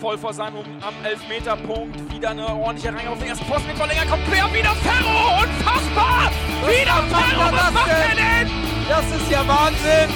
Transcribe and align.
voll 0.00 0.18
vor 0.18 0.32
seinem 0.32 0.56
am 0.56 0.94
Elfmeterpunkt. 1.04 2.12
Wieder 2.12 2.30
eine 2.30 2.46
ordentliche 2.46 2.94
Reihe 2.94 3.10
auf 3.10 3.18
den 3.18 3.28
ersten 3.28 3.46
Posten 3.46 3.68
mit 3.68 3.76
Verlänger 3.76 4.06
kommt 4.06 4.24
quer. 4.26 4.44
Wieder 4.52 4.70
Ferro! 4.70 5.42
Unfassbar! 5.42 6.30
Was 6.62 6.70
wieder 6.70 7.02
macht 7.10 7.30
Ferro! 7.30 7.42
er 7.42 7.52
Was 7.52 7.72
macht 7.72 7.90
er 7.90 8.08
denn? 8.08 8.48
denn? 8.48 8.52
Das 8.88 9.04
ist 9.16 9.30
ja 9.30 9.46
Wahnsinn! 9.46 10.10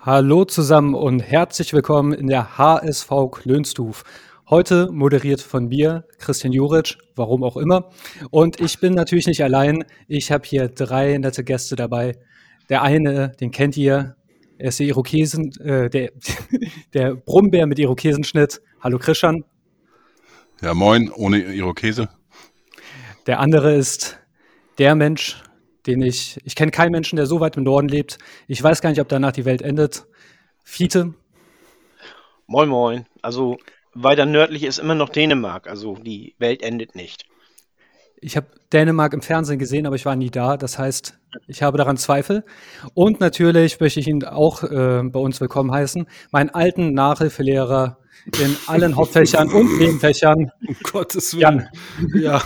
Hallo 0.00 0.44
zusammen 0.44 0.94
und 0.94 1.20
herzlich 1.20 1.72
willkommen 1.72 2.12
in 2.12 2.26
der 2.26 2.58
HSV 2.58 3.10
Klönstuf. 3.32 4.04
Heute 4.50 4.92
moderiert 4.92 5.40
von 5.40 5.68
mir 5.68 6.04
Christian 6.18 6.52
Juric, 6.52 6.98
warum 7.16 7.42
auch 7.42 7.56
immer. 7.56 7.88
Und 8.30 8.60
ich 8.60 8.78
bin 8.80 8.92
natürlich 8.92 9.26
nicht 9.26 9.42
allein. 9.42 9.84
Ich 10.06 10.30
habe 10.30 10.44
hier 10.46 10.68
drei 10.68 11.16
nette 11.16 11.42
Gäste 11.42 11.76
dabei. 11.76 12.18
Der 12.68 12.82
eine, 12.82 13.30
den 13.40 13.50
kennt 13.50 13.78
ihr, 13.78 14.16
er 14.58 14.68
ist 14.68 14.80
der 14.80 14.86
Irokesen, 14.86 15.52
äh, 15.60 15.90
der, 15.90 16.12
der 16.94 17.14
Brummbär 17.14 17.66
mit 17.66 17.78
Irokesenschnitt. 17.78 18.60
Hallo 18.80 18.98
Christian. 18.98 19.44
Ja, 20.62 20.74
moin, 20.74 21.10
ohne 21.10 21.38
Irokese. 21.54 22.08
Der 23.26 23.40
andere 23.40 23.74
ist 23.74 24.18
der 24.78 24.94
Mensch, 24.94 25.42
den 25.86 26.02
ich, 26.02 26.38
ich 26.44 26.54
kenne 26.54 26.70
keinen 26.70 26.92
Menschen, 26.92 27.16
der 27.16 27.26
so 27.26 27.40
weit 27.40 27.56
im 27.56 27.64
Norden 27.64 27.88
lebt. 27.88 28.18
Ich 28.46 28.62
weiß 28.62 28.80
gar 28.80 28.90
nicht, 28.90 29.00
ob 29.00 29.08
danach 29.08 29.32
die 29.32 29.44
Welt 29.44 29.62
endet. 29.62 30.06
Fiete. 30.64 31.14
Moin 32.46 32.68
Moin. 32.68 33.06
Also 33.22 33.58
weiter 33.94 34.26
nördlich 34.26 34.64
ist 34.64 34.78
immer 34.78 34.94
noch 34.94 35.08
Dänemark. 35.08 35.68
Also 35.68 35.96
die 35.96 36.34
Welt 36.38 36.62
endet 36.62 36.94
nicht. 36.94 37.24
Ich 38.24 38.38
habe 38.38 38.46
Dänemark 38.72 39.12
im 39.12 39.20
Fernsehen 39.20 39.58
gesehen, 39.58 39.86
aber 39.86 39.96
ich 39.96 40.06
war 40.06 40.16
nie 40.16 40.30
da. 40.30 40.56
Das 40.56 40.78
heißt, 40.78 41.18
ich 41.46 41.62
habe 41.62 41.76
daran 41.76 41.98
Zweifel. 41.98 42.42
Und 42.94 43.20
natürlich 43.20 43.78
möchte 43.80 44.00
ich 44.00 44.08
ihn 44.08 44.24
auch 44.24 44.62
äh, 44.62 45.02
bei 45.02 45.20
uns 45.20 45.42
willkommen 45.42 45.70
heißen. 45.70 46.06
Meinen 46.32 46.48
alten 46.48 46.94
Nachhilfelehrer 46.94 47.98
in 48.40 48.56
allen 48.66 48.96
Hauptfächern 48.96 49.52
und 49.52 49.78
Nebenfächern. 49.78 50.50
Um 50.66 50.76
Gottes 50.84 51.34
Willen. 51.34 51.68
Jan. 52.00 52.22
Ja, 52.22 52.42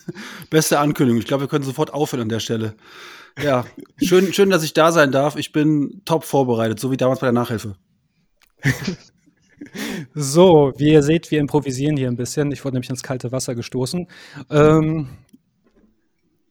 beste 0.50 0.78
Ankündigung. 0.78 1.18
Ich 1.18 1.26
glaube, 1.26 1.44
wir 1.44 1.48
können 1.48 1.64
sofort 1.64 1.94
aufhören 1.94 2.24
an 2.24 2.28
der 2.28 2.40
Stelle. 2.40 2.74
Ja, 3.42 3.64
schön, 4.02 4.34
schön, 4.34 4.50
dass 4.50 4.62
ich 4.62 4.74
da 4.74 4.92
sein 4.92 5.12
darf. 5.12 5.36
Ich 5.36 5.50
bin 5.50 6.02
top 6.04 6.24
vorbereitet, 6.24 6.78
so 6.78 6.90
wie 6.90 6.98
damals 6.98 7.20
bei 7.20 7.26
der 7.26 7.32
Nachhilfe. 7.32 7.76
So, 10.14 10.72
wie 10.76 10.92
ihr 10.92 11.02
seht, 11.02 11.30
wir 11.30 11.40
improvisieren 11.40 11.96
hier 11.96 12.08
ein 12.08 12.16
bisschen. 12.16 12.52
Ich 12.52 12.64
wurde 12.64 12.74
nämlich 12.74 12.90
ins 12.90 13.02
kalte 13.02 13.32
Wasser 13.32 13.54
gestoßen. 13.54 14.06
Ähm, 14.50 15.08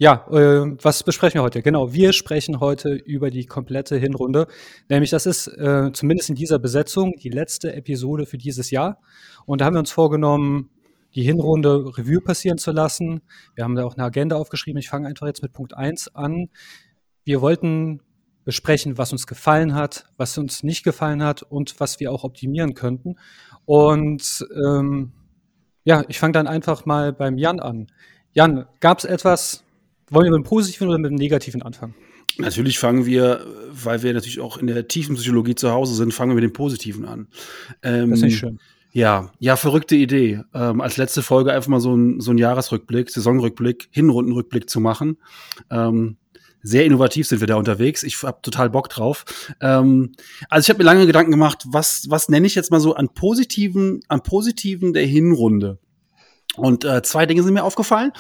ja, 0.01 0.25
äh, 0.31 0.75
was 0.81 1.03
besprechen 1.03 1.35
wir 1.35 1.43
heute? 1.43 1.61
Genau, 1.61 1.93
wir 1.93 2.11
sprechen 2.11 2.59
heute 2.59 2.89
über 2.89 3.29
die 3.29 3.45
komplette 3.45 3.97
Hinrunde. 3.97 4.47
Nämlich, 4.89 5.11
das 5.11 5.27
ist 5.27 5.45
äh, 5.45 5.91
zumindest 5.93 6.31
in 6.31 6.35
dieser 6.35 6.57
Besetzung 6.57 7.13
die 7.21 7.29
letzte 7.29 7.75
Episode 7.75 8.25
für 8.25 8.39
dieses 8.39 8.71
Jahr. 8.71 8.99
Und 9.45 9.61
da 9.61 9.65
haben 9.65 9.75
wir 9.75 9.79
uns 9.79 9.91
vorgenommen, 9.91 10.71
die 11.13 11.21
Hinrunde 11.21 11.95
Revue 11.95 12.19
passieren 12.19 12.57
zu 12.57 12.71
lassen. 12.71 13.21
Wir 13.53 13.63
haben 13.63 13.75
da 13.75 13.85
auch 13.85 13.93
eine 13.93 14.03
Agenda 14.03 14.37
aufgeschrieben. 14.37 14.79
Ich 14.79 14.89
fange 14.89 15.07
einfach 15.07 15.27
jetzt 15.27 15.43
mit 15.43 15.53
Punkt 15.53 15.77
1 15.77 16.15
an. 16.15 16.49
Wir 17.23 17.41
wollten 17.41 18.01
besprechen, 18.43 18.97
was 18.97 19.11
uns 19.11 19.27
gefallen 19.27 19.75
hat, 19.75 20.05
was 20.17 20.35
uns 20.39 20.63
nicht 20.63 20.83
gefallen 20.83 21.21
hat 21.21 21.43
und 21.43 21.79
was 21.79 21.99
wir 21.99 22.11
auch 22.11 22.23
optimieren 22.23 22.73
könnten. 22.73 23.17
Und 23.65 24.47
ähm, 24.65 25.11
ja, 25.83 26.03
ich 26.07 26.17
fange 26.17 26.33
dann 26.33 26.47
einfach 26.47 26.87
mal 26.87 27.13
beim 27.13 27.37
Jan 27.37 27.59
an. 27.59 27.85
Jan, 28.33 28.65
gab 28.79 28.97
es 28.97 29.05
etwas, 29.05 29.63
wollen 30.11 30.25
wir 30.25 30.31
mit 30.31 30.45
dem 30.45 30.49
Positiven 30.49 30.87
oder 30.89 30.97
mit 30.97 31.11
dem 31.11 31.17
Negativen 31.17 31.61
anfangen? 31.61 31.95
Natürlich 32.37 32.79
fangen 32.79 33.05
wir, 33.05 33.45
weil 33.71 34.03
wir 34.03 34.13
natürlich 34.13 34.39
auch 34.39 34.57
in 34.57 34.67
der 34.67 34.87
tiefen 34.87 35.15
Psychologie 35.15 35.55
zu 35.55 35.71
Hause 35.71 35.95
sind, 35.95 36.13
fangen 36.13 36.31
wir 36.31 36.35
mit 36.35 36.43
dem 36.43 36.53
Positiven 36.53 37.05
an. 37.05 37.27
Ähm, 37.83 38.11
Das 38.11 38.19
ist 38.19 38.25
nicht 38.25 38.37
schön. 38.37 38.59
Ja, 38.93 39.31
ja, 39.39 39.55
verrückte 39.55 39.95
Idee. 39.95 40.41
Ähm, 40.53 40.81
als 40.81 40.97
letzte 40.97 41.23
Folge 41.23 41.53
einfach 41.53 41.69
mal 41.69 41.79
so 41.79 41.95
ein, 41.95 42.19
so 42.19 42.31
ein 42.31 42.37
Jahresrückblick, 42.37 43.09
Saisonrückblick, 43.09 43.87
Hinrundenrückblick 43.91 44.69
zu 44.69 44.81
machen. 44.81 45.17
Ähm, 45.69 46.17
sehr 46.61 46.85
innovativ 46.85 47.27
sind 47.27 47.39
wir 47.39 47.47
da 47.47 47.55
unterwegs. 47.55 48.03
Ich 48.03 48.21
habe 48.23 48.41
total 48.41 48.69
Bock 48.69 48.89
drauf. 48.89 49.25
Ähm, 49.61 50.11
also 50.49 50.65
ich 50.65 50.69
habe 50.69 50.79
mir 50.79 50.85
lange 50.85 51.05
Gedanken 51.05 51.31
gemacht, 51.31 51.63
was, 51.67 52.05
was 52.09 52.29
nenne 52.29 52.47
ich 52.47 52.55
jetzt 52.55 52.69
mal 52.69 52.81
so 52.81 52.93
an 52.93 53.09
positiven, 53.13 54.01
an 54.09 54.21
positiven 54.23 54.93
der 54.93 55.05
Hinrunde. 55.05 55.79
Und 56.57 56.83
äh, 56.83 57.01
zwei 57.01 57.25
Dinge 57.25 57.43
sind 57.43 57.53
mir 57.53 57.63
aufgefallen. 57.63 58.11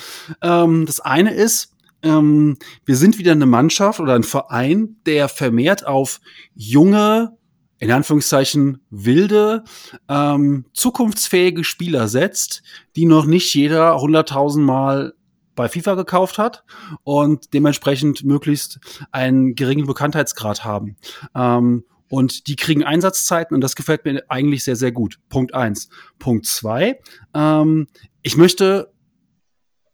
Ähm, 0.41 0.85
das 0.85 1.01
eine 1.01 1.33
ist, 1.33 1.73
ähm, 2.03 2.57
wir 2.85 2.95
sind 2.95 3.17
wieder 3.17 3.31
eine 3.31 3.45
Mannschaft 3.45 3.99
oder 3.99 4.15
ein 4.15 4.23
Verein, 4.23 4.97
der 5.05 5.27
vermehrt 5.29 5.85
auf 5.85 6.19
junge, 6.53 7.37
in 7.79 7.91
Anführungszeichen 7.91 8.81
wilde, 8.89 9.63
ähm, 10.07 10.65
zukunftsfähige 10.73 11.63
Spieler 11.63 12.07
setzt, 12.07 12.61
die 12.95 13.05
noch 13.05 13.25
nicht 13.25 13.53
jeder 13.53 13.99
hunderttausend 13.99 14.65
Mal 14.65 15.13
bei 15.55 15.67
FIFA 15.67 15.95
gekauft 15.95 16.37
hat 16.37 16.63
und 17.03 17.53
dementsprechend 17.53 18.23
möglichst 18.23 18.79
einen 19.11 19.55
geringen 19.55 19.87
Bekanntheitsgrad 19.87 20.63
haben. 20.63 20.95
Ähm, 21.35 21.83
und 22.09 22.47
die 22.47 22.57
kriegen 22.57 22.83
Einsatzzeiten 22.83 23.55
und 23.55 23.61
das 23.61 23.75
gefällt 23.75 24.03
mir 24.03 24.23
eigentlich 24.27 24.63
sehr, 24.63 24.75
sehr 24.75 24.91
gut. 24.91 25.17
Punkt 25.29 25.53
eins. 25.53 25.89
Punkt 26.19 26.45
zwei. 26.45 26.99
Ähm, 27.33 27.87
ich 28.21 28.35
möchte 28.35 28.91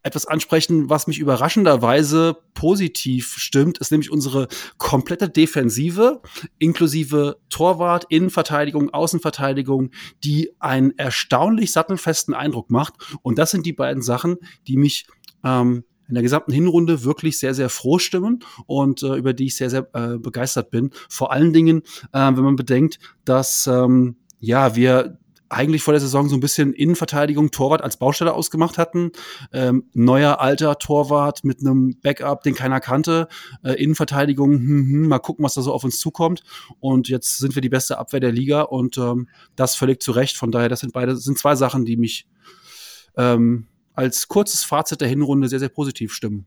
etwas 0.08 0.26
ansprechen, 0.26 0.90
was 0.90 1.06
mich 1.06 1.18
überraschenderweise 1.18 2.36
positiv 2.54 3.34
stimmt, 3.36 3.78
ist 3.78 3.92
nämlich 3.92 4.10
unsere 4.10 4.48
komplette 4.78 5.28
Defensive, 5.28 6.20
inklusive 6.58 7.38
Torwart, 7.48 8.06
Innenverteidigung, 8.08 8.90
Außenverteidigung, 8.90 9.90
die 10.24 10.50
einen 10.58 10.98
erstaunlich 10.98 11.72
sattelfesten 11.72 12.34
Eindruck 12.34 12.70
macht. 12.70 12.94
Und 13.22 13.38
das 13.38 13.50
sind 13.50 13.64
die 13.66 13.72
beiden 13.72 14.02
Sachen, 14.02 14.36
die 14.66 14.76
mich 14.76 15.06
ähm, 15.44 15.84
in 16.08 16.14
der 16.14 16.22
gesamten 16.22 16.52
Hinrunde 16.52 17.04
wirklich 17.04 17.38
sehr, 17.38 17.54
sehr 17.54 17.68
froh 17.68 17.98
stimmen 17.98 18.40
und 18.66 19.02
äh, 19.02 19.14
über 19.14 19.34
die 19.34 19.46
ich 19.46 19.56
sehr, 19.56 19.70
sehr 19.70 19.88
äh, 19.92 20.18
begeistert 20.18 20.70
bin. 20.70 20.90
Vor 21.08 21.32
allen 21.32 21.52
Dingen, 21.52 21.82
äh, 22.12 22.18
wenn 22.32 22.44
man 22.44 22.56
bedenkt, 22.56 22.98
dass 23.24 23.66
ähm, 23.66 24.16
ja 24.40 24.74
wir 24.74 25.18
eigentlich 25.48 25.82
vor 25.82 25.92
der 25.92 26.00
Saison 26.00 26.28
so 26.28 26.36
ein 26.36 26.40
bisschen 26.40 26.72
Innenverteidigung, 26.72 27.50
Torwart 27.50 27.82
als 27.82 27.96
Baustelle 27.96 28.34
ausgemacht 28.34 28.78
hatten. 28.78 29.12
Ähm, 29.52 29.84
neuer 29.94 30.40
alter 30.40 30.78
Torwart 30.78 31.44
mit 31.44 31.60
einem 31.60 31.98
Backup, 32.00 32.42
den 32.42 32.54
keiner 32.54 32.80
kannte. 32.80 33.28
Äh, 33.62 33.72
Innenverteidigung, 33.82 34.52
hm, 34.52 34.88
hm, 34.90 35.08
mal 35.08 35.18
gucken, 35.18 35.44
was 35.44 35.54
da 35.54 35.62
so 35.62 35.72
auf 35.72 35.84
uns 35.84 35.98
zukommt. 35.98 36.42
Und 36.80 37.08
jetzt 37.08 37.38
sind 37.38 37.54
wir 37.54 37.62
die 37.62 37.68
beste 37.68 37.98
Abwehr 37.98 38.20
der 38.20 38.32
Liga 38.32 38.62
und 38.62 38.98
ähm, 38.98 39.28
das 39.56 39.74
völlig 39.74 40.02
zu 40.02 40.12
Recht. 40.12 40.36
Von 40.36 40.50
daher, 40.50 40.68
das 40.68 40.80
sind 40.80 40.92
beide, 40.92 41.12
das 41.12 41.24
sind 41.24 41.38
zwei 41.38 41.54
Sachen, 41.54 41.84
die 41.84 41.96
mich 41.96 42.26
ähm, 43.16 43.66
als 43.94 44.28
kurzes 44.28 44.64
Fazit 44.64 45.00
der 45.00 45.08
Hinrunde 45.08 45.48
sehr, 45.48 45.58
sehr 45.58 45.68
positiv 45.68 46.12
stimmen. 46.12 46.46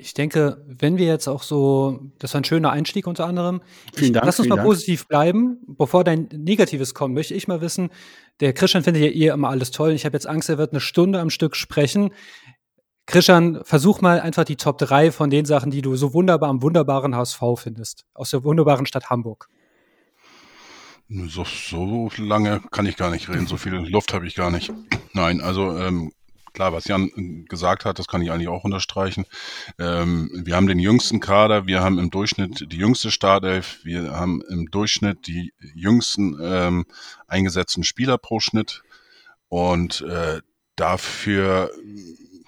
Ich 0.00 0.14
denke, 0.14 0.64
wenn 0.66 0.96
wir 0.96 1.06
jetzt 1.06 1.26
auch 1.26 1.42
so, 1.42 1.98
das 2.20 2.32
war 2.32 2.40
ein 2.40 2.44
schöner 2.44 2.70
Einstieg 2.70 3.08
unter 3.08 3.26
anderem. 3.26 3.60
Vielen 3.92 4.06
ich, 4.06 4.12
Dank, 4.12 4.26
Lass 4.26 4.38
uns 4.38 4.46
vielen 4.46 4.50
mal 4.50 4.56
Dank. 4.56 4.68
positiv 4.68 5.08
bleiben. 5.08 5.58
Bevor 5.66 6.04
dein 6.04 6.28
Negatives 6.32 6.94
kommt, 6.94 7.14
möchte 7.14 7.34
ich 7.34 7.48
mal 7.48 7.60
wissen, 7.60 7.90
der 8.38 8.52
Christian 8.52 8.84
findet 8.84 9.02
ja 9.02 9.10
eh 9.10 9.34
immer 9.34 9.48
alles 9.48 9.72
toll. 9.72 9.90
Ich 9.90 10.04
habe 10.04 10.14
jetzt 10.14 10.28
Angst, 10.28 10.48
er 10.48 10.56
wird 10.56 10.72
eine 10.72 10.80
Stunde 10.80 11.18
am 11.18 11.30
Stück 11.30 11.56
sprechen. 11.56 12.12
Christian, 13.06 13.60
versuch 13.64 14.00
mal 14.00 14.20
einfach 14.20 14.44
die 14.44 14.56
Top 14.56 14.78
3 14.78 15.10
von 15.10 15.30
den 15.30 15.46
Sachen, 15.46 15.72
die 15.72 15.82
du 15.82 15.96
so 15.96 16.14
wunderbar 16.14 16.48
am 16.50 16.62
wunderbaren 16.62 17.16
HSV 17.16 17.42
findest. 17.56 18.04
Aus 18.14 18.30
der 18.30 18.44
wunderbaren 18.44 18.86
Stadt 18.86 19.10
Hamburg. 19.10 19.48
So, 21.08 21.44
so 21.44 22.10
lange 22.18 22.60
kann 22.70 22.84
ich 22.84 22.96
gar 22.98 23.10
nicht 23.10 23.30
reden, 23.30 23.46
so 23.46 23.56
viel 23.56 23.72
Luft 23.72 24.12
habe 24.12 24.26
ich 24.26 24.34
gar 24.34 24.50
nicht. 24.50 24.70
Nein, 25.14 25.40
also 25.40 25.76
ähm, 25.78 26.12
klar, 26.58 26.72
was 26.72 26.88
Jan 26.88 27.44
gesagt 27.48 27.84
hat, 27.84 28.00
das 28.00 28.08
kann 28.08 28.20
ich 28.20 28.32
eigentlich 28.32 28.48
auch 28.48 28.64
unterstreichen. 28.64 29.26
Ähm, 29.78 30.28
wir 30.44 30.56
haben 30.56 30.66
den 30.66 30.80
jüngsten 30.80 31.20
Kader, 31.20 31.68
wir 31.68 31.84
haben 31.84 32.00
im 32.00 32.10
Durchschnitt 32.10 32.72
die 32.72 32.78
jüngste 32.78 33.12
Startelf, 33.12 33.78
wir 33.84 34.10
haben 34.10 34.42
im 34.50 34.68
Durchschnitt 34.68 35.28
die 35.28 35.52
jüngsten 35.76 36.36
ähm, 36.42 36.86
eingesetzten 37.28 37.84
Spieler 37.84 38.18
pro 38.18 38.40
Schnitt 38.40 38.82
und 39.48 40.00
äh, 40.00 40.40
dafür, 40.74 41.70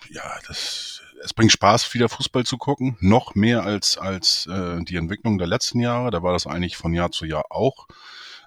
ja, 0.08 0.38
das, 0.48 1.02
es 1.22 1.32
bringt 1.32 1.52
Spaß, 1.52 1.94
wieder 1.94 2.08
Fußball 2.08 2.42
zu 2.42 2.58
gucken, 2.58 2.96
noch 2.98 3.36
mehr 3.36 3.62
als, 3.62 3.96
als 3.96 4.48
äh, 4.48 4.82
die 4.82 4.96
Entwicklung 4.96 5.38
der 5.38 5.46
letzten 5.46 5.78
Jahre. 5.78 6.10
Da 6.10 6.24
war 6.24 6.32
das 6.32 6.48
eigentlich 6.48 6.76
von 6.76 6.92
Jahr 6.94 7.12
zu 7.12 7.26
Jahr 7.26 7.44
auch 7.50 7.86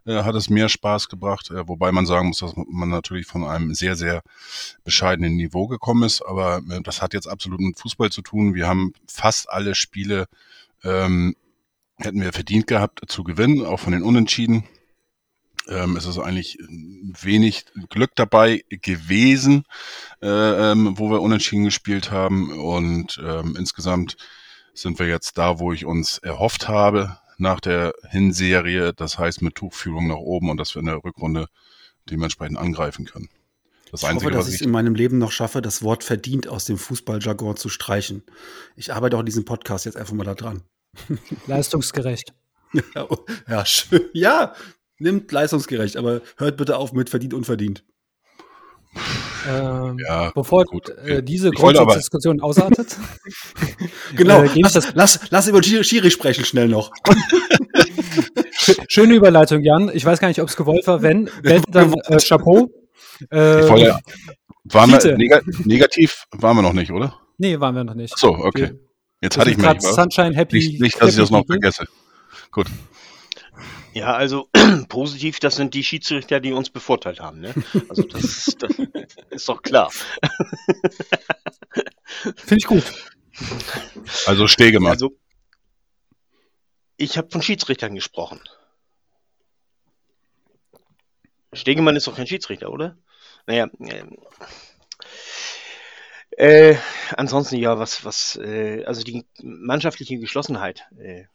äh, 0.05 0.23
hat 0.23 0.35
es 0.35 0.49
mehr 0.49 0.69
Spaß 0.69 1.09
gebracht, 1.09 1.51
äh, 1.51 1.67
wobei 1.67 1.91
man 1.91 2.05
sagen 2.05 2.27
muss, 2.27 2.39
dass 2.39 2.53
man 2.55 2.89
natürlich 2.89 3.27
von 3.27 3.43
einem 3.43 3.73
sehr, 3.73 3.95
sehr 3.95 4.21
bescheidenen 4.83 5.35
Niveau 5.35 5.67
gekommen 5.67 6.03
ist, 6.03 6.21
aber 6.21 6.61
äh, 6.69 6.81
das 6.81 7.01
hat 7.01 7.13
jetzt 7.13 7.27
absolut 7.27 7.59
mit 7.59 7.79
Fußball 7.79 8.11
zu 8.11 8.21
tun. 8.21 8.53
Wir 8.53 8.67
haben 8.67 8.93
fast 9.07 9.49
alle 9.49 9.75
Spiele 9.75 10.27
ähm, 10.83 11.35
hätten 11.97 12.21
wir 12.21 12.33
verdient 12.33 12.67
gehabt 12.67 13.01
zu 13.07 13.23
gewinnen, 13.23 13.65
auch 13.65 13.79
von 13.79 13.93
den 13.93 14.03
Unentschieden. 14.03 14.65
Ähm, 15.69 15.95
es 15.95 16.05
ist 16.05 16.19
eigentlich 16.19 16.57
wenig 16.59 17.65
Glück 17.89 18.11
dabei 18.15 18.63
gewesen, 18.69 19.63
äh, 20.21 20.27
ähm, 20.27 20.97
wo 20.97 21.09
wir 21.09 21.21
unentschieden 21.21 21.63
gespielt 21.63 22.11
haben 22.11 22.51
und 22.59 23.21
ähm, 23.25 23.55
insgesamt 23.57 24.17
sind 24.73 24.99
wir 24.99 25.07
jetzt 25.07 25.37
da, 25.37 25.59
wo 25.59 25.71
ich 25.71 25.85
uns 25.85 26.17
erhofft 26.17 26.67
habe. 26.67 27.17
Nach 27.37 27.59
der 27.59 27.93
Hinserie, 28.09 28.93
das 28.93 29.17
heißt 29.17 29.41
mit 29.41 29.55
Tuchfühlung 29.55 30.07
nach 30.07 30.17
oben 30.17 30.49
und 30.49 30.57
dass 30.57 30.75
wir 30.75 30.79
in 30.79 30.87
der 30.87 31.03
Rückrunde 31.03 31.47
dementsprechend 32.09 32.57
angreifen 32.57 33.05
können. 33.05 33.29
Das 33.91 34.01
ich 34.01 34.09
Einzige, 34.09 34.31
hoffe, 34.31 34.37
dass 34.37 34.47
ich 34.47 34.55
es 34.55 34.61
in 34.61 34.71
meinem 34.71 34.95
Leben 34.95 35.19
noch 35.19 35.31
schaffe, 35.31 35.61
das 35.61 35.83
Wort 35.83 36.03
verdient 36.03 36.47
aus 36.47 36.65
dem 36.65 36.77
Fußballjargon 36.77 37.57
zu 37.57 37.69
streichen. 37.69 38.23
Ich 38.75 38.91
arbeite 38.91 39.15
auch 39.15 39.19
in 39.21 39.27
diesem 39.27 39.45
Podcast 39.45 39.85
jetzt 39.85 39.97
einfach 39.97 40.13
mal 40.13 40.23
da 40.23 40.33
dran. 40.33 40.63
Leistungsgerecht. 41.47 42.33
ja, 42.95 43.07
ja, 43.47 43.65
schön. 43.65 44.01
ja, 44.13 44.55
nimmt 44.97 45.31
leistungsgerecht, 45.31 45.97
aber 45.97 46.21
hört 46.37 46.57
bitte 46.57 46.77
auf 46.77 46.93
mit 46.93 47.09
verdient 47.09 47.33
und 47.33 47.45
verdient. 47.45 47.83
Ähm, 49.47 49.97
ja, 50.07 50.31
bevor 50.33 50.65
gut. 50.65 50.89
Äh, 50.89 51.23
diese 51.23 51.51
Grundsatzdiskussion 51.51 52.41
ausartet. 52.41 52.97
genau, 54.15 54.43
äh, 54.43 54.49
lass, 54.55 54.93
lass, 54.93 55.19
lass 55.29 55.47
über 55.47 55.61
Schiri 55.63 56.11
sprechen 56.11 56.45
schnell 56.45 56.67
noch. 56.67 56.91
Schöne 58.87 59.15
Überleitung, 59.15 59.63
Jan. 59.63 59.91
Ich 59.93 60.05
weiß 60.05 60.19
gar 60.19 60.27
nicht, 60.27 60.41
ob 60.41 60.49
es 60.49 60.55
gewollt 60.55 60.85
war. 60.87 61.01
Wenn, 61.01 61.29
wenn 61.41 61.63
dann 61.69 61.93
äh, 62.05 62.17
Chapeau. 62.17 62.69
Äh, 63.29 63.63
Voll, 63.63 63.95
waren 64.65 64.91
wir 64.91 65.17
neg 65.17 65.65
negativ 65.65 66.25
waren 66.31 66.57
wir 66.57 66.61
noch 66.61 66.73
nicht, 66.73 66.91
oder? 66.91 67.19
Nee, 67.37 67.59
waren 67.59 67.75
wir 67.75 67.83
noch 67.83 67.95
nicht. 67.95 68.13
Ach 68.15 68.19
so, 68.19 68.29
okay. 68.29 68.71
Jetzt 69.21 69.37
hatte 69.37 69.51
ich 69.51 69.57
mich. 69.57 69.81
Sunshine 69.81 70.35
Happy. 70.35 70.57
Nicht, 70.57 70.81
nicht 70.81 70.95
dass 70.95 71.01
happy 71.01 71.11
ich 71.11 71.17
das 71.17 71.31
noch 71.31 71.45
vergesse. 71.45 71.85
Gut. 72.51 72.67
Ja, 73.93 74.13
also 74.15 74.49
positiv, 74.89 75.39
das 75.39 75.55
sind 75.55 75.73
die 75.73 75.83
Schiedsrichter, 75.83 76.39
die 76.39 76.53
uns 76.53 76.69
bevorteilt 76.69 77.19
haben. 77.19 77.39
Ne? 77.39 77.53
Also 77.89 78.03
das, 78.07 78.55
das 78.59 78.71
ist 79.29 79.49
doch 79.49 79.61
klar. 79.61 79.91
Finde 82.35 82.57
ich 82.57 82.65
gut. 82.65 82.83
Also 84.25 84.47
Stegemann. 84.47 84.91
Also, 84.91 85.17
ich 86.97 87.17
habe 87.17 87.29
von 87.31 87.41
Schiedsrichtern 87.41 87.95
gesprochen. 87.95 88.39
Stegemann 91.51 91.95
ist 91.95 92.07
doch 92.07 92.15
kein 92.15 92.27
Schiedsrichter, 92.27 92.71
oder? 92.71 92.97
Naja, 93.45 93.69
äh, 93.79 94.05
äh, 96.37 96.77
ansonsten 97.15 97.57
ja, 97.57 97.77
was, 97.77 98.05
was, 98.05 98.37
äh, 98.37 98.83
also 98.85 99.03
die 99.03 99.25
mannschaftliche 99.41 100.17
Geschlossenheit, 100.17 100.87
äh, 100.97 101.25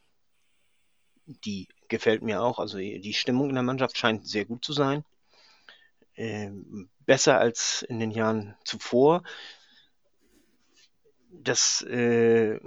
die 1.26 1.69
gefällt 1.88 2.23
mir 2.23 2.43
auch. 2.43 2.58
Also 2.58 2.79
die 2.79 3.14
Stimmung 3.14 3.49
in 3.49 3.55
der 3.55 3.64
Mannschaft 3.64 3.96
scheint 3.96 4.26
sehr 4.26 4.44
gut 4.44 4.64
zu 4.64 4.73
sein. 4.73 5.05
Äh, 6.14 6.50
besser 7.06 7.38
als 7.38 7.82
in 7.82 8.00
den 8.00 8.11
Jahren 8.11 8.56
zuvor. 8.64 9.23
Das, 11.31 11.82
äh, 11.82 12.58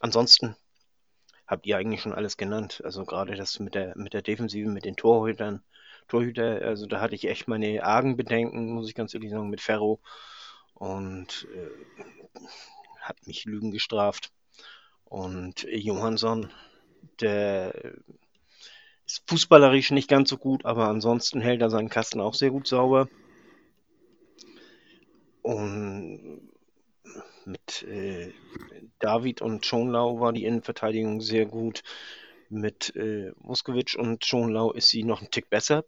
ansonsten 0.00 0.56
habt 1.46 1.66
ihr 1.66 1.76
eigentlich 1.76 2.02
schon 2.02 2.14
alles 2.14 2.36
genannt. 2.36 2.80
Also 2.84 3.04
gerade 3.04 3.34
das 3.34 3.58
mit 3.58 3.74
der, 3.74 3.96
mit 3.96 4.12
der 4.12 4.22
Defensive, 4.22 4.68
mit 4.68 4.84
den 4.84 4.96
Torhütern, 4.96 5.62
Torhüter, 6.08 6.62
also 6.62 6.86
da 6.86 7.00
hatte 7.00 7.14
ich 7.14 7.28
echt 7.28 7.48
meine 7.48 7.84
argen 7.84 8.16
Bedenken, 8.16 8.72
muss 8.72 8.88
ich 8.88 8.94
ganz 8.94 9.14
ehrlich 9.14 9.30
sagen, 9.30 9.50
mit 9.50 9.60
Ferro 9.60 10.00
und 10.74 11.46
äh, 11.54 12.40
hat 13.00 13.26
mich 13.26 13.44
Lügen 13.44 13.70
gestraft. 13.72 14.32
Und 15.04 15.64
Johansson, 15.70 16.50
der 17.20 17.74
ist 19.06 19.22
fußballerisch 19.26 19.90
nicht 19.90 20.08
ganz 20.08 20.28
so 20.28 20.36
gut, 20.36 20.64
aber 20.64 20.88
ansonsten 20.88 21.40
hält 21.40 21.62
er 21.62 21.70
seinen 21.70 21.88
Kasten 21.88 22.20
auch 22.20 22.34
sehr 22.34 22.50
gut 22.50 22.66
sauber. 22.66 23.08
Und 25.42 26.50
mit 27.46 27.82
äh, 27.84 28.32
David 28.98 29.40
und 29.40 29.64
Schonlau 29.64 30.20
war 30.20 30.32
die 30.32 30.44
Innenverteidigung 30.44 31.20
sehr 31.20 31.46
gut. 31.46 31.82
Mit 32.50 32.94
äh, 32.96 33.32
Vuskovic 33.36 33.96
und 33.98 34.24
Schonlau 34.24 34.72
ist 34.72 34.88
sie 34.88 35.04
noch 35.04 35.22
ein 35.22 35.30
Tick 35.30 35.48
besser. 35.48 35.84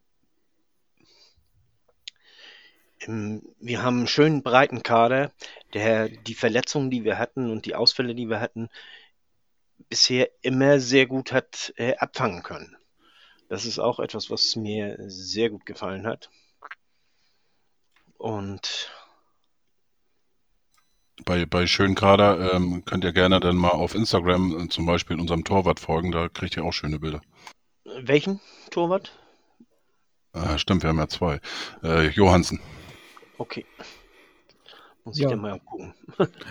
Ähm, 3.06 3.42
wir 3.60 3.82
haben 3.82 3.98
einen 3.98 4.06
schönen 4.06 4.42
breiten 4.42 4.82
Kader, 4.82 5.32
der 5.74 6.08
die 6.08 6.34
Verletzungen, 6.34 6.90
die 6.90 7.04
wir 7.04 7.18
hatten 7.18 7.50
und 7.50 7.66
die 7.66 7.74
Ausfälle, 7.74 8.14
die 8.14 8.28
wir 8.28 8.40
hatten, 8.40 8.68
bisher 9.88 10.30
immer 10.42 10.80
sehr 10.80 11.06
gut 11.06 11.32
hat 11.32 11.72
äh, 11.76 11.96
abfangen 11.96 12.42
können. 12.42 12.76
Das 13.48 13.64
ist 13.64 13.78
auch 13.78 13.98
etwas, 13.98 14.30
was 14.30 14.54
mir 14.56 14.96
sehr 15.08 15.50
gut 15.50 15.66
gefallen 15.66 16.06
hat. 16.06 16.30
Und 18.16 18.90
bei, 21.24 21.46
bei 21.46 21.66
Schönkader 21.66 22.54
ähm, 22.54 22.84
könnt 22.84 23.04
ihr 23.04 23.12
gerne 23.12 23.40
dann 23.40 23.56
mal 23.56 23.70
auf 23.70 23.94
Instagram 23.94 24.66
äh, 24.66 24.68
zum 24.68 24.86
Beispiel 24.86 25.18
unserem 25.18 25.44
Torwart 25.44 25.80
folgen, 25.80 26.12
da 26.12 26.28
kriegt 26.28 26.56
ihr 26.56 26.64
auch 26.64 26.72
schöne 26.72 26.98
Bilder. 26.98 27.20
Welchen 27.84 28.40
Torwart? 28.70 29.12
Äh, 30.32 30.58
stimmt, 30.58 30.82
wir 30.82 30.90
haben 30.90 30.98
ja 30.98 31.08
zwei. 31.08 31.40
Äh, 31.82 32.08
Johansen. 32.08 32.60
Okay. 33.38 33.66
Muss 35.04 35.16
ich 35.16 35.24
ja. 35.24 35.30
dann 35.30 35.40
mal 35.40 35.58
gucken. 35.60 35.94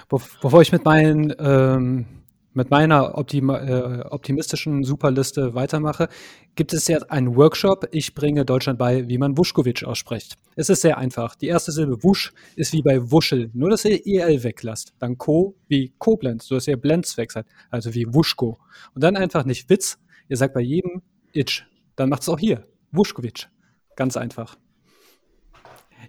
Bevor 0.09 0.61
ich 0.61 0.71
mit 0.71 0.83
meinen 0.83 1.33
ähm, 1.39 2.18
mit 2.59 2.71
meiner 2.71 3.17
optima, 3.17 3.57
äh, 3.57 4.01
optimistischen 4.01 4.83
Superliste 4.83 5.55
weitermache, 5.55 6.09
gibt 6.55 6.73
es 6.73 6.89
jetzt 6.89 7.09
einen 7.09 7.37
Workshop. 7.37 7.87
Ich 7.91 8.13
bringe 8.13 8.43
Deutschland 8.43 8.77
bei, 8.77 9.07
wie 9.07 9.17
man 9.17 9.37
Wuschkowitsch 9.37 9.85
ausspricht. 9.85 10.35
Es 10.57 10.69
ist 10.69 10.81
sehr 10.81 10.97
einfach. 10.97 11.35
Die 11.35 11.47
erste 11.47 11.71
Silbe 11.71 12.03
Wusch 12.03 12.33
ist 12.57 12.73
wie 12.73 12.81
bei 12.81 13.11
Wuschel, 13.11 13.49
nur 13.53 13.69
dass 13.69 13.85
ihr 13.85 14.05
EL 14.05 14.43
weglasst. 14.43 14.93
Dann 14.99 15.17
Co 15.17 15.55
wie 15.69 15.93
Koblenz, 15.99 16.47
so 16.47 16.55
dass 16.55 16.67
ihr 16.67 16.75
Blends 16.75 17.15
weg 17.15 17.31
seid, 17.31 17.45
also 17.71 17.93
wie 17.93 18.13
Wuschko. 18.13 18.59
Und 18.93 19.05
dann 19.05 19.15
einfach 19.15 19.45
nicht 19.45 19.69
Witz, 19.69 19.97
ihr 20.27 20.35
sagt 20.35 20.53
bei 20.53 20.61
jedem 20.61 21.01
Itch. 21.31 21.65
Dann 21.95 22.09
macht 22.09 22.23
es 22.23 22.29
auch 22.29 22.39
hier. 22.39 22.67
Wuschkowitsch. 22.91 23.47
Ganz 23.95 24.17
einfach. 24.17 24.57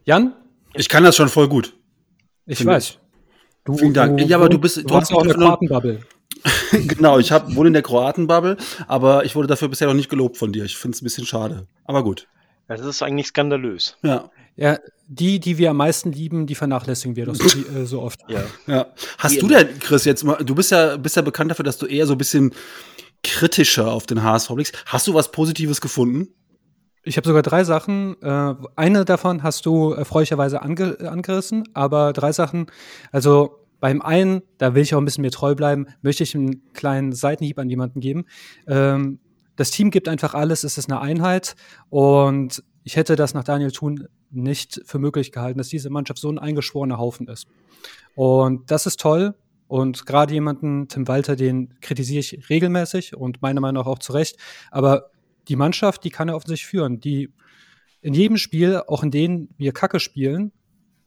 Jan? 0.02 0.34
Ich 0.74 0.88
kann 0.88 1.04
das 1.04 1.14
schon 1.14 1.28
voll 1.28 1.48
gut. 1.48 1.76
Ich 2.46 2.66
weiß. 2.66 2.98
Du, 3.64 3.76
Vielen 3.76 3.94
Dank. 3.94 4.18
Du, 4.18 4.24
ja, 4.24 4.36
aber 4.36 4.48
du 4.48 4.58
bist, 4.58 4.78
du, 4.78 4.82
du 4.82 4.96
hast 4.96 5.12
auch 5.12 5.22
eine 5.22 5.34
Kartenbubble. 5.34 6.00
genau, 6.72 7.18
ich 7.18 7.32
hab, 7.32 7.54
wohne 7.54 7.68
in 7.68 7.72
der 7.72 7.82
Kroatenbubble, 7.82 8.56
aber 8.88 9.24
ich 9.24 9.36
wurde 9.36 9.48
dafür 9.48 9.68
bisher 9.68 9.88
noch 9.88 9.94
nicht 9.94 10.08
gelobt 10.08 10.36
von 10.36 10.52
dir. 10.52 10.64
Ich 10.64 10.76
finde 10.76 10.94
es 10.96 11.02
ein 11.02 11.04
bisschen 11.04 11.26
schade. 11.26 11.66
Aber 11.84 12.02
gut. 12.02 12.28
Ja, 12.68 12.76
das 12.76 12.86
ist 12.86 13.02
eigentlich 13.02 13.26
skandalös. 13.26 13.96
Ja. 14.02 14.30
Ja, 14.56 14.78
die, 15.08 15.40
die 15.40 15.58
wir 15.58 15.70
am 15.70 15.78
meisten 15.78 16.12
lieben, 16.12 16.46
die 16.46 16.54
vernachlässigen 16.54 17.16
wir 17.16 17.26
doch 17.26 17.34
so, 17.34 17.44
äh, 17.46 17.86
so 17.86 18.02
oft. 18.02 18.20
Ja. 18.28 18.42
ja. 18.66 18.86
Hast 19.18 19.36
die 19.36 19.40
du 19.40 19.48
denn, 19.48 19.78
Chris, 19.80 20.04
jetzt 20.04 20.22
mal, 20.22 20.36
du 20.44 20.54
bist 20.54 20.70
ja, 20.70 20.96
bist 20.96 21.16
ja 21.16 21.22
bekannt 21.22 21.50
dafür, 21.50 21.64
dass 21.64 21.78
du 21.78 21.86
eher 21.86 22.06
so 22.06 22.12
ein 22.14 22.18
bisschen 22.18 22.52
kritischer 23.22 23.90
auf 23.90 24.06
den 24.06 24.22
HSV 24.22 24.50
blickst. 24.50 24.84
Hast 24.86 25.06
du 25.06 25.14
was 25.14 25.32
Positives 25.32 25.80
gefunden? 25.80 26.28
Ich 27.02 27.16
habe 27.16 27.26
sogar 27.26 27.42
drei 27.42 27.64
Sachen. 27.64 28.20
Äh, 28.22 28.54
eine 28.76 29.04
davon 29.04 29.42
hast 29.42 29.64
du 29.66 29.92
erfreulicherweise 29.92 30.62
ange 30.62 30.98
angerissen, 31.00 31.68
aber 31.72 32.12
drei 32.12 32.32
Sachen, 32.32 32.66
also 33.10 33.59
beim 33.80 34.02
einen, 34.02 34.42
da 34.58 34.74
will 34.74 34.82
ich 34.82 34.94
auch 34.94 34.98
ein 34.98 35.04
bisschen 35.04 35.22
mir 35.22 35.30
treu 35.30 35.54
bleiben, 35.54 35.86
möchte 36.02 36.22
ich 36.22 36.34
einen 36.34 36.72
kleinen 36.72 37.12
Seitenhieb 37.12 37.58
an 37.58 37.68
jemanden 37.68 38.00
geben. 38.00 38.26
Ähm, 38.66 39.18
das 39.56 39.70
Team 39.70 39.90
gibt 39.90 40.08
einfach 40.08 40.34
alles, 40.34 40.64
es 40.64 40.78
ist 40.78 40.90
eine 40.90 41.00
Einheit 41.00 41.56
und 41.88 42.62
ich 42.84 42.96
hätte 42.96 43.16
das 43.16 43.34
nach 43.34 43.44
Daniel 43.44 43.72
Thun 43.72 44.06
nicht 44.30 44.80
für 44.84 44.98
möglich 44.98 45.32
gehalten, 45.32 45.58
dass 45.58 45.68
diese 45.68 45.90
Mannschaft 45.90 46.20
so 46.20 46.30
ein 46.30 46.38
eingeschworener 46.38 46.98
Haufen 46.98 47.26
ist. 47.26 47.46
Und 48.14 48.70
das 48.70 48.86
ist 48.86 49.00
toll. 49.00 49.34
Und 49.66 50.06
gerade 50.06 50.34
jemanden, 50.34 50.88
Tim 50.88 51.06
Walter, 51.06 51.36
den 51.36 51.74
kritisiere 51.80 52.20
ich 52.20 52.48
regelmäßig 52.50 53.16
und 53.16 53.42
meiner 53.42 53.60
Meinung 53.60 53.84
nach 53.84 53.90
auch 53.90 53.98
zu 53.98 54.12
Recht. 54.12 54.36
Aber 54.70 55.10
die 55.48 55.56
Mannschaft, 55.56 56.04
die 56.04 56.10
kann 56.10 56.28
er 56.28 56.36
offensichtlich 56.36 56.66
führen. 56.66 57.00
Die 57.00 57.32
in 58.00 58.14
jedem 58.14 58.36
Spiel, 58.36 58.82
auch 58.86 59.02
in 59.02 59.10
denen 59.10 59.54
wir 59.58 59.72
Kacke 59.72 60.00
spielen, 60.00 60.52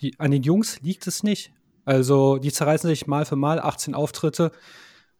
die, 0.02 0.18
an 0.20 0.32
den 0.32 0.44
Jungs 0.44 0.80
liegt 0.82 1.08
es 1.08 1.24
nicht. 1.24 1.52
Also 1.86 2.38
die 2.38 2.52
zerreißen 2.52 2.88
sich 2.90 3.08
mal 3.08 3.26
für 3.26 3.36
mal, 3.36 3.60
18 3.60 3.96
Auftritte. 3.96 4.52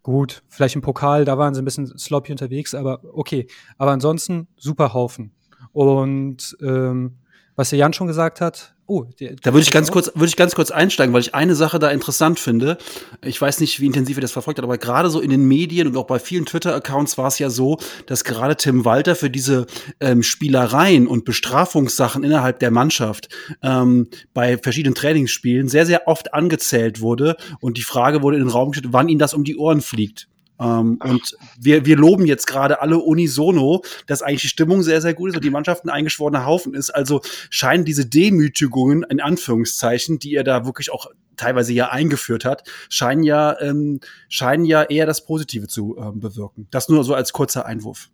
Gut, 0.02 0.44
vielleicht 0.50 0.76
im 0.76 0.82
Pokal, 0.82 1.26
da 1.26 1.38
waren 1.38 1.54
sie 1.54 1.62
ein 1.62 1.66
bisschen 1.66 1.98
sloppy 1.98 2.32
unterwegs, 2.32 2.76
aber 2.76 3.02
okay. 3.14 3.48
Aber 3.78 3.92
ansonsten 3.92 4.48
super 4.58 4.94
Haufen. 4.94 5.34
Und 5.72 6.58
ähm, 6.62 7.20
was 7.56 7.70
der 7.70 7.80
Jan 7.80 7.94
schon 7.94 8.08
gesagt 8.08 8.42
hat, 8.42 8.76
Oh, 8.96 9.06
der, 9.20 9.34
da 9.42 9.54
würde 9.54 9.64
ich 9.64 9.72
ganz 9.72 9.90
kurz, 9.90 10.12
würde 10.14 10.28
ich 10.28 10.36
ganz 10.36 10.54
kurz 10.54 10.70
einsteigen, 10.70 11.16
weil 11.16 11.22
ich 11.22 11.34
eine 11.34 11.56
Sache 11.56 11.80
da 11.80 11.90
interessant 11.90 12.40
finde. 12.40 12.78
Ich 13.24 13.42
weiß 13.42 13.60
nicht, 13.60 13.80
wie 13.80 13.88
intensiv 13.88 14.18
ihr 14.18 14.22
das 14.22 14.34
verfolgt 14.34 14.60
habt, 14.60 14.66
aber 14.66 14.78
gerade 14.78 15.10
so 15.10 15.20
in 15.20 15.32
den 15.32 15.46
Medien 15.46 15.88
und 15.88 15.98
auch 15.98 16.06
bei 16.06 16.20
vielen 16.20 16.46
Twitter-Accounts 16.46 17.18
war 17.18 17.26
es 17.26 17.40
ja 17.40 17.50
so, 17.50 17.80
dass 18.06 18.24
gerade 18.24 18.56
Tim 18.56 18.86
Walter 18.86 19.16
für 19.16 19.32
diese 19.32 19.66
ähm, 20.00 20.22
Spielereien 20.22 21.08
und 21.08 21.26
Bestrafungssachen 21.26 22.24
innerhalb 22.24 22.60
der 22.60 22.70
Mannschaft 22.70 23.30
ähm, 23.64 24.10
bei 24.36 24.60
verschiedenen 24.60 24.94
Trainingsspielen 24.94 25.70
sehr, 25.70 25.88
sehr 25.88 26.08
oft 26.08 26.36
angezählt 26.36 27.02
wurde 27.02 27.36
und 27.62 27.80
die 27.80 27.82
Frage 27.82 28.22
wurde 28.22 28.38
in 28.38 28.44
den 28.44 28.52
Raum 28.52 28.74
gestellt, 28.74 28.94
wann 28.94 29.10
ihm 29.10 29.18
das 29.18 29.34
um 29.34 29.44
die 29.44 29.58
Ohren 29.58 29.82
fliegt. 29.82 30.28
Ähm, 30.60 31.00
und 31.04 31.38
wir, 31.60 31.86
wir 31.86 31.98
loben 31.98 32.26
jetzt 32.26 32.48
gerade 32.48 32.82
alle 32.82 33.00
unisono, 33.00 33.84
dass 34.08 34.22
eigentlich 34.22 34.42
die 34.44 34.48
Stimmung 34.48 34.84
sehr, 34.84 35.02
sehr 35.02 35.14
gut 35.14 35.30
ist 35.30 35.36
und 35.36 35.44
die 35.44 35.50
Mannschaft 35.50 35.86
ein 35.86 35.90
eingeschworener 35.90 36.46
Haufen 36.46 36.74
ist. 36.74 36.90
Also 36.90 37.22
scheinen 37.50 37.86
diese 37.86 38.06
Demütigungen, 38.06 39.04
in 39.04 39.20
Anführungszeichen, 39.20 40.20
die 40.20 40.36
er 40.36 40.44
da 40.44 40.66
wirklich 40.66 40.92
auch 40.92 41.08
teilweise 41.36 41.74
ja 41.74 41.90
eingeführt 41.90 42.46
hat, 42.46 42.64
scheinen 42.90 43.24
ja, 43.24 43.60
ähm, 43.60 44.00
scheinen 44.30 44.66
ja 44.66 44.84
eher 44.84 45.06
das 45.06 45.26
Positive 45.26 45.68
zu 45.68 45.98
ähm, 45.98 46.20
bewirken. 46.20 46.68
Das 46.72 46.90
nur 46.90 47.04
so 47.04 47.14
als 47.16 47.34
kurzer 47.34 47.66
Einwurf. 47.66 48.10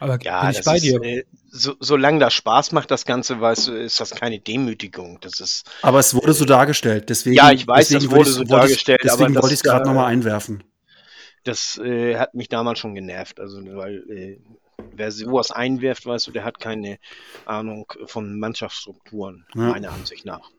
Aber 0.00 0.18
ja, 0.22 0.42
bin 0.42 0.50
ich 0.50 0.64
bei 0.64 0.76
ist, 0.76 0.82
dir. 0.82 1.02
Äh, 1.02 1.24
so, 1.50 1.74
solange 1.78 2.18
das 2.18 2.34
Spaß 2.34 2.72
macht, 2.72 2.90
das 2.90 3.04
Ganze, 3.04 3.40
weißt 3.40 3.68
du, 3.68 3.72
ist 3.72 4.00
das 4.00 4.10
keine 4.10 4.40
Demütigung. 4.40 5.18
Das 5.20 5.38
ist. 5.38 5.70
Aber 5.82 6.00
es 6.00 6.14
wurde 6.14 6.32
so 6.32 6.44
dargestellt, 6.44 7.08
deswegen. 7.08 7.36
Ja, 7.36 7.52
ich 7.52 7.66
weiß, 7.66 7.90
es 7.92 8.10
wurde 8.10 8.30
so 8.30 8.42
dargestellt. 8.42 9.02
Deswegen 9.04 9.34
wollte 9.34 9.48
ich 9.48 9.60
es 9.60 9.62
gerade 9.62 9.86
nochmal 9.86 10.06
einwerfen. 10.06 10.64
Das 11.44 11.78
äh, 11.78 12.16
hat 12.16 12.34
mich 12.34 12.48
damals 12.48 12.78
schon 12.78 12.94
genervt. 12.94 13.40
Also, 13.40 13.60
weil 13.76 14.04
äh, 14.10 14.38
wer 14.94 15.10
sowas 15.10 15.50
einwirft, 15.50 16.06
weißt 16.06 16.26
du, 16.26 16.32
der 16.32 16.44
hat 16.44 16.60
keine 16.60 16.98
Ahnung 17.46 17.92
von 18.06 18.38
Mannschaftsstrukturen, 18.38 19.46
ja. 19.54 19.70
meiner 19.70 19.92
Ansicht 19.92 20.24
nach. 20.24 20.50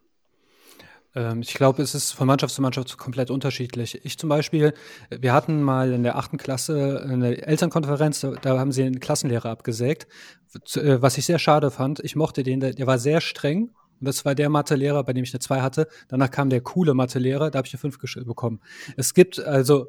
Ähm, 1.16 1.42
ich 1.42 1.54
glaube, 1.54 1.82
es 1.82 1.96
ist 1.96 2.12
von 2.12 2.28
Mannschaft 2.28 2.54
zu 2.54 2.62
Mannschaft 2.62 2.98
komplett 2.98 3.30
unterschiedlich. 3.30 4.04
Ich 4.04 4.18
zum 4.18 4.30
Beispiel, 4.30 4.74
wir 5.10 5.34
hatten 5.34 5.62
mal 5.62 5.92
in 5.94 6.04
der 6.04 6.18
achten 6.18 6.38
Klasse 6.38 7.06
eine 7.08 7.46
Elternkonferenz, 7.46 8.26
da 8.42 8.60
haben 8.60 8.72
sie 8.72 8.84
einen 8.84 9.00
Klassenlehrer 9.00 9.50
abgesägt, 9.50 10.08
äh, 10.76 11.02
was 11.02 11.18
ich 11.18 11.26
sehr 11.26 11.40
schade 11.40 11.72
fand. 11.72 12.00
Ich 12.00 12.16
mochte 12.16 12.44
den, 12.44 12.60
der 12.60 12.88
war 12.88 12.98
sehr 12.98 13.22
streng 13.22 13.72
und 14.00 14.08
das 14.08 14.26
war 14.26 14.36
der 14.36 14.50
Mathelehrer, 14.50 15.04
bei 15.04 15.14
dem 15.14 15.24
ich 15.24 15.34
eine 15.34 15.40
2 15.40 15.62
hatte. 15.62 15.88
Danach 16.08 16.32
kam 16.32 16.50
der 16.50 16.62
coole 16.62 16.94
Mathelehrer, 16.94 17.52
da 17.52 17.58
habe 17.58 17.68
ich 17.68 17.74
eine 17.74 17.80
5 17.80 18.26
bekommen. 18.26 18.60
Es 18.98 19.14
gibt 19.14 19.40
also 19.40 19.88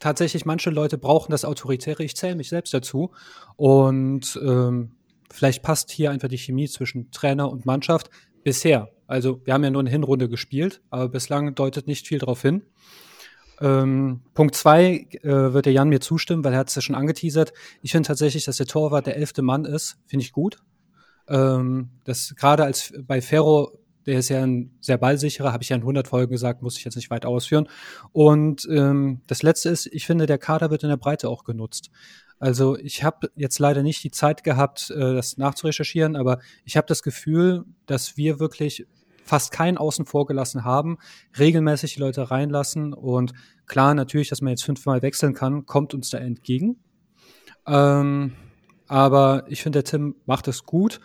tatsächlich, 0.00 0.44
manche 0.44 0.70
Leute 0.70 0.98
brauchen 0.98 1.30
das 1.30 1.44
Autoritäre. 1.44 2.04
Ich 2.04 2.16
zähle 2.16 2.36
mich 2.36 2.48
selbst 2.48 2.74
dazu. 2.74 3.12
Und 3.56 4.38
ähm, 4.42 4.92
vielleicht 5.30 5.62
passt 5.62 5.90
hier 5.90 6.10
einfach 6.10 6.28
die 6.28 6.38
Chemie 6.38 6.68
zwischen 6.68 7.10
Trainer 7.10 7.50
und 7.50 7.66
Mannschaft 7.66 8.10
bisher. 8.42 8.90
Also 9.06 9.40
wir 9.44 9.54
haben 9.54 9.64
ja 9.64 9.70
nur 9.70 9.80
eine 9.80 9.90
Hinrunde 9.90 10.28
gespielt, 10.28 10.80
aber 10.90 11.08
bislang 11.08 11.54
deutet 11.54 11.86
nicht 11.86 12.06
viel 12.06 12.18
darauf 12.18 12.42
hin. 12.42 12.62
Ähm, 13.60 14.20
Punkt 14.34 14.54
zwei 14.54 15.06
äh, 15.22 15.52
wird 15.52 15.66
der 15.66 15.72
Jan 15.72 15.88
mir 15.88 16.00
zustimmen, 16.00 16.44
weil 16.44 16.52
er 16.52 16.58
hat 16.58 16.68
es 16.68 16.74
ja 16.74 16.82
schon 16.82 16.96
angeteasert. 16.96 17.52
Ich 17.82 17.92
finde 17.92 18.06
tatsächlich, 18.06 18.44
dass 18.44 18.56
der 18.56 18.66
Torwart 18.66 19.06
der 19.06 19.16
elfte 19.16 19.42
Mann 19.42 19.64
ist, 19.64 19.98
finde 20.06 20.24
ich 20.24 20.32
gut. 20.32 20.58
Ähm, 21.28 21.90
das 22.04 22.34
gerade 22.36 22.64
als 22.64 22.92
bei 23.06 23.20
Ferro 23.20 23.78
der 24.06 24.18
ist 24.18 24.28
ja 24.28 24.42
ein 24.42 24.76
sehr 24.80 24.98
ballsicherer, 24.98 25.52
habe 25.52 25.62
ich 25.62 25.70
ja 25.70 25.76
in 25.76 25.82
100 25.82 26.08
Folgen 26.08 26.32
gesagt, 26.32 26.62
muss 26.62 26.78
ich 26.78 26.84
jetzt 26.84 26.96
nicht 26.96 27.10
weit 27.10 27.26
ausführen. 27.26 27.68
Und 28.12 28.68
ähm, 28.70 29.20
das 29.26 29.42
Letzte 29.42 29.70
ist, 29.70 29.86
ich 29.86 30.06
finde, 30.06 30.26
der 30.26 30.38
Kader 30.38 30.70
wird 30.70 30.82
in 30.82 30.88
der 30.88 30.96
Breite 30.96 31.28
auch 31.28 31.44
genutzt. 31.44 31.90
Also 32.38 32.76
ich 32.76 33.04
habe 33.04 33.30
jetzt 33.36 33.58
leider 33.58 33.82
nicht 33.82 34.02
die 34.04 34.10
Zeit 34.10 34.44
gehabt, 34.44 34.90
äh, 34.90 35.14
das 35.14 35.36
nachzurecherchieren, 35.36 36.16
aber 36.16 36.40
ich 36.64 36.76
habe 36.76 36.86
das 36.86 37.02
Gefühl, 37.02 37.64
dass 37.86 38.16
wir 38.16 38.40
wirklich 38.40 38.86
fast 39.24 39.52
keinen 39.52 39.78
außen 39.78 40.04
vor 40.04 40.26
gelassen 40.26 40.64
haben, 40.64 40.98
regelmäßig 41.38 41.94
die 41.94 42.00
Leute 42.00 42.30
reinlassen 42.30 42.92
und 42.92 43.32
klar, 43.66 43.94
natürlich, 43.94 44.28
dass 44.28 44.42
man 44.42 44.50
jetzt 44.50 44.64
fünfmal 44.64 45.00
wechseln 45.00 45.32
kann, 45.32 45.64
kommt 45.64 45.94
uns 45.94 46.10
da 46.10 46.18
entgegen. 46.18 46.76
Ähm, 47.66 48.34
aber 48.86 49.44
ich 49.48 49.62
finde, 49.62 49.78
der 49.78 49.84
Tim 49.84 50.16
macht 50.26 50.46
es 50.48 50.64
gut. 50.64 51.00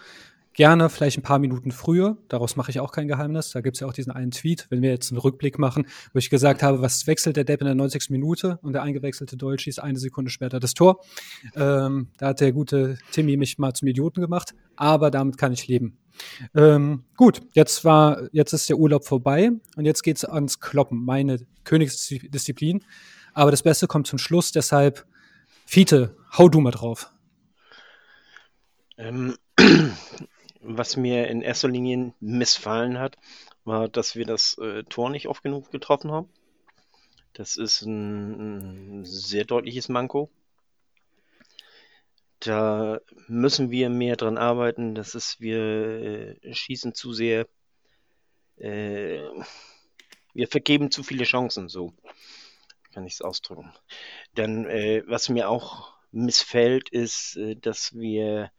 Gerne 0.60 0.90
vielleicht 0.90 1.18
ein 1.18 1.22
paar 1.22 1.40
Minuten 1.40 1.72
früher. 1.72 2.18
Daraus 2.28 2.58
mache 2.58 2.70
ich 2.70 2.82
auch 2.82 2.92
kein 2.92 3.08
Geheimnis. 3.08 3.52
Da 3.52 3.62
gibt 3.62 3.78
es 3.78 3.80
ja 3.80 3.88
auch 3.88 3.94
diesen 3.94 4.12
einen 4.12 4.32
Tweet, 4.32 4.68
wenn 4.70 4.82
wir 4.82 4.90
jetzt 4.90 5.10
einen 5.10 5.18
Rückblick 5.18 5.58
machen, 5.58 5.88
wo 6.12 6.20
ich 6.20 6.30
gesagt 6.30 6.64
habe, 6.64 6.82
was 6.82 7.08
wechselt 7.08 7.38
der 7.38 7.46
Depp 7.46 7.62
in 7.62 7.66
der 7.66 7.76
90. 7.76 8.10
Minute 8.10 8.60
und 8.62 8.74
der 8.74 8.82
eingewechselte 8.82 9.38
Deutsch 9.38 9.64
schießt 9.64 9.82
eine 9.82 9.98
Sekunde 9.98 10.30
später 10.30 10.60
das 10.60 10.74
Tor. 10.74 11.00
Ähm, 11.56 12.10
da 12.18 12.28
hat 12.28 12.42
der 12.42 12.52
gute 12.52 12.98
Timmy 13.14 13.38
mich 13.38 13.58
mal 13.58 13.72
zum 13.72 13.88
Idioten 13.88 14.20
gemacht, 14.20 14.54
aber 14.76 15.12
damit 15.12 15.38
kann 15.38 15.54
ich 15.54 15.66
leben. 15.70 15.98
Ähm, 16.54 17.06
gut, 17.16 17.42
jetzt 17.54 17.86
war, 17.86 18.28
jetzt 18.34 18.52
ist 18.52 18.68
der 18.68 18.80
Urlaub 18.80 19.06
vorbei 19.06 19.52
und 19.78 19.86
jetzt 19.86 20.04
geht's 20.04 20.26
ans 20.26 20.60
Kloppen, 20.60 21.06
meine 21.06 21.40
Königsdisziplin. 21.64 22.84
Aber 23.34 23.52
das 23.52 23.64
Beste 23.64 23.88
kommt 23.88 24.08
zum 24.08 24.20
Schluss, 24.20 24.52
deshalb, 24.52 25.06
Fiete, 25.66 26.18
hau 26.38 26.50
du 26.50 26.60
mal 26.60 26.72
drauf. 26.72 27.14
Ähm, 28.98 29.38
was 30.62 30.98
mir 30.98 31.28
in 31.28 31.42
erster 31.42 31.68
Linie 31.68 32.14
missfallen 32.20 33.00
hat, 33.00 33.18
war, 33.64 33.88
dass 33.88 34.16
wir 34.16 34.26
das 34.26 34.58
äh, 34.58 34.84
Tor 34.84 35.10
nicht 35.10 35.28
oft 35.28 35.44
genug 35.44 35.72
getroffen 35.72 36.12
haben. 36.12 36.30
Das 37.34 37.56
ist 37.56 37.82
ein, 37.82 39.02
ein 39.02 39.06
sehr 39.06 39.46
deutliches 39.46 39.90
Manko. 39.90 40.30
Da 42.40 43.00
müssen 43.28 43.70
wir 43.70 43.90
mehr 43.90 44.16
dran 44.16 44.38
arbeiten. 44.38 44.96
Das 44.96 45.16
ist, 45.16 45.40
wir 45.40 46.38
äh, 46.44 46.54
schießen 46.54 46.94
zu 46.94 47.14
sehr. 47.14 47.48
Äh, 48.58 49.24
wir 50.34 50.48
vergeben 50.48 50.92
zu 50.92 51.04
viele 51.04 51.24
Chancen, 51.24 51.70
so 51.70 51.94
kann 52.94 53.06
ich 53.06 53.14
es 53.14 53.22
ausdrücken. 53.22 53.74
Dann, 54.36 54.66
äh, 54.66 55.04
was 55.08 55.30
mir 55.30 55.50
auch 55.50 55.94
missfällt, 56.12 56.90
ist, 56.90 57.36
äh, 57.38 57.56
dass 57.56 57.94
wir 57.94 58.52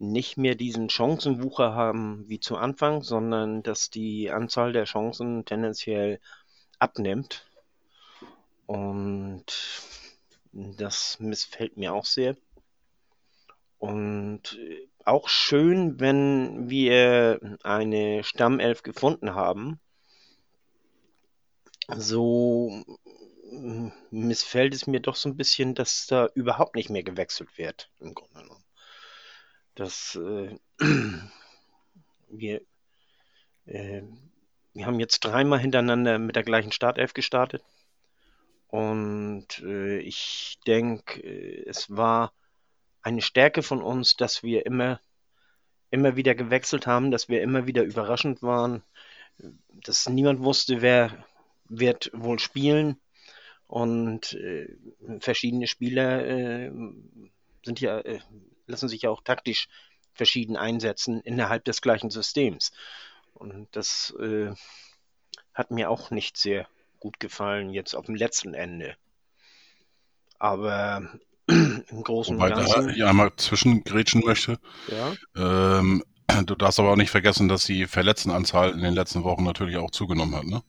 nicht 0.00 0.38
mehr 0.38 0.54
diesen 0.54 0.88
Chancenwucher 0.88 1.74
haben 1.74 2.26
wie 2.26 2.40
zu 2.40 2.56
Anfang, 2.56 3.02
sondern 3.02 3.62
dass 3.62 3.90
die 3.90 4.30
Anzahl 4.30 4.72
der 4.72 4.84
Chancen 4.84 5.44
tendenziell 5.44 6.20
abnimmt. 6.78 7.46
Und 8.66 9.44
das 10.52 11.20
missfällt 11.20 11.76
mir 11.76 11.92
auch 11.92 12.06
sehr. 12.06 12.34
Und 13.78 14.58
auch 15.04 15.28
schön, 15.28 16.00
wenn 16.00 16.70
wir 16.70 17.58
eine 17.62 18.24
Stammelf 18.24 18.82
gefunden 18.82 19.34
haben. 19.34 19.80
So 21.94 22.84
missfällt 24.10 24.74
es 24.74 24.86
mir 24.86 25.00
doch 25.00 25.16
so 25.16 25.28
ein 25.28 25.36
bisschen, 25.36 25.74
dass 25.74 26.06
da 26.06 26.30
überhaupt 26.34 26.74
nicht 26.74 26.88
mehr 26.88 27.02
gewechselt 27.02 27.58
wird, 27.58 27.90
im 28.00 28.14
Grunde 28.14 28.42
genommen 28.42 28.64
dass 29.74 30.16
äh, 30.16 30.56
wir, 32.28 32.60
äh, 33.66 34.02
wir 34.72 34.86
haben 34.86 35.00
jetzt 35.00 35.20
dreimal 35.20 35.58
hintereinander 35.58 36.18
mit 36.18 36.36
der 36.36 36.42
gleichen 36.42 36.72
Startelf 36.72 37.14
gestartet. 37.14 37.62
Und 38.68 39.58
äh, 39.64 39.98
ich 39.98 40.58
denke, 40.66 41.20
äh, 41.22 41.64
es 41.68 41.90
war 41.90 42.32
eine 43.02 43.22
Stärke 43.22 43.62
von 43.62 43.82
uns, 43.82 44.16
dass 44.16 44.42
wir 44.42 44.66
immer, 44.66 45.00
immer 45.90 46.16
wieder 46.16 46.34
gewechselt 46.34 46.86
haben, 46.86 47.10
dass 47.10 47.28
wir 47.28 47.42
immer 47.42 47.66
wieder 47.66 47.82
überraschend 47.82 48.42
waren, 48.42 48.82
dass 49.84 50.08
niemand 50.08 50.40
wusste, 50.40 50.82
wer 50.82 51.24
wird 51.68 52.10
wohl 52.12 52.38
spielen. 52.38 53.00
Und 53.66 54.34
äh, 54.34 54.76
verschiedene 55.20 55.66
Spieler 55.66 56.26
äh, 56.26 56.72
sind 57.64 57.80
ja 57.80 58.02
lassen 58.70 58.88
sich 58.88 59.02
ja 59.02 59.10
auch 59.10 59.22
taktisch 59.22 59.68
verschieden 60.14 60.56
einsetzen 60.56 61.20
innerhalb 61.20 61.64
des 61.64 61.80
gleichen 61.80 62.10
Systems. 62.10 62.72
Und 63.34 63.68
das 63.72 64.14
äh, 64.20 64.52
hat 65.54 65.70
mir 65.70 65.90
auch 65.90 66.10
nicht 66.10 66.36
sehr 66.36 66.68
gut 66.98 67.20
gefallen, 67.20 67.70
jetzt 67.70 67.94
auf 67.94 68.06
dem 68.06 68.14
letzten 68.14 68.54
Ende. 68.54 68.96
Aber 70.38 71.08
im 71.46 72.02
Großen 72.02 72.36
Wobei 72.36 72.48
und 72.48 72.56
Ganzen. 72.56 72.86
Da 72.88 72.92
ich 72.92 73.04
einmal 73.04 73.34
zwischengrätschen 73.36 74.22
möchte. 74.24 74.58
Ja. 74.88 75.14
Ähm, 75.36 76.04
du 76.44 76.54
darfst 76.54 76.78
aber 76.78 76.92
auch 76.92 76.96
nicht 76.96 77.10
vergessen, 77.10 77.48
dass 77.48 77.64
die 77.64 77.86
Verletztenanzahl 77.86 78.70
in 78.70 78.82
den 78.82 78.94
letzten 78.94 79.24
Wochen 79.24 79.44
natürlich 79.44 79.76
auch 79.76 79.90
zugenommen 79.90 80.36
hat. 80.36 80.44
Ne? 80.44 80.62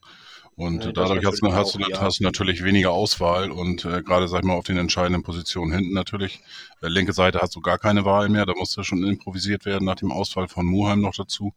Und 0.61 0.85
ja, 0.85 0.91
dadurch 0.91 1.25
hast, 1.25 1.41
du, 1.41 1.51
hast, 1.53 1.75
auch, 1.75 1.79
du, 1.79 1.89
ja. 1.89 2.01
hast 2.01 2.19
du 2.19 2.23
natürlich 2.23 2.63
weniger 2.63 2.91
Auswahl 2.91 3.49
und 3.49 3.83
äh, 3.83 4.03
gerade, 4.03 4.27
sag 4.27 4.41
ich 4.41 4.45
mal, 4.45 4.53
auf 4.53 4.65
den 4.65 4.77
entscheidenden 4.77 5.23
Positionen 5.23 5.73
hinten 5.73 5.93
natürlich. 5.93 6.39
Äh, 6.83 6.87
linke 6.87 7.13
Seite 7.13 7.39
hast 7.41 7.55
du 7.55 7.61
gar 7.61 7.79
keine 7.79 8.05
Wahl 8.05 8.29
mehr, 8.29 8.45
da 8.45 8.53
musste 8.55 8.83
schon 8.83 9.03
improvisiert 9.03 9.65
werden 9.65 9.85
nach 9.85 9.95
dem 9.95 10.11
Ausfall 10.11 10.47
von 10.47 10.67
Muheim 10.67 11.01
noch 11.01 11.15
dazu. 11.15 11.55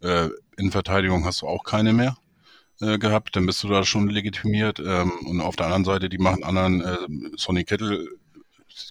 Äh, 0.00 0.30
in 0.56 0.70
Verteidigung 0.70 1.26
hast 1.26 1.42
du 1.42 1.48
auch 1.48 1.64
keine 1.64 1.92
mehr 1.92 2.16
äh, 2.80 2.96
gehabt, 2.96 3.36
dann 3.36 3.44
bist 3.44 3.62
du 3.62 3.68
da 3.68 3.84
schon 3.84 4.08
legitimiert. 4.08 4.78
Ähm, 4.78 5.12
und 5.26 5.42
auf 5.42 5.56
der 5.56 5.66
anderen 5.66 5.84
Seite, 5.84 6.08
die 6.08 6.16
machen 6.16 6.42
anderen, 6.42 6.80
äh, 6.80 6.96
Sonny 7.36 7.64
Kittel 7.64 8.08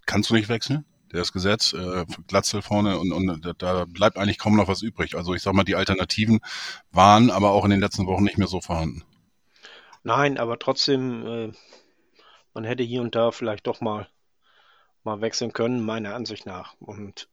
kannst 0.06 0.30
du 0.30 0.36
nicht 0.36 0.48
wechseln. 0.48 0.86
Der 1.12 1.24
ist 1.24 1.34
gesetzt, 1.34 1.74
äh, 1.74 2.06
Glatzel 2.28 2.62
vorne 2.62 3.00
und, 3.00 3.12
und 3.12 3.56
da 3.58 3.86
bleibt 3.86 4.20
eigentlich 4.20 4.38
kaum 4.38 4.58
noch 4.58 4.68
was 4.68 4.84
übrig. 4.84 5.16
Also 5.16 5.34
ich 5.34 5.42
sag 5.42 5.56
mal, 5.56 5.64
die 5.64 5.76
Alternativen 5.76 6.40
waren 6.92 7.32
aber 7.32 7.50
auch 7.50 7.64
in 7.64 7.72
den 7.72 7.80
letzten 7.80 8.06
Wochen 8.06 8.26
nicht 8.26 8.38
mehr 8.38 8.48
so 8.48 8.62
vorhanden. 8.62 9.04
Nein, 10.06 10.38
aber 10.38 10.60
trotzdem, 10.60 11.26
äh, 11.26 11.52
man 12.54 12.64
hätte 12.64 12.84
hier 12.84 13.02
und 13.02 13.16
da 13.16 13.32
vielleicht 13.32 13.66
doch 13.66 13.82
mal, 13.82 14.08
mal 15.04 15.20
wechseln 15.22 15.52
können, 15.52 15.84
meiner 15.84 16.14
Ansicht 16.14 16.46
nach. 16.46 16.76
Und 16.80 17.28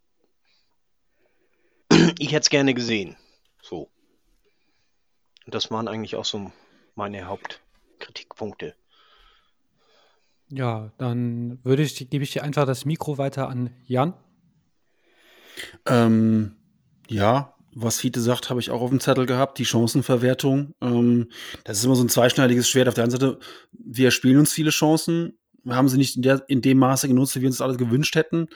ich 2.19 2.29
hätte 2.33 2.41
es 2.41 2.49
gerne 2.49 2.73
gesehen. 2.73 3.15
So. 3.61 3.91
Und 5.45 5.55
das 5.55 5.71
waren 5.71 5.87
eigentlich 5.87 6.17
auch 6.17 6.25
so 6.25 6.51
meine 6.95 7.27
Hauptkritikpunkte. 7.27 8.75
Ja, 10.49 10.93
dann 10.97 11.63
würde 11.65 11.83
ich, 11.83 12.09
gebe 12.09 12.25
ich 12.25 12.31
dir 12.31 12.43
einfach 12.43 12.65
das 12.65 12.87
Mikro 12.87 13.19
weiter 13.19 13.51
an 13.51 13.77
Jan. 13.85 14.15
Ähm, 15.85 16.57
ja, 17.07 17.55
was 17.75 18.01
Fiete 18.01 18.21
sagt, 18.21 18.51
habe 18.51 18.61
ich 18.61 18.71
auch 18.71 18.81
auf 18.81 18.91
dem 18.91 19.01
Zettel 19.01 19.27
gehabt, 19.27 19.59
die 19.59 19.65
Chancenverwertung. 19.65 20.75
Ähm, 20.81 21.29
das 21.65 21.79
ist 21.79 21.85
immer 21.85 21.97
so 21.97 22.05
ein 22.05 22.09
zweischneidiges 22.09 22.69
Schwert. 22.69 22.89
Auf 22.89 22.95
der 22.95 23.05
einen 23.05 23.11
Seite, 23.11 23.39
wir 23.73 24.11
spielen 24.11 24.39
uns 24.39 24.53
viele 24.53 24.71
Chancen, 24.71 25.39
wir 25.65 25.77
haben 25.77 25.89
sie 25.89 25.97
nicht 25.97 26.17
in, 26.17 26.23
der, 26.23 26.43
in 26.49 26.61
dem 26.61 26.79
Maße 26.79 27.09
genutzt, 27.09 27.37
wie 27.37 27.41
wir 27.41 27.49
uns 27.49 27.59
das 27.59 27.65
alles 27.65 27.79
gewünscht 27.79 28.17
hätten. 28.17 28.49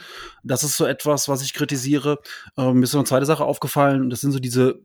Das 0.42 0.64
ist 0.64 0.76
so 0.76 0.84
etwas, 0.84 1.28
was 1.28 1.42
ich 1.42 1.54
kritisiere. 1.54 2.18
Ähm, 2.56 2.78
mir 2.78 2.84
ist 2.84 2.92
noch 2.92 3.00
eine 3.00 3.06
zweite 3.06 3.26
Sache 3.26 3.44
aufgefallen, 3.44 4.10
das 4.10 4.20
sind 4.20 4.32
so 4.32 4.38
diese, 4.38 4.80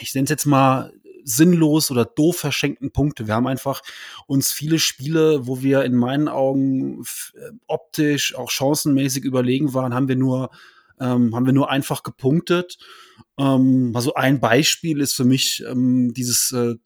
ich 0.00 0.14
nenne 0.14 0.24
es 0.24 0.30
jetzt 0.30 0.46
mal 0.46 0.92
sinnlos 1.24 1.90
oder 1.90 2.04
doof 2.04 2.36
verschenkten 2.36 2.90
Punkte. 2.90 3.26
Wir 3.26 3.34
haben 3.34 3.46
einfach 3.46 3.82
uns 4.26 4.52
viele 4.52 4.78
Spiele, 4.78 5.46
wo 5.46 5.62
wir 5.62 5.84
in 5.84 5.94
meinen 5.94 6.28
Augen 6.28 7.02
äh, 7.34 7.50
optisch, 7.66 8.34
auch 8.34 8.50
chancenmäßig 8.50 9.24
überlegen 9.24 9.72
waren, 9.72 9.94
haben 9.94 10.08
wir 10.08 10.16
nur, 10.16 10.50
ähm, 11.02 11.34
haben 11.34 11.46
wir 11.46 11.52
nur 11.52 11.70
einfach 11.70 12.02
gepunktet. 12.02 12.78
Ähm, 13.38 13.92
also 13.94 14.14
ein 14.14 14.40
Beispiel 14.40 15.00
ist 15.00 15.14
für 15.14 15.24
mich 15.24 15.62
ähm, 15.68 16.14
dieses, 16.14 16.52
äh, 16.52 16.76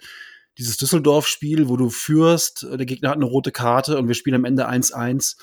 dieses 0.58 0.76
Düsseldorf-Spiel, 0.78 1.68
wo 1.68 1.76
du 1.76 1.90
führst, 1.90 2.64
äh, 2.64 2.76
der 2.76 2.87
Gegner 2.87 3.11
hat 3.11 3.16
eine 3.16 3.26
rote 3.26 3.52
Karte 3.52 3.99
und 3.99 4.08
wir 4.08 4.14
spielen 4.14 4.37
am 4.37 4.44
Ende 4.44 4.68
1-1. 4.68 5.37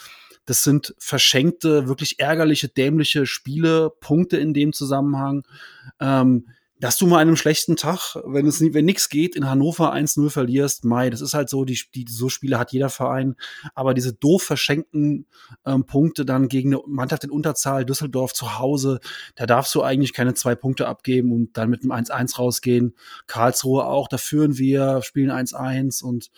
Das 0.46 0.63
sind 0.63 0.94
verschenkte, 0.98 1.88
wirklich 1.88 2.20
ärgerliche, 2.20 2.68
dämliche 2.68 3.25
Spiele, 3.25 3.92
Punkte 4.01 4.38
in 4.38 4.53
dem 4.53 4.74
Zusammenhang. 4.74 5.48
Ähm, 6.00 6.50
dass 6.84 6.98
du 6.98 7.08
mal 7.08 7.22
an 7.22 7.30
einem 7.30 7.38
schlechten 7.38 7.78
Tag, 7.78 8.18
wenn 8.25 8.46
es 8.46 8.60
wenn 8.60 8.84
nichts 8.84 9.08
geht, 9.08 9.38
in 9.38 9.50
Hannover 9.50 9.94
1-0 9.94 10.30
verlierst, 10.30 10.84
Mai, 10.84 11.10
das 11.10 11.22
ist 11.22 11.34
halt 11.34 11.48
so, 11.48 11.63
die, 11.63 11.80
die 11.96 12.04
so 12.10 12.28
Spiele 12.28 12.60
hat 12.60 12.74
jeder 12.74 12.90
Verein, 12.90 13.38
aber 13.74 13.94
diese 13.94 14.12
doof 14.12 14.44
verschenkten 14.44 15.25
ähm, 15.66 15.86
Punkte 15.86 16.25
dann 16.25 16.50
gegen 16.50 16.74
eine 16.74 16.84
Mannschaft 16.86 17.24
in 17.24 17.32
Unterzahl, 17.32 17.86
Düsseldorf 17.86 18.34
zu 18.34 18.60
Hause, 18.60 19.00
da 19.36 19.46
darfst 19.46 19.74
du 19.75 19.82
eigentlich 19.82 20.12
keine 20.12 20.34
zwei 20.34 20.56
Punkte 20.56 20.90
abgeben 20.90 21.32
und 21.32 21.56
dann 21.58 21.70
mit 21.70 21.84
einem 21.84 21.94
1-1 21.94 22.36
rausgehen. 22.36 22.96
Karlsruhe 23.28 23.86
auch, 23.86 24.10
da 24.10 24.18
führen 24.18 24.58
wir, 24.58 25.02
spielen 25.04 25.32
1-1 25.32 26.04
und 26.04 26.32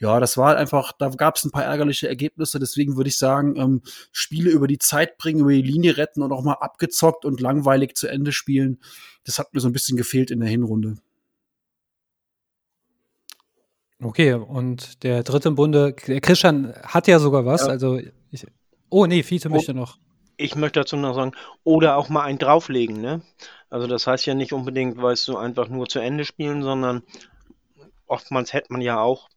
ja, 0.00 0.20
das 0.20 0.36
war 0.36 0.56
einfach, 0.56 0.92
da 0.92 1.08
gab 1.08 1.36
es 1.36 1.44
ein 1.44 1.50
paar 1.50 1.64
ärgerliche 1.64 2.08
Ergebnisse. 2.08 2.60
Deswegen 2.60 2.96
würde 2.96 3.08
ich 3.08 3.18
sagen, 3.18 3.56
ähm, 3.56 3.82
Spiele 4.12 4.50
über 4.50 4.68
die 4.68 4.78
Zeit 4.78 5.18
bringen, 5.18 5.40
über 5.40 5.50
die 5.50 5.62
Linie 5.62 5.96
retten 5.96 6.22
und 6.22 6.32
auch 6.32 6.44
mal 6.44 6.54
abgezockt 6.54 7.24
und 7.24 7.40
langweilig 7.40 7.96
zu 7.96 8.06
Ende 8.06 8.30
spielen. 8.30 8.78
Das 9.24 9.38
hat 9.38 9.52
mir 9.52 9.60
so 9.60 9.68
ein 9.68 9.72
bisschen 9.72 9.96
gefehlt 9.96 10.30
in 10.30 10.40
der 10.40 10.48
Hinrunde. 10.48 10.98
Okay, 14.00 14.34
und 14.34 15.02
der 15.02 15.24
dritte 15.24 15.48
im 15.48 15.56
Bunde, 15.56 15.94
der 16.06 16.20
Christian 16.20 16.72
hat 16.84 17.08
ja 17.08 17.18
sogar 17.18 17.44
was. 17.44 17.62
Ja. 17.62 17.68
Also, 17.68 17.98
ich, 18.30 18.46
oh 18.90 19.06
nee, 19.06 19.24
Fiete 19.24 19.48
oh, 19.48 19.52
möchte 19.52 19.74
noch. 19.74 19.98
Ich 20.36 20.54
möchte 20.54 20.78
dazu 20.78 20.96
noch 20.96 21.16
sagen, 21.16 21.32
oder 21.64 21.96
auch 21.96 22.08
mal 22.08 22.22
einen 22.22 22.38
drauflegen, 22.38 23.00
ne? 23.00 23.22
Also, 23.68 23.88
das 23.88 24.06
heißt 24.06 24.24
ja 24.26 24.34
nicht 24.34 24.52
unbedingt, 24.52 25.02
weißt 25.02 25.26
du, 25.26 25.36
einfach 25.36 25.68
nur 25.68 25.88
zu 25.88 25.98
Ende 25.98 26.24
spielen, 26.24 26.62
sondern 26.62 27.02
oftmals 28.06 28.52
hätte 28.52 28.72
man 28.72 28.80
ja 28.80 29.00
auch 29.00 29.28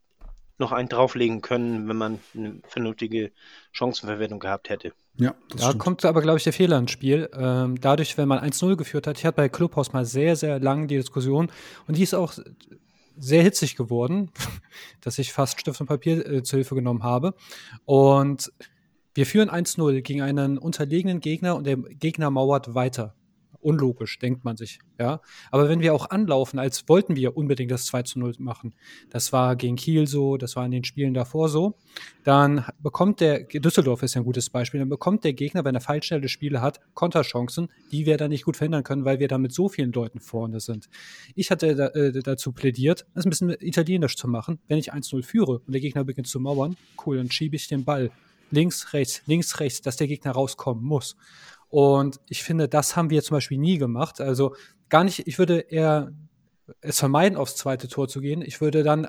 noch 0.57 0.71
einen 0.71 0.89
drauflegen 0.89 1.41
können, 1.41 1.87
wenn 1.87 1.97
man 1.97 2.19
eine 2.35 2.61
vernünftige 2.67 3.31
Chancenverwertung 3.71 4.39
gehabt 4.39 4.69
hätte. 4.69 4.93
Ja, 5.17 5.35
da 5.49 5.67
stimmt. 5.67 5.79
kommt 5.79 6.05
aber, 6.05 6.21
glaube 6.21 6.37
ich, 6.37 6.43
der 6.43 6.53
Fehler 6.53 6.77
ins 6.77 6.91
Spiel. 6.91 7.29
Ähm, 7.33 7.79
dadurch, 7.79 8.17
wenn 8.17 8.27
man 8.27 8.39
1-0 8.39 8.75
geführt 8.75 9.07
hat, 9.07 9.17
ich 9.17 9.25
hatte 9.25 9.35
bei 9.37 9.49
Clubhaus 9.49 9.93
mal 9.93 10.05
sehr, 10.05 10.35
sehr 10.35 10.59
lang 10.59 10.87
die 10.87 10.97
Diskussion 10.97 11.51
und 11.87 11.97
die 11.97 12.03
ist 12.03 12.13
auch 12.13 12.33
sehr 13.17 13.43
hitzig 13.43 13.75
geworden, 13.75 14.31
dass 15.01 15.19
ich 15.19 15.33
fast 15.33 15.59
Stift 15.59 15.81
und 15.81 15.87
Papier 15.87 16.25
äh, 16.25 16.43
zur 16.43 16.57
Hilfe 16.57 16.75
genommen 16.75 17.03
habe. 17.03 17.33
Und 17.85 18.51
wir 19.13 19.25
führen 19.25 19.49
1-0 19.49 20.01
gegen 20.01 20.21
einen 20.21 20.57
unterlegenen 20.57 21.19
Gegner 21.19 21.55
und 21.55 21.65
der 21.65 21.77
Gegner 21.77 22.29
mauert 22.29 22.73
weiter 22.73 23.13
unlogisch, 23.61 24.19
denkt 24.19 24.43
man 24.43 24.57
sich, 24.57 24.79
ja. 24.99 25.21
Aber 25.51 25.69
wenn 25.69 25.79
wir 25.79 25.93
auch 25.93 26.09
anlaufen, 26.09 26.59
als 26.59 26.87
wollten 26.87 27.15
wir 27.15 27.37
unbedingt 27.37 27.71
das 27.71 27.85
2 27.85 28.03
zu 28.03 28.19
0 28.19 28.35
machen, 28.39 28.73
das 29.09 29.31
war 29.33 29.55
gegen 29.55 29.75
Kiel 29.75 30.07
so, 30.07 30.37
das 30.37 30.55
war 30.55 30.65
in 30.65 30.71
den 30.71 30.83
Spielen 30.83 31.13
davor 31.13 31.49
so, 31.49 31.75
dann 32.23 32.65
bekommt 32.79 33.19
der, 33.19 33.43
Düsseldorf 33.43 34.03
ist 34.03 34.15
ja 34.15 34.21
ein 34.21 34.25
gutes 34.25 34.49
Beispiel, 34.49 34.79
dann 34.79 34.89
bekommt 34.89 35.23
der 35.23 35.33
Gegner, 35.33 35.65
wenn 35.65 35.75
er 35.75 35.81
fallschnelle 35.81 36.29
Spiele 36.29 36.61
hat, 36.61 36.79
Konterchancen, 36.93 37.69
die 37.91 38.05
wir 38.05 38.17
dann 38.17 38.29
nicht 38.29 38.45
gut 38.45 38.57
verhindern 38.57 38.83
können, 38.83 39.05
weil 39.05 39.19
wir 39.19 39.27
da 39.27 39.37
mit 39.37 39.53
so 39.53 39.69
vielen 39.69 39.91
Leuten 39.91 40.19
vorne 40.19 40.59
sind. 40.59 40.89
Ich 41.35 41.51
hatte 41.51 41.75
da, 41.75 41.87
äh, 41.87 42.11
dazu 42.11 42.51
plädiert, 42.51 43.05
das 43.13 43.25
ein 43.25 43.29
bisschen 43.29 43.55
italienisch 43.59 44.15
zu 44.15 44.27
machen, 44.27 44.59
wenn 44.67 44.77
ich 44.77 44.93
1-0 44.93 45.23
führe 45.23 45.59
und 45.59 45.71
der 45.71 45.81
Gegner 45.81 46.03
beginnt 46.03 46.27
zu 46.27 46.39
mauern, 46.39 46.75
cool, 47.05 47.17
dann 47.17 47.31
schiebe 47.31 47.55
ich 47.55 47.67
den 47.67 47.83
Ball 47.83 48.11
links, 48.51 48.93
rechts, 48.93 49.21
links, 49.25 49.59
rechts, 49.59 49.81
dass 49.81 49.95
der 49.95 50.07
Gegner 50.07 50.31
rauskommen 50.31 50.83
muss. 50.83 51.15
Und 51.71 52.19
ich 52.27 52.43
finde, 52.43 52.67
das 52.67 52.97
haben 52.97 53.09
wir 53.09 53.23
zum 53.23 53.37
Beispiel 53.37 53.57
nie 53.57 53.77
gemacht. 53.77 54.19
Also 54.19 54.55
gar 54.89 55.05
nicht, 55.05 55.25
ich 55.25 55.39
würde 55.39 55.59
eher 55.59 56.11
es 56.81 56.99
vermeiden, 56.99 57.37
aufs 57.37 57.55
zweite 57.55 57.87
Tor 57.87 58.09
zu 58.09 58.19
gehen. 58.19 58.41
Ich 58.41 58.59
würde 58.59 58.83
dann 58.83 59.07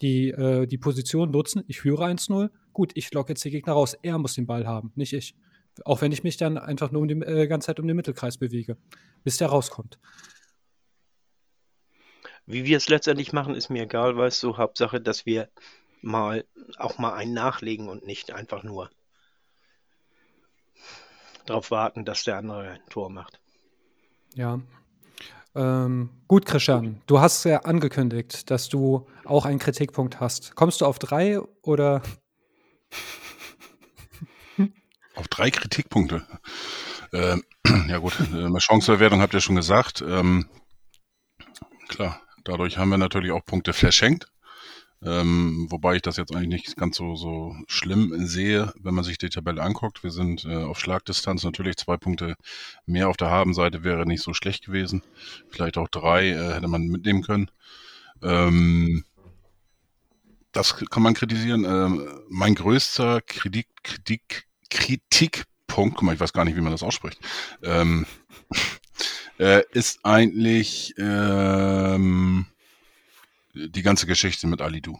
die, 0.00 0.30
äh, 0.30 0.66
die 0.66 0.78
Position 0.78 1.32
nutzen. 1.32 1.64
Ich 1.66 1.80
führe 1.80 2.04
1-0. 2.04 2.50
Gut, 2.72 2.92
ich 2.94 3.12
locke 3.12 3.32
jetzt 3.32 3.44
den 3.44 3.50
Gegner 3.50 3.72
raus. 3.72 3.96
Er 4.02 4.18
muss 4.18 4.34
den 4.34 4.46
Ball 4.46 4.68
haben, 4.68 4.92
nicht 4.94 5.12
ich. 5.12 5.34
Auch 5.84 6.00
wenn 6.00 6.12
ich 6.12 6.22
mich 6.22 6.36
dann 6.36 6.58
einfach 6.58 6.92
nur 6.92 7.02
um 7.02 7.08
die 7.08 7.14
äh, 7.14 7.48
ganze 7.48 7.66
Zeit 7.66 7.80
um 7.80 7.88
den 7.88 7.96
Mittelkreis 7.96 8.38
bewege, 8.38 8.76
bis 9.24 9.36
der 9.38 9.48
rauskommt. 9.48 9.98
Wie 12.46 12.64
wir 12.64 12.76
es 12.76 12.88
letztendlich 12.88 13.32
machen, 13.32 13.56
ist 13.56 13.68
mir 13.68 13.82
egal, 13.82 14.16
weißt 14.16 14.44
du, 14.44 14.56
Hauptsache, 14.56 15.00
dass 15.00 15.26
wir 15.26 15.48
mal 16.02 16.44
auch 16.78 16.98
mal 16.98 17.14
einen 17.14 17.34
nachlegen 17.34 17.88
und 17.88 18.06
nicht 18.06 18.32
einfach 18.32 18.62
nur 18.62 18.90
darauf 21.46 21.70
warten, 21.70 22.04
dass 22.04 22.24
der 22.24 22.38
andere 22.38 22.70
ein 22.70 22.80
Tor 22.88 23.10
macht. 23.10 23.40
Ja. 24.34 24.60
Ähm, 25.54 26.10
gut, 26.28 26.44
Christian, 26.44 27.00
du 27.06 27.20
hast 27.20 27.44
ja 27.44 27.60
angekündigt, 27.60 28.50
dass 28.50 28.68
du 28.68 29.06
auch 29.24 29.46
einen 29.46 29.58
Kritikpunkt 29.58 30.20
hast. 30.20 30.54
Kommst 30.54 30.82
du 30.82 30.86
auf 30.86 30.98
drei 30.98 31.40
oder? 31.62 32.02
Auf 35.14 35.28
drei 35.28 35.50
Kritikpunkte. 35.50 36.26
Ähm, 37.10 37.42
ja 37.88 37.96
gut, 37.96 38.20
äh, 38.20 38.60
Chancenverwertung 38.60 39.22
habt 39.22 39.32
ihr 39.32 39.40
schon 39.40 39.56
gesagt. 39.56 40.04
Ähm, 40.06 40.46
klar, 41.88 42.20
dadurch 42.44 42.76
haben 42.76 42.90
wir 42.90 42.98
natürlich 42.98 43.32
auch 43.32 43.42
Punkte 43.46 43.72
verschenkt. 43.72 44.26
Ähm, 45.02 45.66
wobei 45.70 45.96
ich 45.96 46.02
das 46.02 46.16
jetzt 46.16 46.34
eigentlich 46.34 46.64
nicht 46.64 46.76
ganz 46.76 46.96
so, 46.96 47.16
so 47.16 47.54
schlimm 47.68 48.26
sehe, 48.26 48.72
wenn 48.80 48.94
man 48.94 49.04
sich 49.04 49.18
die 49.18 49.28
Tabelle 49.28 49.62
anguckt. 49.62 50.02
Wir 50.02 50.10
sind 50.10 50.44
äh, 50.46 50.56
auf 50.56 50.80
Schlagdistanz 50.80 51.44
natürlich 51.44 51.76
zwei 51.76 51.96
Punkte 51.96 52.34
mehr 52.86 53.08
auf 53.08 53.16
der 53.16 53.30
Habenseite 53.30 53.84
wäre 53.84 54.06
nicht 54.06 54.22
so 54.22 54.32
schlecht 54.32 54.64
gewesen. 54.64 55.02
Vielleicht 55.50 55.76
auch 55.76 55.88
drei 55.88 56.30
äh, 56.30 56.54
hätte 56.54 56.68
man 56.68 56.86
mitnehmen 56.86 57.22
können. 57.22 57.50
Ähm, 58.22 59.04
das 60.52 60.74
kann 60.76 61.02
man 61.02 61.14
kritisieren. 61.14 61.64
Ähm, 61.64 62.08
mein 62.28 62.54
größter 62.54 63.20
Kritik, 63.20 63.66
Kritik, 63.82 64.46
Kritikpunkt, 64.70 65.96
guck 65.96 66.02
mal, 66.02 66.14
ich 66.14 66.20
weiß 66.20 66.32
gar 66.32 66.46
nicht, 66.46 66.56
wie 66.56 66.62
man 66.62 66.72
das 66.72 66.82
ausspricht, 66.82 67.20
ähm, 67.62 68.06
äh, 69.38 69.62
ist 69.72 70.00
eigentlich 70.04 70.94
ähm, 70.96 72.46
die 73.56 73.82
ganze 73.82 74.06
Geschichte 74.06 74.46
mit 74.46 74.60
Alidu. 74.60 74.98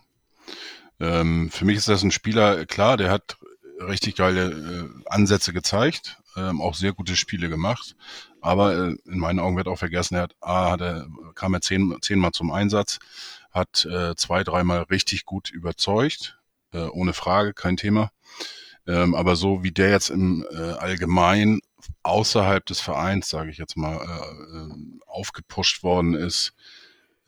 Ähm, 0.99 1.51
für 1.51 1.65
mich 1.65 1.77
ist 1.77 1.89
das 1.89 2.03
ein 2.03 2.11
Spieler, 2.11 2.65
klar, 2.67 2.97
der 2.97 3.11
hat 3.11 3.37
richtig 3.81 4.17
geile 4.17 4.51
äh, 4.51 5.11
Ansätze 5.11 5.53
gezeigt, 5.53 6.19
ähm, 6.37 6.61
auch 6.61 6.75
sehr 6.75 6.93
gute 6.93 7.17
Spiele 7.17 7.49
gemacht. 7.49 7.97
Aber 8.41 8.75
äh, 8.75 8.97
in 9.07 9.19
meinen 9.19 9.41
Augen 9.41 9.57
wird 9.57 9.69
auch 9.69 9.79
vergessen, 9.79 10.15
er 10.15 10.23
hat, 10.23 10.37
A, 10.41 10.71
hat 10.71 10.81
er, 10.81 11.07
kam 11.35 11.55
er 11.55 11.61
zehn, 11.61 11.97
zehnmal 12.01 12.33
zum 12.33 12.51
Einsatz, 12.51 12.99
hat 13.51 13.85
äh, 13.85 14.15
zwei, 14.17 14.45
dreimal 14.45 14.83
richtig 14.83 15.25
gut 15.25 15.51
überzeugt, 15.51 16.39
äh, 16.73 16.87
ohne 16.87 17.13
Frage, 17.13 17.53
kein 17.53 17.77
Thema. 17.77 18.11
Ähm, 18.87 19.15
aber 19.15 19.37
so 19.37 19.65
wie 19.65 19.73
der 19.73 19.91
jetzt 19.91 20.11
im 20.11 20.47
äh, 20.51 20.57
Allgemein 20.57 21.61
außerhalb 22.03 22.65
des 22.65 22.81
Vereins, 22.81 23.29
sage 23.29 23.51
ich 23.51 23.59
jetzt 23.59 23.77
mal, 23.77 23.97
äh, 23.97 24.59
äh, 24.59 25.01
aufgepusht 25.07 25.83
worden 25.83 26.15
ist, 26.15 26.55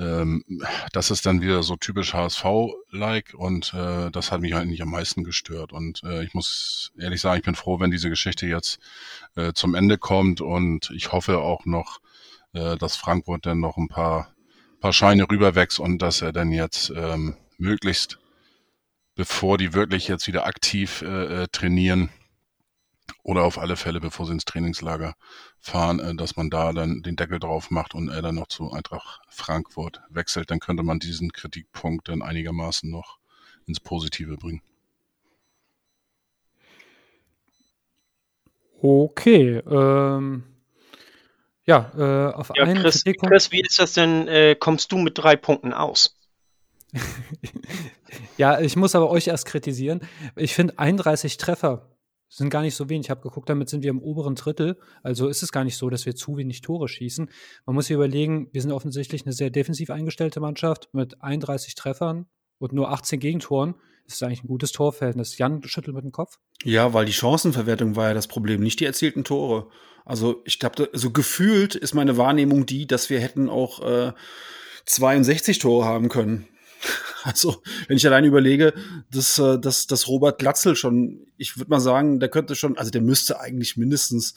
ähm, 0.01 0.45
das 0.93 1.11
ist 1.11 1.27
dann 1.27 1.43
wieder 1.43 1.63
so 1.63 1.77
typisch 1.77 2.15
HSV-like 2.15 3.35
und 3.35 3.75
äh, 3.75 4.11
das 4.11 4.31
hat 4.31 4.41
mich 4.41 4.55
eigentlich 4.55 4.81
am 4.83 4.91
meisten 4.91 5.25
gestört. 5.25 5.73
Und 5.73 6.03
äh, 6.05 6.23
ich 6.23 6.35
muss 6.35 6.93
ehrlich 6.99 7.21
sagen, 7.21 7.39
ich 7.39 7.45
bin 7.45 7.57
froh, 7.57 7.81
wenn 7.81 7.91
diese 7.91 8.09
Geschichte 8.09 8.47
jetzt 8.47 8.79
äh, 9.35 9.53
zum 9.53 9.75
Ende 9.75 9.99
kommt 9.99 10.41
und 10.41 10.91
ich 10.95 11.13
hoffe 11.13 11.39
auch 11.39 11.65
noch, 11.65 11.99
äh, 12.53 12.77
dass 12.77 12.97
Frankfurt 12.97 13.47
dann 13.47 13.61
noch 13.61 13.77
ein 13.77 13.89
paar, 13.89 14.33
paar 14.81 14.93
Scheine 14.93 15.29
rüberwächst 15.29 15.81
und 15.81 15.99
dass 16.01 16.23
er 16.23 16.33
dann 16.33 16.53
jetzt 16.53 16.93
ähm, 16.95 17.37
möglichst, 17.57 18.19
bevor 19.17 19.59
die 19.59 19.75
wirklich 19.75 20.07
jetzt 20.07 20.29
wieder 20.29 20.47
aktiv 20.47 21.03
äh, 21.03 21.43
äh 21.43 21.49
trainieren, 21.51 22.11
oder 23.23 23.45
auf 23.45 23.59
alle 23.59 23.77
Fälle, 23.77 24.01
bevor 24.01 24.27
sie 24.27 24.33
ins 24.33 24.45
Trainingslager 24.45 25.15
fahren, 25.59 26.01
äh, 26.01 26.15
dass 26.15 26.37
man 26.37 26.51
da 26.51 26.73
dann 26.73 27.03
den 27.03 27.17
Deckel 27.17 27.39
drauf 27.39 27.71
macht 27.71 27.95
und 27.95 28.09
er 28.09 28.23
dann 28.23 28.37
noch 28.37 28.49
zu 28.49 28.73
Eintracht 28.73 29.21
Frankfurt 29.29 30.01
wechselt, 30.11 30.51
dann 30.51 30.61
könnte 30.61 30.83
man 30.83 30.99
diesen 30.99 31.33
Kritikpunkt 31.33 32.09
dann 32.09 32.23
einigermaßen 32.23 32.91
noch 32.91 33.19
ins 33.67 33.81
Positive 33.81 34.37
bringen. 34.37 34.63
Okay, 38.81 39.57
ähm, 39.69 40.45
ja, 41.65 41.91
äh, 41.97 42.33
auf 42.33 42.51
Ja, 42.55 42.65
einen 42.65 42.81
Chris, 42.81 43.03
Kritikpunkt. 43.03 43.33
Chris, 43.33 43.53
wie 43.53 43.61
ist 43.61 43.79
das 43.79 43.93
denn? 43.95 44.29
Äh, 44.29 44.55
kommst 44.55 44.93
du 44.93 44.99
mit 44.99 45.19
drei 45.19 45.37
Punkten 45.37 45.73
aus? 45.73 46.17
Ja, 48.39 48.61
ich 48.61 48.77
muss 48.77 48.95
aber 48.95 49.11
euch 49.11 49.27
erst 49.27 49.47
kritisieren. 49.47 50.01
Ich 50.37 50.55
finde 50.55 50.79
31 50.79 51.37
Treffer 51.37 51.98
sind 52.29 52.51
gar 52.51 52.63
nicht 52.63 52.75
so 52.75 52.89
wenig. 52.89 53.07
Ich 53.07 53.11
habe 53.11 53.23
geguckt, 53.23 53.49
damit 53.49 53.69
sind 53.69 53.83
wir 53.83 53.91
im 53.91 54.01
oberen 54.01 54.35
Drittel. 54.35 54.79
Also 55.03 55.29
ist 55.29 55.43
es 55.43 55.53
gar 55.53 55.65
nicht 55.65 55.77
so, 55.77 55.89
dass 55.91 56.07
wir 56.07 56.15
zu 56.15 56.37
wenig 56.37 56.61
Tore 56.61 56.89
schießen. 56.89 57.31
Man 57.67 57.75
muss 57.75 57.87
sich 57.87 57.95
überlegen, 57.95 58.49
wir 58.53 58.63
sind 58.63 58.73
offensichtlich 58.73 59.25
eine 59.25 59.33
sehr 59.33 59.51
defensiv 59.51 59.91
eingestellte 59.91 60.41
Mannschaft 60.41 60.89
mit 60.93 61.23
31 61.23 61.75
Treffern 61.75 62.27
und 62.59 62.73
nur 62.73 62.91
18 62.91 63.19
Gegentoren. 63.21 63.75
Das 64.05 64.15
ist 64.15 64.23
eigentlich 64.23 64.45
ein 64.45 64.49
gutes 64.49 64.73
Torverhältnis. 64.73 65.37
Jan 65.39 65.63
schüttelt 65.65 65.95
mit 65.95 66.05
dem 66.05 66.13
Kopf. 66.13 66.39
Ja, 66.65 66.95
weil 66.95 67.07
die 67.07 67.13
Chancenverwertung 67.13 67.97
war 67.97 68.09
ja 68.09 68.15
das 68.15 68.27
Problem, 68.27 68.63
nicht 68.63 68.81
die 68.81 68.87
erzielten 68.87 69.25
Tore. 69.25 69.69
Also 70.05 70.43
ich 70.47 70.59
glaube, 70.59 70.89
so 70.95 71.11
gefühlt 71.11 71.75
ist 71.75 71.95
meine 71.95 72.17
Wahrnehmung 72.17 72.65
die, 72.65 72.87
dass 72.87 73.11
wir 73.11 73.21
hätten 73.21 73.51
auch 73.51 73.81
äh, 73.87 74.13
62 74.87 75.59
Tore 75.59 75.85
haben 75.85 76.09
können. 76.09 76.49
Also, 77.25 77.63
wenn 77.89 77.97
ich 77.97 78.07
allein 78.07 78.25
überlege, 78.25 78.73
dass, 79.11 79.39
äh, 79.39 79.59
dass, 79.59 79.87
dass 79.87 80.09
Robert 80.09 80.39
Glatzel 80.39 80.77
schon, 80.77 81.27
ich 81.37 81.59
würde 81.59 81.71
mal 81.71 81.81
sagen, 81.81 82.21
der 82.21 82.29
könnte 82.29 82.55
schon, 82.55 82.79
also 82.79 82.91
der 82.91 83.03
müsste 83.03 83.41
eigentlich 83.41 83.77
mindestens 83.77 84.35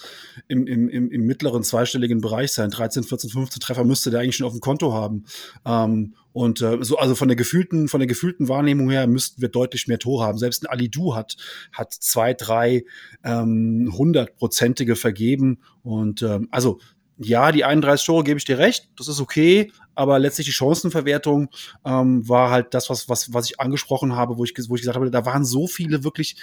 im, 0.48 0.66
im, 0.68 0.90
im, 0.90 1.26
mittleren 1.26 1.64
zweistelligen 1.64 2.22
Bereich 2.22 2.52
sein. 2.52 2.70
13, 2.70 3.04
14, 3.04 3.30
15 3.30 3.60
Treffer 3.62 3.84
müsste 3.84 4.10
der 4.10 4.22
eigentlich 4.22 4.36
schon 4.36 4.48
auf 4.48 4.54
dem 4.54 4.62
Konto 4.62 4.94
haben. 4.94 5.26
Ähm, 5.66 6.16
und 6.34 6.62
äh, 6.62 6.80
so, 6.82 6.98
also 6.98 7.16
von 7.16 7.28
der 7.28 7.38
gefühlten, 7.38 7.88
von 7.88 8.00
der 8.00 8.08
gefühlten 8.08 8.50
Wahrnehmung 8.50 8.90
her 8.90 9.06
müssten 9.08 9.42
wir 9.42 9.50
deutlich 9.50 9.88
mehr 9.88 10.00
Tore 10.00 10.26
haben. 10.26 10.38
Selbst 10.38 10.64
ein 10.64 10.68
Alidu 10.68 11.16
hat, 11.16 11.38
hat 11.72 11.94
zwei, 11.94 12.34
drei 12.34 12.84
ähm, 13.24 13.94
hundertprozentige 13.96 14.96
vergeben. 14.96 15.60
Und 15.84 16.24
ähm, 16.24 16.48
also 16.52 16.80
ja, 17.24 17.52
die 17.52 17.66
31 17.66 18.06
Tore 18.06 18.24
gebe 18.24 18.38
ich 18.38 18.46
dir 18.46 18.58
recht, 18.58 18.90
das 18.98 19.08
ist 19.08 19.22
okay, 19.22 19.72
aber 19.96 20.20
letztlich 20.20 20.48
die 20.48 20.54
Chancenverwertung 20.54 21.50
ähm, 21.86 22.28
war 22.28 22.50
halt 22.50 22.74
das, 22.74 22.90
was, 22.90 23.10
was, 23.10 23.34
was 23.34 23.50
ich 23.50 23.60
angesprochen 23.60 24.16
habe, 24.16 24.38
wo 24.38 24.44
ich, 24.44 24.54
wo 24.68 24.76
ich 24.76 24.82
gesagt 24.82 24.96
habe, 24.96 25.12
da 25.12 25.26
waren 25.26 25.46
so 25.46 25.68
viele 25.68 26.04
wirklich 26.04 26.36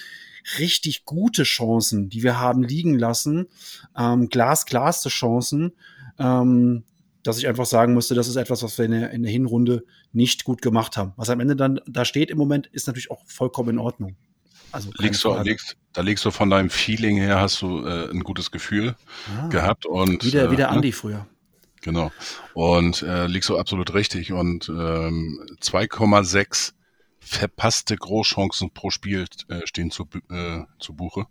richtig 0.59 1.05
gute 1.05 1.43
Chancen, 1.43 2.09
die 2.09 2.23
wir 2.23 2.39
haben 2.39 2.63
liegen 2.63 2.99
lassen, 2.99 3.49
ähm, 3.97 4.29
glasglaste 4.29 5.09
Chancen, 5.09 5.73
ähm, 6.19 6.85
dass 7.23 7.39
ich 7.39 7.49
einfach 7.49 7.67
sagen 7.67 7.95
musste, 7.95 8.15
das 8.15 8.29
ist 8.29 8.37
etwas, 8.37 8.63
was 8.63 8.79
wir 8.79 8.87
in 8.87 8.93
der, 8.93 9.11
in 9.11 9.23
der 9.23 9.33
Hinrunde 9.33 9.85
nicht 10.13 10.45
gut 10.45 10.63
gemacht 10.63 10.97
haben. 10.97 11.13
Was 11.17 11.31
am 11.31 11.41
Ende 11.41 11.57
dann 11.57 11.81
da 11.87 12.05
steht 12.05 12.31
im 12.31 12.39
Moment, 12.39 12.67
ist 12.69 12.87
natürlich 12.87 13.11
auch 13.11 13.23
vollkommen 13.27 13.71
in 13.71 13.79
Ordnung. 13.79 14.17
Also 14.71 14.91
Legst 14.99 15.25
du, 15.25 15.35
legst, 15.43 15.77
da 15.93 16.03
legst 16.03 16.25
du 16.25 16.31
von 16.31 16.51
deinem 16.51 16.71
Feeling 16.71 17.17
her, 17.17 17.41
hast 17.41 17.63
du 17.63 17.85
äh, 17.87 18.11
ein 18.11 18.21
gutes 18.21 18.51
Gefühl 18.51 18.97
Ah, 19.35 19.49
gehabt 19.49 19.87
und 19.87 20.25
Wieder, 20.25 20.45
äh, 20.45 20.51
wieder 20.51 20.67
ne? 20.67 20.77
Andi 20.77 20.93
früher. 20.93 21.27
Genau. 21.83 22.11
Und 22.55 23.03
äh, 23.03 23.27
liegst 23.27 23.49
du 23.49 23.59
absolut 23.59 23.95
richtig. 23.95 24.33
Und 24.33 24.69
ähm, 24.69 25.45
2,6 25.61 26.73
verpasste 27.21 27.97
Großchancen 27.97 28.71
pro 28.73 28.91
Spiel 28.91 29.27
äh, 29.49 29.67
stehen 29.67 29.91
zu, 29.91 30.09
äh, 30.31 30.61
zu 30.79 30.95
Buche. 30.95 31.27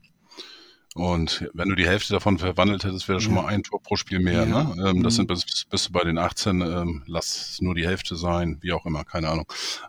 Und 0.95 1.47
wenn 1.53 1.69
du 1.69 1.75
die 1.75 1.86
Hälfte 1.88 2.13
davon 2.13 2.39
verwandelt 2.39 2.83
hättest, 2.83 3.07
wäre 3.07 3.17
das 3.17 3.23
schon 3.23 3.36
mal 3.36 3.45
ein 3.45 3.62
Tor 3.62 3.81
pro 3.83 3.95
Spiel 3.97 4.19
mehr. 4.19 4.47
Ja. 4.47 4.63
Ne? 4.63 4.89
Ähm, 4.89 5.03
das 5.03 5.13
Mhm. 5.13 5.17
sind 5.17 5.27
bis, 5.27 5.65
bis 5.69 5.86
du 5.86 5.91
bei 5.91 6.03
den 6.03 6.17
18, 6.17 6.62
ähm, 6.62 7.03
lass 7.05 7.60
nur 7.62 7.75
die 7.75 7.86
Hälfte 7.86 8.15
sein, 8.15 8.57
wie 8.62 8.73
auch 8.73 8.86
immer, 8.88 9.03
keine 9.03 9.29
Ahnung. 9.29 9.45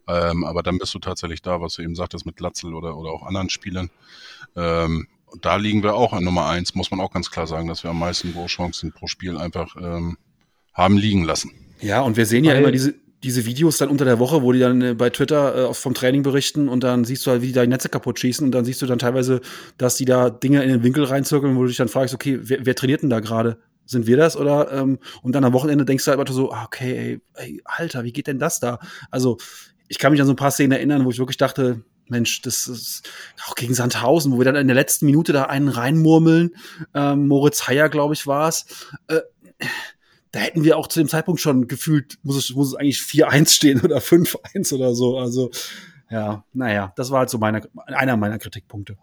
Ähm, 0.07 0.45
aber 0.45 0.63
dann 0.63 0.77
bist 0.79 0.93
du 0.95 0.99
tatsächlich 0.99 1.41
da, 1.41 1.63
was 1.63 1.75
du 1.75 1.83
eben 1.83 1.95
sagtest 1.95 2.27
mit 2.27 2.41
Latzel 2.41 2.75
oder, 2.75 2.97
oder 2.97 3.11
auch 3.11 3.23
anderen 3.23 3.49
Spielern. 3.49 3.89
Ähm, 4.55 5.09
da 5.41 5.57
liegen 5.57 5.83
wir 5.83 5.95
auch 5.95 6.13
an 6.13 6.25
Nummer 6.25 6.47
eins, 6.47 6.75
muss 6.75 6.91
man 6.91 7.01
auch 7.01 7.11
ganz 7.11 7.31
klar 7.31 7.47
sagen, 7.47 7.69
dass 7.69 7.85
wir 7.85 7.91
am 7.91 7.99
meisten 7.99 8.33
Großchancen 8.33 8.93
pro 8.93 9.07
Spiel 9.07 9.39
einfach 9.39 9.77
ähm, 9.81 10.19
haben 10.79 10.97
liegen 10.97 11.25
lassen. 11.25 11.51
Ja, 11.81 12.01
und 12.01 12.17
wir 12.17 12.25
sehen 12.25 12.45
ja 12.45 12.53
Weil- 12.53 12.61
immer 12.63 12.73
diese, 12.73 12.95
diese 13.23 13.45
Videos 13.45 13.79
dann 13.79 13.89
unter 13.89 14.05
der 14.05 14.19
Woche, 14.19 14.43
wo 14.43 14.53
die 14.53 14.61
dann 14.61 14.81
äh, 14.81 14.95
bei 14.95 15.11
Twitter 15.11 15.71
äh, 15.71 15.75
vom 15.75 15.93
Training 15.93 16.23
berichten 16.23 16.69
und 16.69 16.85
dann 16.85 17.05
siehst 17.05 17.27
du 17.27 17.33
halt, 17.33 17.43
wie 17.43 17.49
die 17.49 17.53
da 17.53 17.63
die 17.63 17.69
Netze 17.69 17.89
kaputt 17.89 18.19
schießen 18.21 18.47
und 18.47 18.53
dann 18.53 18.65
siehst 18.65 18.81
du 18.81 18.87
dann 18.87 18.99
teilweise, 18.99 19.41
dass 19.77 19.97
die 19.97 20.05
da 20.05 20.31
Dinge 20.31 20.63
in 20.63 20.69
den 20.71 20.83
Winkel 20.85 21.05
reinzirkeln, 21.05 21.57
wo 21.57 21.63
du 21.63 21.69
dich 21.69 21.77
dann 21.77 21.89
fragst, 21.89 22.15
okay, 22.15 22.39
wer, 22.43 22.65
wer 22.65 22.75
trainiert 22.75 23.03
denn 23.03 23.11
da 23.11 23.21
gerade? 23.21 23.59
Sind 23.87 24.07
wir 24.07 24.17
das 24.17 24.37
oder? 24.37 24.71
Ähm, 24.73 24.99
und 25.23 25.33
dann 25.33 25.45
am 25.45 25.53
Wochenende 25.53 25.85
denkst 25.85 26.05
du 26.05 26.11
halt 26.11 26.21
einfach 26.21 26.35
so, 26.35 26.53
ah, 26.53 26.65
okay, 26.65 27.21
ey, 27.35 27.45
ey, 27.45 27.63
Alter, 27.65 28.05
wie 28.05 28.13
geht 28.13 28.29
denn 28.29 28.39
das 28.39 28.61
da? 28.61 28.79
Also 29.11 29.39
ich 29.89 29.99
kann 29.99 30.13
mich 30.13 30.21
an 30.21 30.27
so 30.27 30.35
ein 30.35 30.37
paar 30.37 30.51
Szenen 30.51 30.73
erinnern, 30.73 31.05
wo 31.05 31.11
ich 31.11 31.19
wirklich 31.19 31.39
dachte, 31.39 31.83
Mensch, 32.09 32.41
das 32.43 32.69
ist 32.69 33.11
auch 33.47 33.55
gegen 33.55 33.75
Sandhausen, 33.75 34.33
wo 34.33 34.39
wir 34.39 34.45
dann 34.45 34.57
in 34.57 34.69
der 34.69 34.77
letzten 34.77 35.07
Minute 35.07 35.33
da 35.33 35.45
einen 35.45 35.69
reinmurmeln. 35.69 36.55
Ähm, 36.95 37.27
Moritz 37.27 37.67
Heyer, 37.67 37.89
glaube 37.89 38.15
ich, 38.15 38.27
war 38.27 38.49
es. 38.49 38.67
Äh, 39.09 39.21
da 40.33 40.41
hätten 40.41 40.65
wir 40.65 40.77
auch 40.77 40.87
zu 40.89 41.01
dem 41.01 41.09
Zeitpunkt 41.09 41.41
schon 41.41 41.69
gefühlt, 41.69 42.19
muss 42.23 42.37
es, 42.37 42.55
muss 42.55 42.69
es 42.69 42.75
eigentlich 42.75 42.99
4-1 42.99 43.49
stehen 43.55 43.81
oder 43.81 43.99
5-1 43.99 44.75
oder 44.75 44.95
so. 44.95 45.19
Also, 45.19 45.51
ja, 46.11 46.45
naja, 46.53 46.93
das 46.97 47.11
war 47.11 47.21
halt 47.21 47.31
so 47.31 47.39
meine, 47.39 47.69
einer 47.87 48.17
meiner 48.17 48.39
Kritikpunkte. 48.39 48.97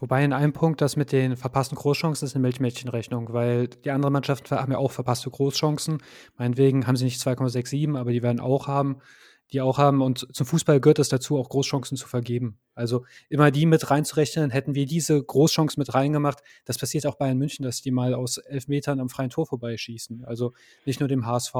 Wobei 0.00 0.24
in 0.24 0.32
einem 0.32 0.54
Punkt 0.54 0.80
das 0.80 0.96
mit 0.96 1.12
den 1.12 1.36
verpassten 1.36 1.76
Großchancen 1.76 2.24
ist 2.24 2.34
eine 2.34 2.42
Milchmädchenrechnung, 2.42 3.34
weil 3.34 3.68
die 3.68 3.90
anderen 3.90 4.14
Mannschaften 4.14 4.50
haben 4.56 4.72
ja 4.72 4.78
auch 4.78 4.92
verpasste 4.92 5.28
Großchancen. 5.28 5.98
Meinetwegen 6.38 6.86
haben 6.86 6.96
sie 6.96 7.04
nicht 7.04 7.20
2,67, 7.20 7.98
aber 7.98 8.10
die 8.10 8.22
werden 8.22 8.40
auch 8.40 8.66
haben, 8.66 9.02
die 9.52 9.60
auch 9.60 9.78
haben. 9.78 10.02
Und 10.02 10.26
zum 10.34 10.46
Fußball 10.46 10.80
gehört 10.80 10.98
es 10.98 11.08
dazu, 11.08 11.38
auch 11.38 11.48
Großchancen 11.48 11.96
zu 11.96 12.06
vergeben. 12.06 12.58
Also 12.74 13.04
immer 13.28 13.50
die 13.50 13.66
mit 13.66 13.90
reinzurechnen, 13.90 14.50
hätten 14.50 14.74
wir 14.74 14.86
diese 14.86 15.22
Großchance 15.22 15.78
mit 15.78 15.92
reingemacht. 15.94 16.40
Das 16.64 16.78
passiert 16.78 17.06
auch 17.06 17.16
Bayern 17.16 17.38
München, 17.38 17.64
dass 17.64 17.82
die 17.82 17.90
mal 17.90 18.14
aus 18.14 18.38
elf 18.38 18.68
Metern 18.68 19.00
am 19.00 19.08
freien 19.08 19.30
Tor 19.30 19.46
vorbeischießen. 19.46 20.24
Also 20.24 20.52
nicht 20.84 21.00
nur 21.00 21.08
dem 21.08 21.26
HSV. 21.26 21.54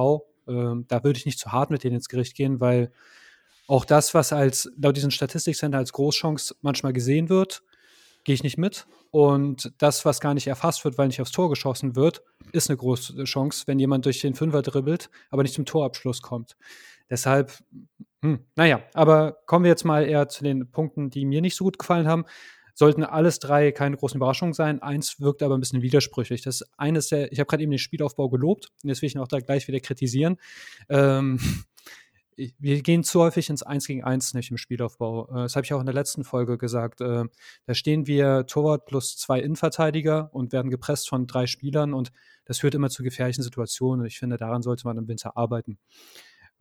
ähm, 0.48 0.84
da 0.88 1.04
würde 1.04 1.18
ich 1.18 1.26
nicht 1.26 1.38
zu 1.38 1.52
hart 1.52 1.70
mit 1.70 1.84
denen 1.84 1.96
ins 1.96 2.08
Gericht 2.08 2.34
gehen, 2.34 2.60
weil 2.60 2.92
auch 3.66 3.84
das, 3.84 4.14
was 4.14 4.32
als 4.32 4.70
laut 4.76 4.96
diesem 4.96 5.10
Statistikcenter 5.12 5.78
als 5.78 5.92
Großchance 5.92 6.56
manchmal 6.60 6.92
gesehen 6.92 7.28
wird, 7.28 7.62
gehe 8.24 8.34
ich 8.34 8.42
nicht 8.42 8.58
mit. 8.58 8.86
Und 9.12 9.72
das, 9.78 10.04
was 10.04 10.20
gar 10.20 10.34
nicht 10.34 10.46
erfasst 10.46 10.84
wird, 10.84 10.98
weil 10.98 11.08
nicht 11.08 11.20
aufs 11.20 11.32
Tor 11.32 11.50
geschossen 11.50 11.96
wird, 11.96 12.22
ist 12.52 12.70
eine 12.70 12.76
große 12.76 13.24
Chance, 13.24 13.64
wenn 13.66 13.78
jemand 13.78 14.06
durch 14.06 14.20
den 14.20 14.34
Fünfer 14.34 14.62
dribbelt, 14.62 15.10
aber 15.30 15.42
nicht 15.42 15.54
zum 15.54 15.66
Torabschluss 15.66 16.22
kommt. 16.22 16.56
Deshalb, 17.10 17.52
hm, 18.22 18.40
naja, 18.56 18.82
aber 18.94 19.38
kommen 19.46 19.64
wir 19.64 19.70
jetzt 19.70 19.84
mal 19.84 20.06
eher 20.06 20.28
zu 20.28 20.44
den 20.44 20.70
Punkten, 20.70 21.10
die 21.10 21.24
mir 21.24 21.40
nicht 21.40 21.56
so 21.56 21.64
gut 21.64 21.78
gefallen 21.78 22.06
haben. 22.06 22.24
Sollten 22.74 23.04
alles 23.04 23.40
drei 23.40 23.72
keine 23.72 23.96
großen 23.96 24.16
Überraschungen 24.16 24.54
sein. 24.54 24.80
Eins 24.80 25.20
wirkt 25.20 25.42
aber 25.42 25.56
ein 25.56 25.60
bisschen 25.60 25.82
widersprüchlich. 25.82 26.42
Das 26.42 26.62
eine 26.78 26.98
ist 26.98 27.10
der, 27.10 27.30
ich 27.32 27.38
habe 27.38 27.46
gerade 27.46 27.62
eben 27.62 27.72
den 27.72 27.78
Spielaufbau 27.78 28.28
gelobt 28.30 28.68
und 28.82 28.88
jetzt 28.88 29.02
will 29.02 29.08
ich 29.08 29.14
ihn 29.14 29.20
auch 29.20 29.28
da 29.28 29.40
gleich 29.40 29.68
wieder 29.68 29.80
kritisieren. 29.80 30.36
Ähm, 30.88 31.38
wir 32.58 32.82
gehen 32.82 33.04
zu 33.04 33.20
häufig 33.20 33.50
ins 33.50 33.62
1 33.62 33.86
gegen 33.86 34.04
1 34.04 34.32
nicht 34.34 34.50
im 34.50 34.56
Spielaufbau. 34.56 35.28
Äh, 35.28 35.42
Das 35.42 35.56
habe 35.56 35.64
ich 35.66 35.74
auch 35.74 35.80
in 35.80 35.86
der 35.86 35.94
letzten 35.94 36.24
Folge 36.24 36.56
gesagt. 36.56 37.00
Äh, 37.00 37.24
Da 37.66 37.74
stehen 37.74 38.06
wir 38.06 38.46
Torwart 38.46 38.86
plus 38.86 39.16
zwei 39.18 39.40
Innenverteidiger 39.40 40.30
und 40.32 40.52
werden 40.52 40.70
gepresst 40.70 41.08
von 41.08 41.26
drei 41.26 41.46
Spielern 41.46 41.92
und 41.92 42.12
das 42.46 42.60
führt 42.60 42.74
immer 42.74 42.88
zu 42.88 43.02
gefährlichen 43.02 43.42
Situationen 43.42 44.00
und 44.00 44.06
ich 44.06 44.18
finde, 44.18 44.36
daran 44.38 44.62
sollte 44.62 44.86
man 44.86 44.96
im 44.96 45.06
Winter 45.08 45.36
arbeiten. 45.36 45.78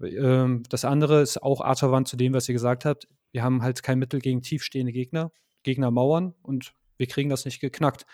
Ähm, 0.01 0.63
Das 0.69 0.85
andere 0.85 1.21
ist 1.21 1.41
auch 1.41 1.61
artverwandt 1.61 2.07
zu 2.07 2.17
dem, 2.17 2.33
was 2.33 2.47
ihr 2.49 2.53
gesagt 2.53 2.85
habt. 2.85 3.07
Wir 3.31 3.43
haben 3.43 3.61
halt 3.61 3.83
kein 3.83 3.99
Mittel 3.99 4.19
gegen 4.19 4.41
tiefstehende 4.41 4.91
Gegner. 4.91 5.31
Gegner 5.63 5.91
mauern 5.91 6.33
und 6.41 6.73
wir 6.97 7.07
kriegen 7.07 7.29
das 7.29 7.45
nicht 7.45 7.59
geknackt. 7.59 8.05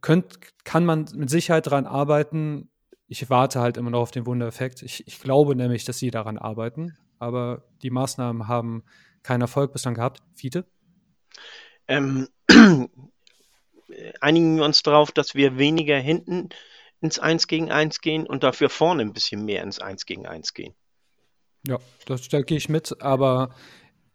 Könnt, 0.00 0.38
kann 0.64 0.84
man 0.84 1.06
mit 1.14 1.30
Sicherheit 1.30 1.66
daran 1.66 1.86
arbeiten. 1.86 2.70
Ich 3.08 3.28
warte 3.30 3.60
halt 3.60 3.76
immer 3.76 3.90
noch 3.90 4.00
auf 4.00 4.10
den 4.10 4.26
Wundereffekt. 4.26 4.82
Ich, 4.82 5.06
ich 5.06 5.20
glaube 5.20 5.54
nämlich, 5.56 5.84
dass 5.84 5.98
sie 5.98 6.10
daran 6.10 6.38
arbeiten, 6.38 6.96
aber 7.18 7.64
die 7.82 7.90
Maßnahmen 7.90 8.48
haben 8.48 8.84
keinen 9.22 9.42
Erfolg 9.42 9.72
bislang 9.72 9.94
gehabt. 9.94 10.22
Fiete? 10.34 10.64
Ähm, 11.88 12.28
einigen 14.20 14.56
wir 14.56 14.64
uns 14.64 14.82
darauf, 14.82 15.12
dass 15.12 15.34
wir 15.34 15.58
weniger 15.58 15.98
hinten 15.98 16.50
ins 17.02 17.18
1 17.18 17.48
gegen 17.48 17.70
1 17.70 18.00
gehen 18.00 18.26
und 18.26 18.42
dafür 18.44 18.70
vorne 18.70 19.02
ein 19.02 19.12
bisschen 19.12 19.44
mehr 19.44 19.62
ins 19.62 19.80
1 19.80 20.06
gegen 20.06 20.26
1 20.26 20.54
gehen. 20.54 20.74
Ja, 21.66 21.78
das, 22.06 22.28
da 22.28 22.40
gehe 22.40 22.56
ich 22.56 22.68
mit, 22.68 23.02
aber 23.02 23.54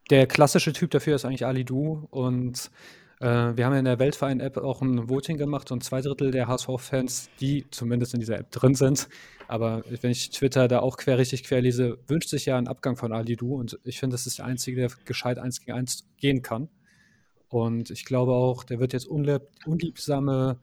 der 0.09 0.25
klassische 0.25 0.73
Typ 0.73 0.91
dafür 0.91 1.15
ist 1.15 1.25
eigentlich 1.25 1.45
Ali 1.45 1.65
Du 1.65 2.07
und 2.09 2.71
äh, 3.19 3.25
wir 3.25 3.65
haben 3.65 3.73
ja 3.73 3.79
in 3.79 3.85
der 3.85 3.99
Weltverein-App 3.99 4.57
auch 4.57 4.81
ein 4.81 5.09
Voting 5.09 5.37
gemacht 5.37 5.71
und 5.71 5.83
zwei 5.83 6.01
Drittel 6.01 6.31
der 6.31 6.47
HSV-Fans, 6.47 7.29
die 7.39 7.65
zumindest 7.71 8.13
in 8.13 8.21
dieser 8.21 8.37
App 8.39 8.51
drin 8.51 8.73
sind, 8.73 9.09
aber 9.47 9.83
wenn 10.01 10.11
ich 10.11 10.29
Twitter 10.29 10.67
da 10.67 10.79
auch 10.79 10.97
quer 10.97 11.17
richtig 11.17 11.43
quer 11.43 11.61
lese, 11.61 11.97
wünscht 12.07 12.29
sich 12.29 12.45
ja 12.45 12.57
einen 12.57 12.67
Abgang 12.67 12.95
von 12.95 13.11
Ali 13.11 13.35
Du 13.35 13.55
und 13.55 13.79
ich 13.83 13.99
finde, 13.99 14.13
das 14.13 14.27
ist 14.27 14.39
der 14.39 14.45
Einzige, 14.45 14.81
der 14.81 14.91
gescheit 15.05 15.39
1 15.39 15.59
gegen 15.59 15.77
1 15.77 16.07
gehen 16.17 16.41
kann. 16.41 16.69
Und 17.49 17.91
ich 17.91 18.03
glaube 18.03 18.33
auch, 18.33 18.65
der 18.65 18.79
wird 18.79 18.91
jetzt 18.91 19.07
unlieb, 19.07 19.43
unliebsame 19.65 20.59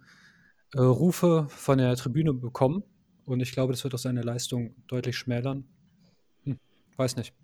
äh, 0.75 0.81
Rufe 0.81 1.47
von 1.49 1.79
der 1.79 1.97
Tribüne 1.97 2.35
bekommen 2.35 2.83
und 3.25 3.41
ich 3.41 3.53
glaube, 3.53 3.73
das 3.73 3.85
wird 3.85 3.95
auch 3.95 3.99
seine 3.99 4.23
Leistung 4.23 4.75
deutlich 4.87 5.17
schmälern. 5.17 5.65
Hm, 6.45 6.59
weiß 6.97 7.17
nicht. 7.17 7.35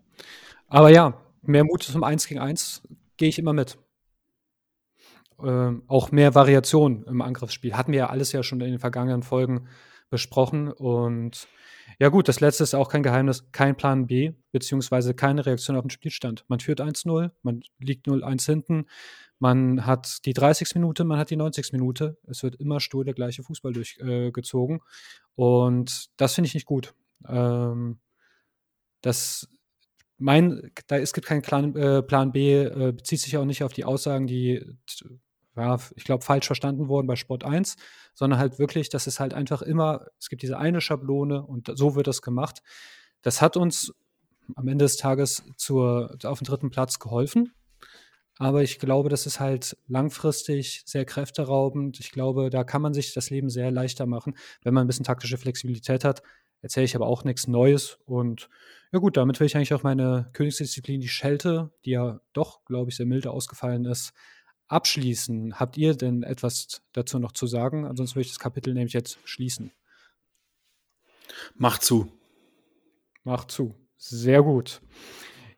Aber 0.68 0.90
ja, 0.90 1.20
mehr 1.42 1.64
Mut 1.64 1.82
zum 1.82 2.04
1 2.04 2.26
gegen 2.28 2.40
1 2.40 2.82
gehe 3.16 3.28
ich 3.28 3.38
immer 3.38 3.52
mit. 3.52 3.78
ähm, 5.42 5.82
auch 5.86 6.12
mehr 6.12 6.34
Variation 6.34 7.04
im 7.04 7.22
Angriffsspiel. 7.22 7.74
Hatten 7.76 7.92
wir 7.92 8.00
ja 8.00 8.10
alles 8.10 8.32
ja 8.32 8.42
schon 8.42 8.60
in 8.60 8.70
den 8.72 8.78
vergangenen 8.78 9.22
Folgen 9.22 9.68
besprochen. 10.10 10.70
Und 10.70 11.48
ja 11.98 12.08
gut, 12.08 12.28
das 12.28 12.40
letzte 12.40 12.64
ist 12.64 12.74
auch 12.74 12.88
kein 12.88 13.02
Geheimnis, 13.02 13.50
kein 13.52 13.76
Plan 13.76 14.06
B, 14.06 14.32
beziehungsweise 14.52 15.14
keine 15.14 15.46
Reaktion 15.46 15.76
auf 15.76 15.82
den 15.82 15.90
Spielstand. 15.90 16.44
Man 16.48 16.60
führt 16.60 16.80
1-0, 16.80 17.30
man 17.42 17.62
liegt 17.78 18.06
0-1 18.06 18.46
hinten, 18.46 18.86
man 19.38 19.86
hat 19.86 20.24
die 20.26 20.34
30. 20.34 20.74
Minute, 20.74 21.04
man 21.04 21.18
hat 21.18 21.30
die 21.30 21.36
90. 21.36 21.72
Minute. 21.72 22.18
Es 22.26 22.42
wird 22.42 22.56
immer 22.56 22.78
stur 22.80 23.04
der 23.04 23.14
gleiche 23.14 23.42
Fußball 23.42 23.72
durchgezogen. 23.72 24.76
Äh, 24.76 24.80
und 25.34 26.10
das 26.18 26.34
finde 26.34 26.48
ich 26.48 26.54
nicht 26.54 26.66
gut. 26.66 26.94
Ähm, 27.26 28.00
das 29.00 29.48
mein, 30.18 30.70
da 30.86 30.98
es 30.98 31.14
gibt 31.14 31.26
keinen 31.26 31.40
Plan, 31.40 31.74
äh, 31.74 32.02
Plan 32.02 32.32
B, 32.32 32.62
äh, 32.62 32.92
bezieht 32.92 33.20
sich 33.20 33.38
auch 33.38 33.46
nicht 33.46 33.64
auf 33.64 33.72
die 33.72 33.84
Aussagen, 33.84 34.26
die 34.26 34.62
ja, 35.60 35.78
ich 35.96 36.04
glaube, 36.04 36.24
falsch 36.24 36.46
verstanden 36.46 36.88
wurden 36.88 37.06
bei 37.06 37.16
Sport 37.16 37.44
1, 37.44 37.76
sondern 38.14 38.38
halt 38.38 38.58
wirklich, 38.58 38.88
dass 38.88 39.06
es 39.06 39.20
halt 39.20 39.34
einfach 39.34 39.62
immer, 39.62 40.06
es 40.18 40.28
gibt 40.28 40.42
diese 40.42 40.58
eine 40.58 40.80
Schablone 40.80 41.42
und 41.42 41.70
so 41.74 41.94
wird 41.94 42.06
das 42.06 42.22
gemacht. 42.22 42.62
Das 43.22 43.42
hat 43.42 43.56
uns 43.56 43.94
am 44.56 44.68
Ende 44.68 44.84
des 44.84 44.96
Tages 44.96 45.44
zur, 45.56 46.16
auf 46.24 46.38
den 46.38 46.46
dritten 46.46 46.70
Platz 46.70 46.98
geholfen. 46.98 47.52
Aber 48.38 48.62
ich 48.62 48.78
glaube, 48.78 49.10
das 49.10 49.26
ist 49.26 49.38
halt 49.38 49.76
langfristig 49.86 50.82
sehr 50.86 51.04
kräfteraubend. 51.04 52.00
Ich 52.00 52.10
glaube, 52.10 52.48
da 52.48 52.64
kann 52.64 52.80
man 52.80 52.94
sich 52.94 53.12
das 53.12 53.28
Leben 53.28 53.50
sehr 53.50 53.70
leichter 53.70 54.06
machen, 54.06 54.34
wenn 54.62 54.72
man 54.72 54.84
ein 54.84 54.86
bisschen 54.86 55.04
taktische 55.04 55.36
Flexibilität 55.36 56.04
hat. 56.04 56.22
Erzähle 56.62 56.84
ich 56.84 56.96
aber 56.96 57.06
auch 57.06 57.24
nichts 57.24 57.46
Neues. 57.48 57.98
Und 58.06 58.48
ja 58.92 58.98
gut, 58.98 59.18
damit 59.18 59.38
will 59.38 59.46
ich 59.46 59.56
eigentlich 59.56 59.74
auch 59.74 59.82
meine 59.82 60.30
Königsdisziplin, 60.32 61.02
die 61.02 61.08
Schelte, 61.08 61.70
die 61.84 61.90
ja 61.90 62.20
doch, 62.32 62.64
glaube 62.64 62.90
ich, 62.90 62.96
sehr 62.96 63.04
milde 63.04 63.30
ausgefallen 63.30 63.84
ist, 63.84 64.14
abschließen. 64.70 65.58
Habt 65.58 65.76
ihr 65.76 65.94
denn 65.94 66.22
etwas 66.22 66.82
dazu 66.92 67.18
noch 67.18 67.32
zu 67.32 67.46
sagen? 67.46 67.86
Ansonsten 67.86 68.16
würde 68.16 68.26
ich 68.26 68.32
das 68.32 68.38
Kapitel 68.38 68.72
nämlich 68.72 68.92
jetzt 68.92 69.18
schließen. 69.24 69.72
Macht 71.54 71.82
zu. 71.82 72.12
Macht 73.24 73.50
zu. 73.50 73.74
Sehr 73.96 74.42
gut. 74.42 74.80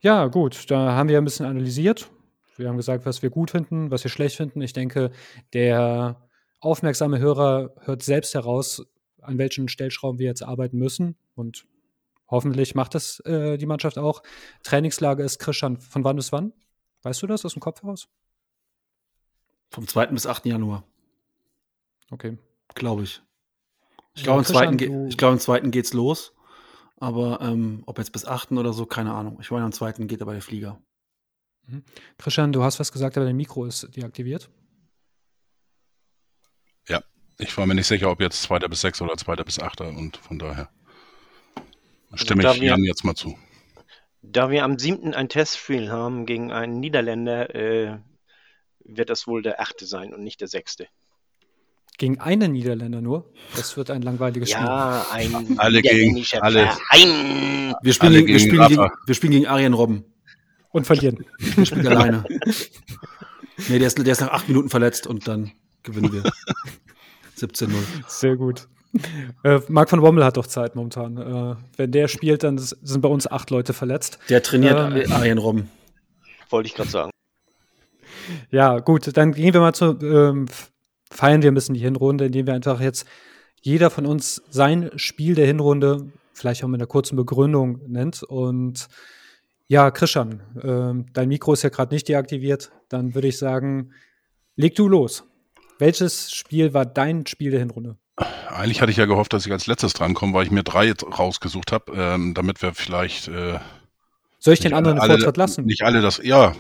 Ja, 0.00 0.26
gut, 0.26 0.70
da 0.70 0.92
haben 0.92 1.08
wir 1.08 1.18
ein 1.18 1.24
bisschen 1.24 1.46
analysiert. 1.46 2.10
Wir 2.56 2.68
haben 2.68 2.76
gesagt, 2.76 3.06
was 3.06 3.22
wir 3.22 3.30
gut 3.30 3.50
finden, 3.50 3.90
was 3.90 4.02
wir 4.04 4.10
schlecht 4.10 4.36
finden. 4.36 4.60
Ich 4.60 4.72
denke, 4.72 5.10
der 5.52 6.28
aufmerksame 6.60 7.18
Hörer 7.18 7.74
hört 7.80 8.02
selbst 8.02 8.34
heraus, 8.34 8.84
an 9.20 9.38
welchen 9.38 9.68
Stellschrauben 9.68 10.18
wir 10.18 10.26
jetzt 10.26 10.42
arbeiten 10.42 10.78
müssen. 10.78 11.16
Und 11.34 11.66
hoffentlich 12.28 12.74
macht 12.74 12.94
das 12.94 13.20
äh, 13.20 13.58
die 13.58 13.66
Mannschaft 13.66 13.98
auch. 13.98 14.22
Trainingslage 14.64 15.22
ist 15.22 15.38
Christian 15.38 15.78
von 15.78 16.02
wann 16.04 16.16
bis 16.16 16.32
wann? 16.32 16.52
Weißt 17.02 17.22
du 17.22 17.26
das 17.26 17.44
aus 17.44 17.52
dem 17.52 17.60
Kopf 17.60 17.82
heraus? 17.82 18.08
Vom 19.72 19.88
2. 19.88 20.06
bis 20.08 20.26
8. 20.26 20.44
Januar. 20.44 20.84
Okay. 22.10 22.36
Glaube 22.74 23.04
ich. 23.04 23.22
Ich 24.14 24.22
glaube, 24.22 24.42
ja, 24.42 24.48
im, 24.48 24.54
zweiten 24.54 25.08
glaub, 25.16 25.32
im 25.32 25.38
zweiten 25.38 25.70
geht's 25.70 25.94
los. 25.94 26.34
Aber 27.00 27.40
ähm, 27.40 27.82
ob 27.86 27.96
jetzt 27.98 28.12
bis 28.12 28.26
8. 28.26 28.52
oder 28.52 28.74
so, 28.74 28.84
keine 28.84 29.14
Ahnung. 29.14 29.38
Ich 29.40 29.50
meine, 29.50 29.64
am 29.64 29.72
zweiten 29.72 30.08
geht 30.08 30.20
aber 30.20 30.34
der 30.34 30.42
Flieger. 30.42 30.78
Mhm. 31.66 31.84
Christian, 32.18 32.52
du 32.52 32.62
hast 32.62 32.80
was 32.80 32.92
gesagt, 32.92 33.16
aber 33.16 33.24
dein 33.24 33.36
Mikro 33.36 33.64
ist 33.64 33.88
deaktiviert. 33.96 34.50
Ja, 36.86 37.02
ich 37.38 37.56
war 37.56 37.66
mir 37.66 37.74
nicht 37.74 37.86
sicher, 37.86 38.10
ob 38.10 38.20
jetzt 38.20 38.42
2. 38.42 38.58
bis 38.68 38.82
6. 38.82 39.00
oder 39.00 39.16
2. 39.16 39.36
bis 39.36 39.58
8. 39.58 39.80
und 39.80 40.18
von 40.18 40.38
daher 40.38 40.68
stimme 42.14 42.42
ich 42.42 42.58
Jan 42.58 42.84
jetzt 42.84 43.04
mal 43.04 43.14
zu. 43.14 43.38
Da 44.20 44.50
wir 44.50 44.64
am 44.64 44.78
7. 44.78 45.14
ein 45.14 45.30
Testspiel 45.30 45.90
haben 45.90 46.26
gegen 46.26 46.52
einen 46.52 46.78
Niederländer, 46.78 47.54
äh, 47.54 47.98
wird 48.84 49.10
das 49.10 49.26
wohl 49.26 49.42
der 49.42 49.60
achte 49.60 49.86
sein 49.86 50.12
und 50.12 50.22
nicht 50.22 50.40
der 50.40 50.48
sechste. 50.48 50.86
Gegen 51.98 52.20
einen 52.20 52.52
Niederländer 52.52 53.00
nur? 53.00 53.30
Das 53.54 53.76
wird 53.76 53.90
ein 53.90 54.02
langweiliges 54.02 54.50
Spiel. 54.50 54.64
Ja, 54.64 55.06
ein 55.12 55.58
alle 55.58 55.82
gegen 55.82 56.24
alle. 56.40 56.66
Verein. 56.66 57.74
Wir 57.82 57.92
spielen, 57.92 58.12
alle 58.12 58.24
gegen, 58.24 58.32
wir, 58.32 58.40
spielen 58.40 58.68
gegen, 58.68 58.90
wir 59.06 59.14
spielen 59.14 59.32
gegen 59.32 59.46
Arjen 59.46 59.74
Robben. 59.74 60.04
Und 60.70 60.86
verlieren. 60.86 61.24
Wir 61.38 61.66
spielen 61.66 61.86
alleine. 61.88 62.24
Nee, 63.68 63.78
der 63.78 63.86
ist, 63.86 63.98
der 63.98 64.06
ist 64.06 64.20
nach 64.22 64.30
acht 64.32 64.48
Minuten 64.48 64.70
verletzt 64.70 65.06
und 65.06 65.28
dann 65.28 65.52
gewinnen 65.82 66.12
wir. 66.12 66.22
17-0. 67.38 67.70
Sehr 68.08 68.36
gut. 68.36 68.68
Äh, 69.44 69.60
Marc 69.68 69.90
von 69.90 70.02
Wommel 70.02 70.24
hat 70.24 70.36
doch 70.36 70.46
Zeit 70.46 70.74
momentan. 70.74 71.16
Äh, 71.16 71.56
wenn 71.76 71.92
der 71.92 72.08
spielt, 72.08 72.42
dann 72.42 72.58
sind 72.58 73.00
bei 73.00 73.08
uns 73.08 73.30
acht 73.30 73.50
Leute 73.50 73.72
verletzt. 73.74 74.18
Der 74.28 74.42
trainiert 74.42 74.78
ähm, 74.78 75.12
Arjen 75.12 75.38
Robben. 75.38 75.70
Wollte 76.50 76.66
ich 76.66 76.74
gerade 76.74 76.90
sagen. 76.90 77.11
Ja, 78.50 78.78
gut, 78.80 79.16
dann 79.16 79.32
gehen 79.32 79.54
wir 79.54 79.60
mal 79.60 79.74
zu, 79.74 79.98
ähm, 80.02 80.46
feiern 81.10 81.42
wir 81.42 81.50
ein 81.50 81.54
bisschen 81.54 81.74
die 81.74 81.80
Hinrunde, 81.80 82.26
indem 82.26 82.46
wir 82.46 82.54
einfach 82.54 82.80
jetzt 82.80 83.06
jeder 83.60 83.90
von 83.90 84.06
uns 84.06 84.42
sein 84.50 84.90
Spiel 84.96 85.34
der 85.34 85.46
Hinrunde 85.46 86.12
vielleicht 86.32 86.64
auch 86.64 86.68
mit 86.68 86.80
einer 86.80 86.88
kurzen 86.88 87.16
Begründung 87.16 87.80
nennt. 87.86 88.22
Und 88.22 88.88
ja, 89.68 89.90
Christian, 89.90 90.42
ähm, 90.62 91.06
dein 91.12 91.28
Mikro 91.28 91.52
ist 91.52 91.62
ja 91.62 91.68
gerade 91.68 91.94
nicht 91.94 92.08
deaktiviert. 92.08 92.72
Dann 92.88 93.14
würde 93.14 93.28
ich 93.28 93.38
sagen, 93.38 93.92
leg 94.56 94.74
du 94.74 94.88
los. 94.88 95.24
Welches 95.78 96.32
Spiel 96.32 96.74
war 96.74 96.86
dein 96.86 97.26
Spiel 97.26 97.50
der 97.50 97.60
Hinrunde? 97.60 97.96
Eigentlich 98.48 98.82
hatte 98.82 98.90
ich 98.90 98.98
ja 98.98 99.06
gehofft, 99.06 99.32
dass 99.32 99.46
ich 99.46 99.52
als 99.52 99.66
letztes 99.66 99.94
drankomme, 99.94 100.34
weil 100.34 100.44
ich 100.44 100.50
mir 100.50 100.62
drei 100.62 100.92
rausgesucht 100.92 101.72
habe, 101.72 101.92
ähm, 101.96 102.34
damit 102.34 102.60
wir 102.62 102.74
vielleicht. 102.74 103.28
Äh, 103.28 103.58
Soll 104.38 104.54
ich 104.54 104.60
den 104.60 104.74
anderen 104.74 104.98
alle, 104.98 105.14
Vortritt 105.14 105.36
lassen? 105.36 105.64
Nicht 105.64 105.82
alle 105.82 106.02
das. 106.02 106.20
Ja, 106.22 106.54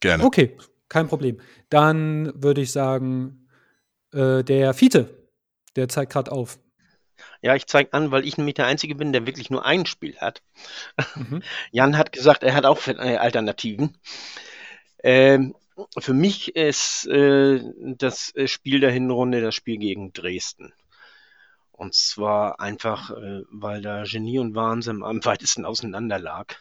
gerne. 0.00 0.24
Okay, 0.24 0.56
kein 0.88 1.08
Problem. 1.08 1.40
Dann 1.68 2.32
würde 2.34 2.60
ich 2.60 2.72
sagen, 2.72 3.48
äh, 4.12 4.42
der 4.44 4.74
Fiete, 4.74 5.28
der 5.76 5.88
zeigt 5.88 6.12
gerade 6.12 6.32
auf. 6.32 6.58
Ja, 7.42 7.54
ich 7.54 7.66
zeige 7.66 7.92
an, 7.92 8.10
weil 8.10 8.26
ich 8.26 8.36
nämlich 8.36 8.54
der 8.54 8.66
Einzige 8.66 8.94
bin, 8.94 9.12
der 9.12 9.26
wirklich 9.26 9.50
nur 9.50 9.64
ein 9.64 9.86
Spiel 9.86 10.16
hat. 10.18 10.42
Mhm. 11.14 11.42
Jan 11.70 11.96
hat 11.96 12.12
gesagt, 12.12 12.42
er 12.42 12.54
hat 12.54 12.64
auch 12.64 12.86
äh, 12.86 13.16
Alternativen. 13.16 13.96
Ähm, 15.02 15.54
für 15.98 16.14
mich 16.14 16.56
ist 16.56 17.06
äh, 17.06 17.60
das 17.98 18.34
äh, 18.34 18.48
Spiel 18.48 18.80
der 18.80 18.90
Hinrunde 18.90 19.40
das 19.40 19.54
Spiel 19.54 19.78
gegen 19.78 20.12
Dresden. 20.12 20.72
Und 21.72 21.94
zwar 21.94 22.60
einfach, 22.60 23.10
äh, 23.10 23.42
weil 23.50 23.82
da 23.82 24.04
Genie 24.04 24.38
und 24.38 24.54
Wahnsinn 24.54 25.02
am 25.02 25.24
weitesten 25.24 25.66
auseinander 25.66 26.18
lag. 26.18 26.54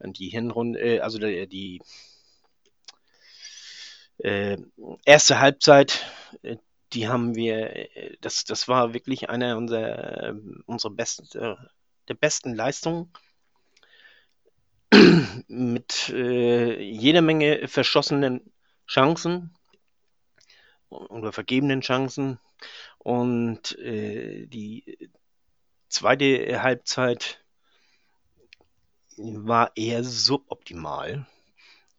Die 0.00 0.28
Hinrunde, 0.28 0.80
äh, 0.80 1.00
also 1.00 1.18
die, 1.18 1.46
die 1.46 1.82
äh, 4.22 4.56
erste 5.04 5.40
Halbzeit, 5.40 6.06
äh, 6.42 6.56
die 6.92 7.08
haben 7.08 7.34
wir, 7.34 7.74
äh, 7.96 8.16
das, 8.20 8.44
das 8.44 8.68
war 8.68 8.94
wirklich 8.94 9.28
eine 9.28 9.56
unserer, 9.56 10.36
unserer 10.66 10.92
besten, 10.92 11.28
der 12.08 12.14
besten 12.14 12.54
Leistungen. 12.54 13.12
Mit 15.48 16.10
äh, 16.10 16.80
jeder 16.80 17.22
Menge 17.22 17.66
verschossenen 17.66 18.52
Chancen 18.86 19.56
oder 20.88 21.32
vergebenen 21.32 21.80
Chancen. 21.80 22.38
Und 22.98 23.76
äh, 23.78 24.46
die 24.46 25.10
zweite 25.88 26.62
Halbzeit 26.62 27.42
war 29.16 29.72
eher 29.74 30.04
suboptimal. 30.04 31.26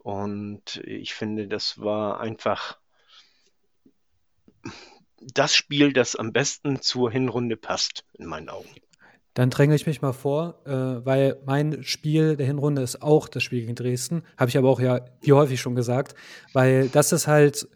Und 0.03 0.81
ich 0.85 1.13
finde, 1.13 1.47
das 1.47 1.79
war 1.79 2.19
einfach 2.19 2.77
das 5.21 5.55
Spiel, 5.55 5.93
das 5.93 6.15
am 6.15 6.33
besten 6.33 6.81
zur 6.81 7.09
Hinrunde 7.09 7.55
passt, 7.55 8.03
in 8.13 8.25
meinen 8.25 8.49
Augen. 8.49 8.69
Dann 9.33 9.49
dränge 9.49 9.73
ich 9.73 9.87
mich 9.87 10.01
mal 10.01 10.13
vor, 10.13 10.61
äh, 10.65 11.05
weil 11.05 11.41
mein 11.45 11.83
Spiel 11.83 12.35
der 12.35 12.45
Hinrunde 12.45 12.83
ist 12.83 13.01
auch 13.01 13.27
das 13.27 13.41
Spiel 13.41 13.61
gegen 13.61 13.75
Dresden. 13.75 14.23
Habe 14.37 14.49
ich 14.49 14.57
aber 14.57 14.69
auch 14.69 14.79
ja 14.79 15.05
wie 15.21 15.33
häufig 15.33 15.59
schon 15.59 15.73
gesagt, 15.73 16.13
weil 16.51 16.89
das 16.89 17.11
ist 17.13 17.25
halt, 17.25 17.67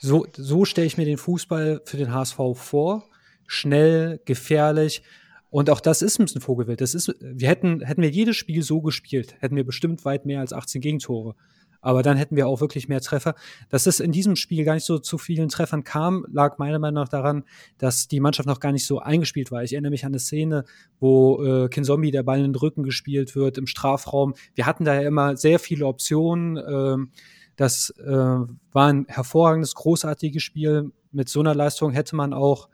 so, 0.00 0.26
so 0.34 0.64
stelle 0.64 0.86
ich 0.86 0.96
mir 0.96 1.04
den 1.04 1.18
Fußball 1.18 1.82
für 1.84 1.96
den 1.96 2.14
HSV 2.14 2.38
vor. 2.54 3.04
Schnell, 3.46 4.20
gefährlich 4.24 5.02
und 5.50 5.70
auch 5.70 5.80
das 5.80 6.02
ist 6.02 6.18
ein 6.18 6.24
bisschen 6.24 6.40
Vogelwild. 6.40 6.80
Das 6.80 6.94
ist, 6.94 7.14
wir 7.20 7.48
hätten, 7.48 7.80
hätten 7.80 8.02
wir 8.02 8.10
jedes 8.10 8.36
Spiel 8.36 8.62
so 8.62 8.82
gespielt, 8.82 9.36
hätten 9.40 9.56
wir 9.56 9.64
bestimmt 9.64 10.04
weit 10.04 10.26
mehr 10.26 10.40
als 10.40 10.52
18 10.52 10.80
Gegentore. 10.80 11.34
Aber 11.80 12.02
dann 12.02 12.16
hätten 12.16 12.36
wir 12.36 12.48
auch 12.48 12.60
wirklich 12.60 12.88
mehr 12.88 13.00
Treffer. 13.00 13.34
Dass 13.68 13.86
es 13.86 14.00
in 14.00 14.10
diesem 14.10 14.36
Spiel 14.36 14.64
gar 14.64 14.74
nicht 14.74 14.84
so 14.84 14.98
zu 14.98 15.16
vielen 15.16 15.48
Treffern 15.48 15.84
kam, 15.84 16.26
lag 16.30 16.58
meiner 16.58 16.78
Meinung 16.78 17.02
nach 17.02 17.08
daran, 17.08 17.44
dass 17.78 18.08
die 18.08 18.20
Mannschaft 18.20 18.48
noch 18.48 18.60
gar 18.60 18.72
nicht 18.72 18.84
so 18.84 18.98
eingespielt 18.98 19.52
war. 19.52 19.62
Ich 19.62 19.72
erinnere 19.72 19.90
mich 19.90 20.04
an 20.04 20.10
eine 20.10 20.18
Szene, 20.18 20.64
wo 20.98 21.42
äh, 21.42 21.68
Kinzombie 21.68 22.10
der 22.10 22.24
Ball 22.24 22.38
in 22.38 22.52
den 22.52 22.54
Rücken 22.56 22.82
gespielt 22.82 23.36
wird 23.36 23.58
im 23.58 23.66
Strafraum. 23.66 24.34
Wir 24.54 24.66
hatten 24.66 24.84
da 24.84 24.94
ja 24.94 25.06
immer 25.06 25.36
sehr 25.36 25.58
viele 25.60 25.86
Optionen. 25.86 26.56
Ähm, 26.56 27.10
das 27.54 27.90
äh, 28.04 28.12
war 28.12 28.48
ein 28.88 29.06
hervorragendes, 29.08 29.74
großartiges 29.74 30.42
Spiel. 30.42 30.90
Mit 31.12 31.28
so 31.28 31.40
einer 31.40 31.54
Leistung 31.54 31.92
hätte 31.92 32.16
man 32.16 32.32
auch 32.32 32.68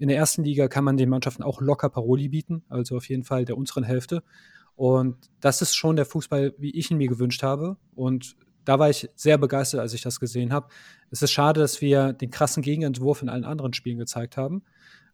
in 0.00 0.08
der 0.08 0.16
ersten 0.16 0.42
Liga 0.42 0.66
kann 0.66 0.82
man 0.82 0.96
den 0.96 1.10
Mannschaften 1.10 1.42
auch 1.42 1.60
locker 1.60 1.90
Paroli 1.90 2.30
bieten, 2.30 2.62
also 2.70 2.96
auf 2.96 3.08
jeden 3.10 3.22
Fall 3.22 3.44
der 3.44 3.58
unteren 3.58 3.84
Hälfte. 3.84 4.22
Und 4.74 5.16
das 5.40 5.60
ist 5.60 5.76
schon 5.76 5.96
der 5.96 6.06
Fußball, 6.06 6.54
wie 6.56 6.70
ich 6.70 6.90
ihn 6.90 6.96
mir 6.96 7.08
gewünscht 7.08 7.42
habe. 7.42 7.76
Und 7.94 8.34
da 8.64 8.78
war 8.78 8.88
ich 8.88 9.10
sehr 9.14 9.36
begeistert, 9.36 9.78
als 9.78 9.92
ich 9.92 10.00
das 10.00 10.18
gesehen 10.18 10.54
habe. 10.54 10.68
Es 11.10 11.20
ist 11.20 11.32
schade, 11.32 11.60
dass 11.60 11.82
wir 11.82 12.14
den 12.14 12.30
krassen 12.30 12.62
Gegenentwurf 12.62 13.20
in 13.20 13.28
allen 13.28 13.44
anderen 13.44 13.74
Spielen 13.74 13.98
gezeigt 13.98 14.38
haben. 14.38 14.62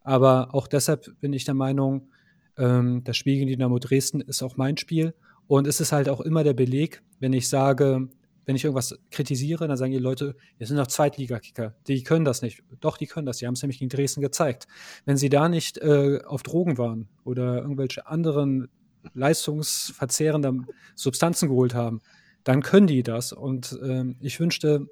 Aber 0.03 0.55
auch 0.55 0.69
deshalb 0.69 1.21
bin 1.21 1.33
ich 1.33 1.45
der 1.45 1.55
Meinung, 1.55 2.09
ähm, 2.57 3.03
das 3.03 3.17
Spiel 3.17 3.35
gegen 3.35 3.49
Dynamo 3.49 3.81
Dresden 3.81 4.21
ist 4.21 4.45
auch 4.45 4.57
mein 4.57 4.77
Spiel. 4.77 5.15
Und 5.49 5.67
es 5.67 5.81
ist 5.81 5.91
halt 5.91 6.09
auch 6.09 6.21
immer 6.21 6.45
der 6.45 6.55
Beleg, 6.55 7.03
wenn 7.19 7.33
ich 7.33 7.49
sage, 7.49 8.09
wenn 8.47 8.57
ich 8.57 8.65
irgendwas 8.65 8.99
kritisiere, 9.11 9.69
dann 9.69 9.77
sagen 9.77 9.93
die 9.93 9.99
Leute, 9.99 10.37
wir 10.57 10.67
sind 10.67 10.77
doch 10.77 10.87
Zweitligakicker, 10.87 11.75
die 11.89 12.03
können 12.05 12.25
das 12.25 12.43
nicht. 12.43 12.63
Doch, 12.81 12.97
die 12.97 13.07
können 13.07 13.27
das, 13.27 13.39
die 13.39 13.47
haben 13.47 13.55
es 13.55 13.63
nämlich 13.63 13.81
gegen 13.81 13.91
Dresden 13.91 14.23
gezeigt. 14.23 14.67
Wenn 15.05 15.17
sie 15.17 15.29
da 15.29 15.49
nicht 15.49 15.79
äh, 15.79 16.21
auf 16.25 16.43
Drogen 16.45 16.79
waren 16.79 17.09
oder 17.25 17.57
irgendwelche 17.57 18.07
anderen 18.07 18.69
leistungsverzehrenden 19.15 20.67
Substanzen 20.95 21.49
geholt 21.49 21.75
haben, 21.75 22.01
dann 22.45 22.63
können 22.63 22.87
die 22.87 23.03
das. 23.03 23.33
Und 23.33 23.79
ähm, 23.83 24.17
ich 24.21 24.39
wünschte, 24.39 24.89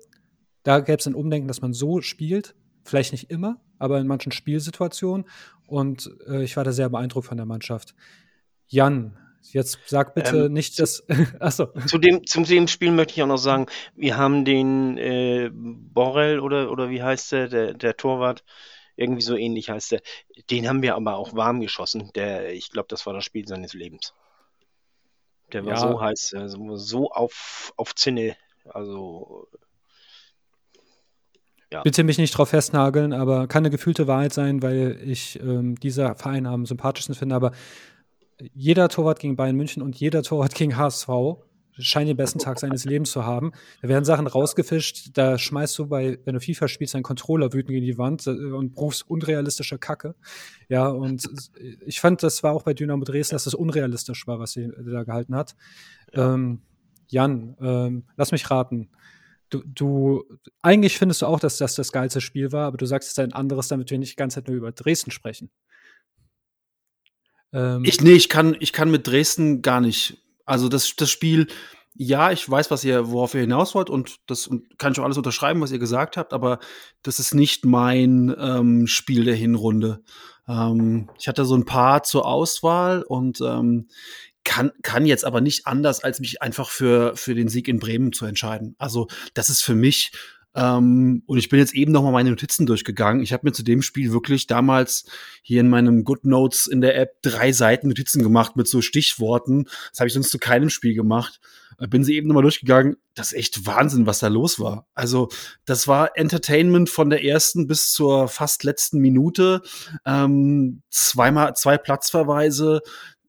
da 0.65 0.81
gäbe 0.81 0.99
es 0.99 1.07
ein 1.07 1.15
Umdenken, 1.15 1.49
dass 1.49 1.63
man 1.63 1.73
so 1.73 2.01
spielt, 2.01 2.57
vielleicht 2.85 3.13
nicht 3.13 3.31
immer, 3.31 3.61
aber 3.79 4.01
in 4.01 4.09
manchen 4.09 4.33
Spielsituationen. 4.33 5.27
Und 5.67 6.11
äh, 6.27 6.43
ich 6.43 6.57
war 6.57 6.65
da 6.65 6.73
sehr 6.73 6.89
beeindruckt 6.89 7.27
von 7.27 7.37
der 7.37 7.47
Mannschaft. 7.47 7.95
Jan, 8.67 9.17
Jetzt 9.53 9.79
sag 9.87 10.15
bitte 10.15 10.47
ähm, 10.47 10.53
nicht, 10.53 10.79
dass. 10.79 11.05
Achso. 11.41 11.67
Zu 11.87 11.99
dem, 11.99 12.27
zu 12.27 12.43
dem 12.43 12.69
Spiel 12.69 12.91
möchte 12.91 13.15
ich 13.15 13.23
auch 13.23 13.29
noch 13.29 13.39
sagen, 13.39 13.67
wir 13.95 14.17
haben 14.17 14.45
den 14.45 14.99
äh, 14.99 15.51
Borrell 15.53 16.41
oder, 16.41 16.71
oder 16.71 16.91
wie 16.91 17.03
heißt 17.03 17.33
der, 17.33 17.49
der, 17.49 17.75
der 17.75 17.97
Torwart, 17.97 18.45
irgendwie 18.97 19.23
so 19.23 19.37
ähnlich 19.37 19.71
heißt 19.71 19.93
der, 19.93 20.03
den 20.51 20.69
haben 20.69 20.83
wir 20.83 20.95
aber 20.95 21.17
auch 21.17 21.35
warm 21.35 21.61
geschossen. 21.61 22.11
Der, 22.15 22.53
ich 22.53 22.71
glaube, 22.71 22.89
das 22.89 23.07
war 23.07 23.13
das 23.13 23.25
Spiel 23.25 23.47
seines 23.47 23.75
Lebens. 23.75 24.15
Der 25.53 25.65
war 25.65 25.75
ja. 25.75 25.81
so 25.81 26.01
heiß, 26.01 26.35
also 26.37 26.77
so 26.77 27.11
auf, 27.11 27.73
auf 27.77 27.95
Zinne. 27.95 28.37
Also 28.65 29.49
ja. 31.75 31.83
Bitte 31.83 32.05
mich 32.05 32.19
nicht 32.19 32.31
drauf 32.31 32.51
festnageln, 32.51 33.13
aber 33.13 33.49
kann 33.49 33.63
eine 33.63 33.71
gefühlte 33.71 34.07
Wahrheit 34.07 34.33
sein, 34.33 34.63
weil 34.63 35.01
ich 35.05 35.41
ähm, 35.41 35.75
dieser 35.75 36.15
Verein 36.15 36.47
am 36.47 36.67
sympathischsten 36.67 37.17
finde. 37.17 37.35
Aber 37.35 37.51
jeder 38.55 38.89
Torwart 38.89 39.19
gegen 39.19 39.37
Bayern 39.37 39.57
München 39.57 39.83
und 39.83 39.97
jeder 39.97 40.23
Torwart 40.23 40.55
gegen 40.55 40.77
HSV 40.77 41.09
scheint 41.79 42.09
den 42.09 42.17
besten 42.17 42.39
Tag 42.39 42.61
seines 42.61 42.85
Lebens 42.85 43.11
zu 43.11 43.25
haben. 43.25 43.53
Da 43.83 43.89
werden 43.89 44.05
Sachen 44.05 44.27
rausgefischt, 44.27 45.11
da 45.15 45.39
schmeißt 45.39 45.79
du 45.79 45.87
bei, 45.89 46.19
wenn 46.25 46.35
du 46.35 46.41
FIFA 46.41 46.69
spielst, 46.69 46.95
deinen 46.95 47.03
Controller 47.03 47.53
wütend 47.53 47.71
gegen 47.71 47.85
die 47.85 47.99
Wand 47.99 48.27
äh, 48.27 48.31
und 48.31 48.77
rufst 48.77 49.09
unrealistische 49.09 49.79
Kacke. 49.79 50.15
Ja, 50.69 50.89
und 50.89 51.29
ich 51.85 52.01
fand, 52.01 52.23
das 52.23 52.43
war 52.43 52.53
auch 52.53 52.63
bei 52.63 52.75
Dynamo 52.75 53.05
Dresden, 53.05 53.35
dass 53.35 53.45
das 53.45 53.55
unrealistisch 53.55 54.27
war, 54.27 54.39
was 54.39 54.53
sie 54.53 54.71
da 54.87 55.03
gehalten 55.03 55.35
hat. 55.35 55.57
Ja. 56.13 56.35
Ähm, 56.35 56.63
Jan, 57.09 57.57
ähm, 57.61 58.05
lass 58.17 58.33
mich 58.33 58.51
raten. 58.51 58.89
Du, 59.51 59.63
du, 59.67 60.25
eigentlich 60.63 60.99
findest 60.99 61.23
du 61.23 61.27
auch, 61.27 61.39
dass 61.39 61.59
das 61.59 61.75
das 61.75 61.93
geilste 61.93 62.21
Spiel 62.21 62.51
war, 62.51 62.67
aber 62.67 62.77
du 62.77 62.87
sagst 62.87 63.11
es 63.11 63.19
ein 63.19 63.33
anderes, 63.33 63.69
damit 63.69 63.91
wir 63.91 63.99
nicht 63.99 64.13
die 64.13 64.17
ganze 64.17 64.37
Zeit 64.37 64.49
nur 64.49 64.57
über 64.57 64.73
Dresden 64.73 65.11
sprechen. 65.11 65.51
Ähm, 67.55 67.85
ich, 67.85 68.01
nee, 68.01 68.13
ich 68.13 68.29
kann, 68.29 68.57
ich 68.59 68.73
kann 68.73 68.91
mit 68.91 69.07
Dresden 69.07 69.63
gar 69.63 69.81
nicht. 69.81 70.19
Also 70.45 70.69
das, 70.69 70.95
das 70.97 71.11
Spiel, 71.11 71.47
ja, 71.95 72.33
ich 72.33 72.49
weiß, 72.49 72.71
was 72.71 72.85
ihr, 72.85 73.11
worauf 73.11 73.35
ihr 73.35 73.41
hinaus 73.43 73.75
wollt 73.75 73.89
und 73.89 74.17
das 74.27 74.51
kann 74.79 74.93
ich 74.93 74.99
auch 74.99 75.05
alles 75.05 75.17
unterschreiben, 75.17 75.61
was 75.61 75.73
ihr 75.73 75.79
gesagt 75.79 76.17
habt, 76.17 76.33
aber 76.33 76.59
das 77.03 77.21
ist 77.21 77.35
nicht 77.35 77.65
mein 77.65 78.35
ähm, 78.39 78.87
Spiel 78.87 79.25
der 79.25 79.37
Hinrunde. 79.37 80.03
Ähm, 80.49 81.09
ich 81.19 81.29
hatte 81.29 81.45
so 81.45 81.57
ein 81.57 81.65
paar 81.65 82.03
zur 82.03 82.27
Auswahl 82.27 83.03
und 83.03 83.41
ähm, 83.41 83.87
kann, 84.43 84.73
kann 84.83 85.07
jetzt 85.07 85.25
aber 85.25 85.41
nicht 85.41 85.67
anders, 85.67 86.05
als 86.05 86.21
mich 86.21 86.43
einfach 86.43 86.69
für, 86.69 87.17
für 87.17 87.35
den 87.35 87.49
Sieg 87.49 87.69
in 87.69 87.79
Bremen 87.79 88.13
zu 88.13 88.27
entscheiden. 88.27 88.75
Also 88.79 89.09
das 89.33 89.49
ist 89.49 89.63
für 89.63 89.75
mich 89.75 90.13
ähm, 90.55 91.23
und 91.27 91.39
ich 91.39 91.49
bin 91.49 91.59
jetzt 91.59 91.75
eben 91.75 91.93
noch 91.93 92.03
mal 92.03 92.13
meine 92.13 92.31
Notizen 92.31 92.67
durchgegangen. 92.67 93.23
Ich 93.23 93.33
habe 93.33 93.47
mir 93.47 93.53
zu 93.53 93.65
dem 93.65 93.83
Spiel 93.83 94.13
wirklich 94.13 94.47
damals 94.47 95.05
hier 95.43 95.61
in 95.61 95.69
meinem 95.69 96.05
Good 96.05 96.25
Notes 96.25 96.67
in 96.67 96.81
der 96.81 96.97
App 96.97 97.23
drei 97.23 97.53
Seiten 97.53 97.89
Notizen 97.89 98.23
gemacht 98.23 98.57
mit 98.57 98.69
so 98.69 98.81
Stichworten. 98.81 99.65
Das 99.91 100.01
habe 100.01 100.09
ich 100.09 100.15
sonst 100.15 100.31
zu 100.31 100.39
keinem 100.39 100.71
Spiel 100.71 100.95
gemacht. 100.95 101.41
Äh, 101.79 101.89
bin 101.89 102.05
sie 102.05 102.15
eben 102.15 102.29
noch 102.29 102.35
mal 102.35 102.43
durchgegangen. 102.43 102.97
Das 103.15 103.29
ist 103.29 103.39
echt 103.39 103.67
Wahnsinn, 103.67 104.07
was 104.07 104.21
da 104.21 104.29
los 104.29 104.61
war. 104.61 104.87
Also 104.95 105.29
das 105.65 105.89
war 105.89 106.17
Entertainment 106.17 106.91
von 106.91 107.11
der 107.11 107.25
ersten 107.25 107.67
bis 107.67 107.93
zur 107.93 108.29
fast 108.29 108.65
letzten 108.65 108.99
Minute. 108.99 109.63
Ähm, 110.05 110.83
zweimal 110.91 111.55
zwei 111.57 111.79
Platzverweise, 111.79 112.81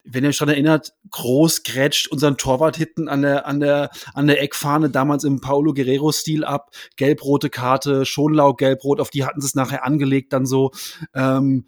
wenn 0.06 0.24
ihr 0.24 0.30
euch 0.30 0.38
daran 0.38 0.54
erinnert, 0.54 0.94
groß 1.10 1.64
grätscht 1.64 2.08
unseren 2.08 2.38
Torwart 2.38 2.78
hinten 2.78 3.10
an 3.10 3.24
der, 3.24 3.48
an 3.48 3.60
der, 3.60 3.90
an 4.14 4.28
der 4.28 4.42
Eckfahne 4.42 4.90
damals 4.90 5.24
im 5.24 5.42
Paulo 5.42 5.74
Guerrero-Stil 5.74 6.44
ab. 6.44 6.72
Gelb-rote 6.96 7.50
Karte, 7.50 8.06
Schonlau 8.06 8.54
gelb-rot, 8.54 9.00
auf 9.00 9.10
die 9.10 9.26
hatten 9.26 9.42
sie 9.42 9.48
es 9.48 9.56
nachher 9.56 9.84
angelegt 9.84 10.34
dann 10.34 10.46
so. 10.46 10.72
Ähm, 11.14 11.66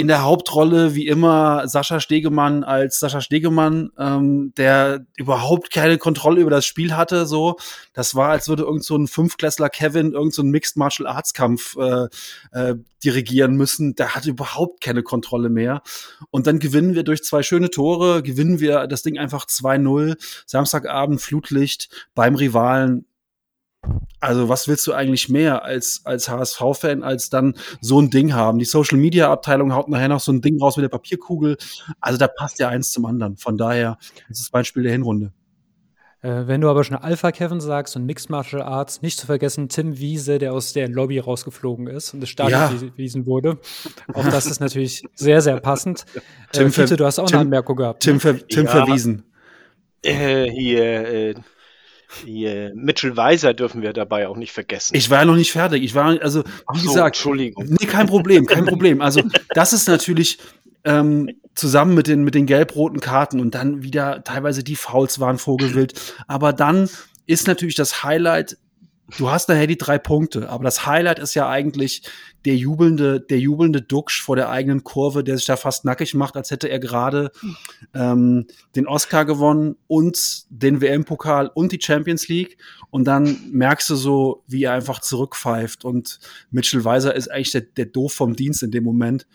in 0.00 0.08
der 0.08 0.22
Hauptrolle 0.22 0.94
wie 0.94 1.06
immer 1.06 1.68
Sascha 1.68 2.00
Stegemann 2.00 2.64
als 2.64 2.98
Sascha 2.98 3.20
Stegemann, 3.20 3.90
ähm, 3.98 4.52
der 4.56 5.06
überhaupt 5.16 5.70
keine 5.70 5.98
Kontrolle 5.98 6.40
über 6.40 6.50
das 6.50 6.66
Spiel 6.66 6.96
hatte. 6.96 7.26
So, 7.26 7.56
das 7.92 8.14
war, 8.14 8.30
als 8.30 8.48
würde 8.48 8.64
irgend 8.64 8.84
so 8.84 8.96
ein 8.96 9.06
Fünfklässler 9.06 9.68
Kevin 9.68 10.12
irgend 10.12 10.34
so 10.34 10.42
ein 10.42 10.50
Mixed 10.50 10.76
Martial 10.76 11.06
Arts 11.06 11.34
Kampf 11.34 11.76
äh, 11.76 12.08
äh, 12.52 12.74
dirigieren 13.04 13.56
müssen. 13.56 13.94
Der 13.94 14.14
hatte 14.14 14.30
überhaupt 14.30 14.80
keine 14.80 15.02
Kontrolle 15.02 15.50
mehr. 15.50 15.82
Und 16.30 16.46
dann 16.46 16.58
gewinnen 16.58 16.94
wir 16.94 17.02
durch 17.02 17.22
zwei 17.22 17.42
schöne 17.42 17.70
Tore, 17.70 18.22
gewinnen 18.22 18.60
wir 18.60 18.86
das 18.86 19.02
Ding 19.02 19.18
einfach 19.18 19.46
2-0. 19.46 20.16
Samstagabend 20.46 21.20
Flutlicht 21.20 21.88
beim 22.14 22.34
Rivalen 22.34 23.06
also 24.20 24.48
was 24.48 24.68
willst 24.68 24.86
du 24.86 24.92
eigentlich 24.92 25.28
mehr 25.28 25.64
als, 25.64 26.02
als 26.04 26.28
HSV-Fan, 26.28 27.02
als 27.02 27.30
dann 27.30 27.54
so 27.80 28.00
ein 28.00 28.10
Ding 28.10 28.34
haben? 28.34 28.58
Die 28.58 28.64
Social-Media-Abteilung 28.66 29.74
haut 29.74 29.88
nachher 29.88 30.08
noch 30.08 30.20
so 30.20 30.32
ein 30.32 30.42
Ding 30.42 30.60
raus 30.60 30.76
mit 30.76 30.84
der 30.84 30.90
Papierkugel. 30.90 31.56
Also 32.00 32.18
da 32.18 32.28
passt 32.28 32.58
ja 32.58 32.68
eins 32.68 32.92
zum 32.92 33.06
anderen. 33.06 33.36
Von 33.36 33.56
daher, 33.56 33.98
das 34.28 34.40
ist 34.40 34.52
mein 34.52 34.64
Spiel 34.64 34.82
der 34.82 34.92
Hinrunde. 34.92 35.32
Äh, 36.22 36.46
wenn 36.46 36.60
du 36.60 36.68
aber 36.68 36.84
schon 36.84 36.98
Alpha 36.98 37.32
Kevin 37.32 37.62
sagst 37.62 37.96
und 37.96 38.04
Mixed 38.04 38.28
Martial 38.28 38.60
Arts, 38.60 39.00
nicht 39.00 39.18
zu 39.18 39.24
vergessen 39.24 39.70
Tim 39.70 39.98
Wiese, 39.98 40.38
der 40.38 40.52
aus 40.52 40.74
der 40.74 40.86
Lobby 40.86 41.18
rausgeflogen 41.18 41.86
ist 41.86 42.12
und 42.12 42.20
das 42.20 42.28
Stadion 42.28 42.60
ja. 42.60 42.68
verwiesen 42.68 43.24
wurde. 43.24 43.58
Auch 44.12 44.24
das 44.24 44.44
ist 44.44 44.60
natürlich 44.60 45.02
sehr, 45.14 45.40
sehr 45.40 45.58
passend. 45.60 46.04
Tim, 46.52 46.66
äh, 46.66 46.70
Fiete, 46.70 46.96
du 46.96 47.06
hast 47.06 47.18
auch 47.18 47.26
Tim, 47.26 47.38
eine 47.38 47.46
Anmerkung 47.46 47.76
gehabt. 47.76 48.02
Tim, 48.02 48.14
ne? 48.14 48.20
ver 48.20 48.46
Tim 48.46 48.66
ja, 48.66 48.70
verwiesen. 48.70 49.24
Äh, 50.02 50.50
hier, 50.50 51.36
äh, 52.26 52.72
Mitchell 52.74 53.16
Weiser 53.16 53.54
dürfen 53.54 53.82
wir 53.82 53.92
dabei 53.92 54.28
auch 54.28 54.36
nicht 54.36 54.52
vergessen. 54.52 54.96
Ich 54.96 55.10
war 55.10 55.20
ja 55.20 55.24
noch 55.24 55.36
nicht 55.36 55.52
fertig. 55.52 55.82
Ich 55.82 55.94
war, 55.94 56.20
also, 56.20 56.44
wie 56.72 56.78
so, 56.78 56.88
gesagt, 56.88 57.16
Entschuldigung. 57.16 57.66
Nee, 57.68 57.86
kein 57.86 58.06
Problem, 58.06 58.46
kein 58.46 58.66
Problem. 58.66 59.00
Also, 59.00 59.22
das 59.54 59.72
ist 59.72 59.88
natürlich 59.88 60.38
ähm, 60.84 61.30
zusammen 61.54 61.94
mit 61.94 62.06
den, 62.06 62.24
mit 62.24 62.34
den 62.34 62.46
gelb-roten 62.46 63.00
Karten 63.00 63.40
und 63.40 63.54
dann 63.54 63.82
wieder 63.82 64.24
teilweise 64.24 64.64
die 64.64 64.76
Fouls 64.76 65.20
waren 65.20 65.38
vorgewillt. 65.38 66.14
Aber 66.26 66.52
dann 66.52 66.88
ist 67.26 67.46
natürlich 67.46 67.74
das 67.76 68.02
Highlight 68.02 68.56
du 69.18 69.30
hast 69.30 69.48
nachher 69.48 69.66
die 69.66 69.78
drei 69.78 69.98
Punkte, 69.98 70.48
aber 70.48 70.64
das 70.64 70.86
Highlight 70.86 71.18
ist 71.18 71.34
ja 71.34 71.48
eigentlich 71.48 72.02
der 72.44 72.56
jubelnde, 72.56 73.20
der 73.20 73.38
jubelnde 73.38 73.82
Duxch 73.82 74.22
vor 74.22 74.36
der 74.36 74.50
eigenen 74.50 74.84
Kurve, 74.84 75.22
der 75.24 75.36
sich 75.36 75.46
da 75.46 75.56
fast 75.56 75.84
nackig 75.84 76.14
macht, 76.14 76.36
als 76.36 76.50
hätte 76.50 76.68
er 76.68 76.78
gerade 76.78 77.30
ähm, 77.94 78.46
den 78.76 78.86
Oscar 78.86 79.24
gewonnen 79.24 79.76
und 79.86 80.44
den 80.50 80.80
WM-Pokal 80.80 81.50
und 81.52 81.72
die 81.72 81.80
Champions 81.80 82.28
League. 82.28 82.56
Und 82.90 83.04
dann 83.04 83.38
merkst 83.50 83.90
du 83.90 83.94
so, 83.94 84.42
wie 84.46 84.64
er 84.64 84.72
einfach 84.72 85.00
zurückpfeift. 85.00 85.84
Und 85.84 86.18
Mitchell 86.50 86.84
Weiser 86.84 87.14
ist 87.14 87.30
eigentlich 87.30 87.52
der, 87.52 87.62
der 87.62 87.86
Doof 87.86 88.14
vom 88.14 88.34
Dienst 88.36 88.62
in 88.62 88.70
dem 88.70 88.84
Moment. 88.84 89.26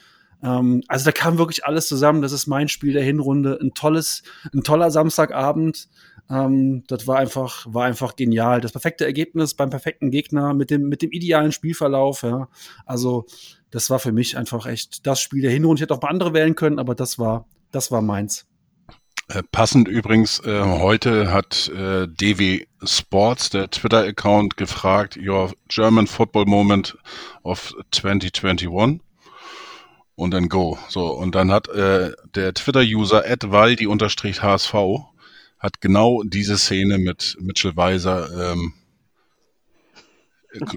Ähm, 0.44 0.84
also 0.88 1.06
da 1.06 1.12
kam 1.12 1.38
wirklich 1.38 1.66
alles 1.66 1.88
zusammen. 1.88 2.22
Das 2.22 2.32
ist 2.32 2.48
mein 2.48 2.68
Spiel 2.68 2.94
der 2.94 3.04
Hinrunde. 3.04 3.58
Ein 3.62 3.74
tolles, 3.74 4.24
ein 4.54 4.64
toller 4.64 4.92
Samstagabend. 4.92 5.88
Ähm, 6.30 6.84
das 6.88 7.08
war 7.08 7.18
einfach, 7.18 7.66
war 7.70 7.86
einfach 7.86 8.16
genial. 8.16 8.62
Das 8.62 8.72
perfekte 8.72 9.06
Ergebnis 9.06 9.54
beim 9.54 9.70
perfekten 9.70 10.12
Gegner 10.12 10.54
mit 10.54 10.70
dem, 10.72 10.90
mit 10.90 11.02
dem 11.02 11.12
idealen 11.12 11.52
Spielverlauf. 11.52 12.24
Ja. 12.24 12.50
Also, 12.86 13.26
das 13.72 13.90
war 13.90 14.00
für 14.00 14.12
mich 14.12 14.38
einfach 14.38 14.66
echt 14.66 15.06
das 15.06 15.22
Spiel 15.22 15.42
der 15.42 15.52
Hinrunde. 15.52 15.80
Ich 15.80 15.82
hätte 15.82 15.94
auch 15.94 16.00
paar 16.00 16.10
andere 16.10 16.34
wählen 16.34 16.56
können, 16.56 16.80
aber 16.80 16.96
das 16.96 17.20
war, 17.20 17.46
das 17.72 17.92
war 17.92 18.02
meins. 18.02 18.48
Äh, 19.28 19.42
passend 19.52 19.88
übrigens, 19.88 20.40
äh, 20.46 20.62
heute 20.62 21.32
hat 21.32 21.68
äh, 21.70 22.08
DW 22.08 22.66
Sports, 22.84 23.50
der 23.50 23.72
Twitter-Account, 23.72 24.56
gefragt, 24.56 25.18
Your 25.18 25.52
German 25.68 26.06
Football 26.06 26.46
Moment 26.46 26.96
of 27.44 27.74
2021 27.92 29.02
und 30.16 30.32
dann 30.32 30.48
Go. 30.48 30.78
So, 30.90 31.08
und 31.08 31.34
dann 31.34 31.52
hat 31.52 31.68
äh, 31.70 32.12
der 32.36 32.54
Twitter-User 32.54 33.24
@waldi-hsv 33.24 35.06
hat 35.60 35.82
genau 35.82 36.24
diese 36.24 36.58
Szene 36.58 36.98
mit 36.98 37.38
Mitchell 37.40 37.76
Weiser 37.76 38.54
ähm, 38.54 38.74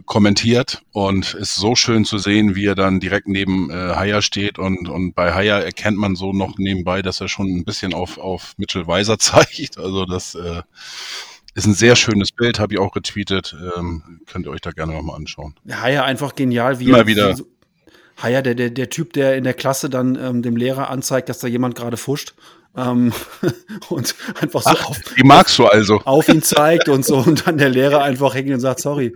kommentiert 0.07 0.83
und 0.93 1.35
ist 1.35 1.55
so 1.55 1.77
schön 1.77 2.05
zu 2.05 2.19
sehen, 2.19 2.57
wie 2.57 2.67
er 2.67 2.75
dann 2.75 2.99
direkt 2.99 3.29
neben 3.29 3.71
äh, 3.71 3.75
Haya 3.75 4.23
steht 4.23 4.59
und, 4.59 4.89
und 4.89 5.15
bei 5.15 5.33
Haya 5.33 5.61
erkennt 5.61 5.97
man 5.97 6.17
so 6.17 6.33
noch 6.33 6.59
nebenbei, 6.59 7.01
dass 7.01 7.21
er 7.21 7.29
schon 7.29 7.47
ein 7.47 7.65
bisschen 7.65 7.95
auf, 7.95 8.19
auf 8.19 8.55
Mitchell 8.57 8.87
Weiser 8.87 9.19
zeigt. 9.21 9.79
Also 9.79 10.05
das, 10.05 10.35
äh, 10.35 10.63
ist 11.59 11.67
ein 11.67 11.75
sehr 11.75 11.97
schönes 11.97 12.31
Bild, 12.31 12.61
habe 12.61 12.75
ich 12.75 12.81
auch 12.81 12.95
retweetet. 12.95 13.57
Ähm, 13.77 14.21
könnt 14.27 14.47
ihr 14.47 14.51
euch 14.51 14.61
da 14.61 14.71
gerne 14.71 14.93
nochmal 14.93 15.17
anschauen. 15.17 15.57
Ja, 15.65 16.05
einfach 16.05 16.35
genial, 16.35 16.79
wie 16.79 16.85
Immer 16.89 17.07
wieder. 17.07 17.37
Wie, 17.37 17.43
ja, 18.23 18.29
ja, 18.29 18.43
der, 18.43 18.55
der, 18.55 18.71
der 18.71 18.91
Typ, 18.91 19.13
der 19.13 19.37
in 19.37 19.45
der 19.45 19.55
Klasse 19.55 19.89
dann 19.91 20.17
ähm, 20.17 20.43
dem 20.43 20.57
Lehrer 20.57 20.91
anzeigt, 20.91 21.29
dass 21.29 21.39
da 21.39 21.47
jemand 21.47 21.75
gerade 21.75 21.97
fuscht. 21.97 22.35
Ähm, 22.77 23.13
und 23.89 24.15
einfach 24.41 24.63
so 24.63 24.71
Ach, 24.71 24.91
auf, 24.91 25.01
die 25.17 25.25
magst 25.25 25.59
du 25.59 25.67
also. 25.67 26.01
auf 26.05 26.29
ihn 26.29 26.43
zeigt 26.43 26.89
und 26.89 27.05
so 27.05 27.19
und 27.19 27.47
dann 27.47 27.59
der 27.59 27.71
Lehrer 27.71 28.03
einfach 28.03 28.35
hängt 28.35 28.51
und 28.51 28.61
sagt, 28.61 28.81
sorry, 28.81 29.15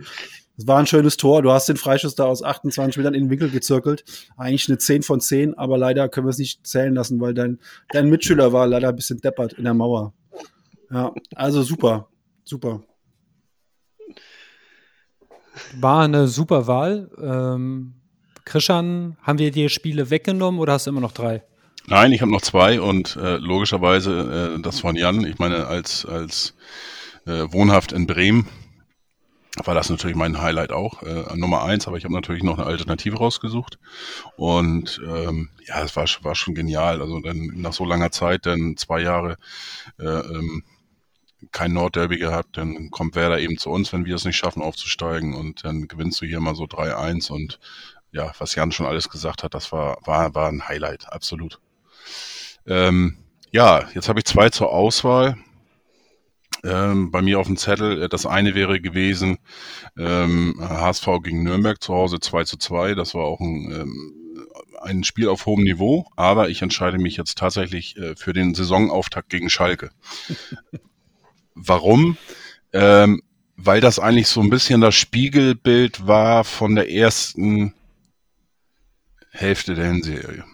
das 0.57 0.67
war 0.67 0.77
ein 0.77 0.87
schönes 0.87 1.17
Tor, 1.17 1.41
du 1.41 1.51
hast 1.51 1.67
den 1.67 1.77
Freischuss 1.77 2.15
da 2.15 2.25
aus 2.25 2.43
28 2.43 2.97
Metern 2.97 3.13
in 3.15 3.23
den 3.23 3.29
Winkel 3.29 3.49
gezirkelt. 3.49 4.03
Eigentlich 4.37 4.69
eine 4.69 4.77
10 4.77 5.01
von 5.01 5.19
10, 5.19 5.57
aber 5.57 5.77
leider 5.77 6.09
können 6.09 6.27
wir 6.27 6.31
es 6.31 6.37
nicht 6.37 6.65
zählen 6.65 6.93
lassen, 6.93 7.19
weil 7.19 7.33
dein, 7.33 7.59
dein 7.91 8.09
Mitschüler 8.09 8.53
war 8.53 8.67
leider 8.67 8.89
ein 8.89 8.95
bisschen 8.95 9.19
deppert 9.19 9.53
in 9.53 9.63
der 9.63 9.73
Mauer. 9.73 10.13
Ja, 10.91 11.11
also 11.35 11.63
super, 11.63 12.07
super. 12.43 12.83
War 15.79 16.03
eine 16.03 16.27
super 16.27 16.67
Wahl. 16.67 17.09
Ähm, 17.19 17.95
Krishan, 18.45 19.17
haben 19.23 19.39
wir 19.39 19.51
dir 19.51 19.69
Spiele 19.69 20.09
weggenommen 20.09 20.59
oder 20.59 20.73
hast 20.73 20.87
du 20.87 20.91
immer 20.91 21.01
noch 21.01 21.11
drei? 21.11 21.43
Nein, 21.87 22.11
ich 22.11 22.21
habe 22.21 22.31
noch 22.31 22.41
zwei 22.41 22.79
und 22.79 23.15
äh, 23.17 23.37
logischerweise 23.37 24.55
äh, 24.57 24.61
das 24.61 24.79
von 24.79 24.95
Jan. 24.95 25.25
Ich 25.25 25.37
meine, 25.37 25.67
als, 25.67 26.05
als 26.05 26.55
äh, 27.25 27.45
wohnhaft 27.51 27.91
in 27.91 28.07
Bremen 28.07 28.47
war 29.63 29.75
das 29.75 29.89
natürlich 29.89 30.15
mein 30.15 30.41
Highlight 30.41 30.71
auch. 30.71 31.03
Äh, 31.03 31.35
Nummer 31.35 31.63
eins, 31.63 31.87
aber 31.87 31.97
ich 31.97 32.05
habe 32.05 32.13
natürlich 32.13 32.41
noch 32.41 32.57
eine 32.57 32.65
Alternative 32.65 33.17
rausgesucht. 33.17 33.77
Und 34.35 34.99
ähm, 35.05 35.49
ja, 35.67 35.83
es 35.83 35.95
war, 35.95 36.07
war 36.21 36.35
schon 36.35 36.55
genial. 36.55 37.01
Also 37.01 37.19
dann 37.19 37.51
nach 37.55 37.73
so 37.73 37.85
langer 37.85 38.11
Zeit, 38.11 38.45
dann 38.45 38.77
zwei 38.77 39.01
Jahre 39.01 39.37
äh, 39.99 40.05
ähm, 40.05 40.63
kein 41.51 41.73
Nordderby 41.73 42.17
gehabt, 42.17 42.57
dann 42.57 42.89
kommt 42.89 43.15
Werder 43.15 43.39
eben 43.39 43.57
zu 43.57 43.69
uns, 43.69 43.91
wenn 43.93 44.05
wir 44.05 44.15
es 44.15 44.25
nicht 44.25 44.37
schaffen, 44.37 44.61
aufzusteigen 44.61 45.33
und 45.33 45.65
dann 45.65 45.87
gewinnst 45.87 46.21
du 46.21 46.25
hier 46.25 46.39
mal 46.39 46.55
so 46.55 46.63
3-1 46.63 47.31
und 47.31 47.59
ja, 48.13 48.31
was 48.37 48.55
Jan 48.55 48.71
schon 48.71 48.85
alles 48.85 49.09
gesagt 49.09 49.43
hat, 49.43 49.53
das 49.53 49.71
war, 49.71 49.97
war, 50.05 50.33
war 50.35 50.47
ein 50.47 50.67
Highlight, 50.67 51.11
absolut. 51.11 51.59
Ähm, 52.65 53.17
ja, 53.51 53.89
jetzt 53.93 54.07
habe 54.07 54.19
ich 54.19 54.25
zwei 54.25 54.49
zur 54.49 54.71
Auswahl. 54.71 55.35
Ähm, 56.63 57.11
bei 57.11 57.21
mir 57.21 57.39
auf 57.39 57.47
dem 57.47 57.57
Zettel, 57.57 58.03
äh, 58.03 58.09
das 58.09 58.25
eine 58.25 58.55
wäre 58.55 58.79
gewesen, 58.79 59.39
ähm, 59.97 60.55
HSV 60.61 61.05
gegen 61.23 61.43
Nürnberg 61.43 61.83
zu 61.83 61.93
Hause 61.93 62.21
2 62.21 62.45
zu 62.45 62.57
2. 62.57 62.95
Das 62.95 63.13
war 63.13 63.25
auch 63.25 63.41
ein, 63.41 63.71
ähm, 63.71 64.13
ein 64.81 65.03
Spiel 65.03 65.27
auf 65.27 65.45
hohem 65.45 65.63
Niveau, 65.63 66.07
aber 66.15 66.49
ich 66.49 66.61
entscheide 66.61 66.99
mich 66.99 67.17
jetzt 67.17 67.37
tatsächlich 67.37 67.97
äh, 67.97 68.15
für 68.15 68.31
den 68.31 68.55
Saisonauftakt 68.55 69.29
gegen 69.29 69.49
Schalke. 69.49 69.89
Warum? 71.53 72.17
Ähm, 72.71 73.21
weil 73.57 73.81
das 73.81 73.99
eigentlich 73.99 74.29
so 74.29 74.39
ein 74.39 74.49
bisschen 74.49 74.81
das 74.81 74.95
Spiegelbild 74.95 76.07
war 76.07 76.43
von 76.43 76.75
der 76.75 76.89
ersten 76.89 77.73
Hälfte 79.33 79.73
der 79.73 79.87
Hinserie. 79.87 80.45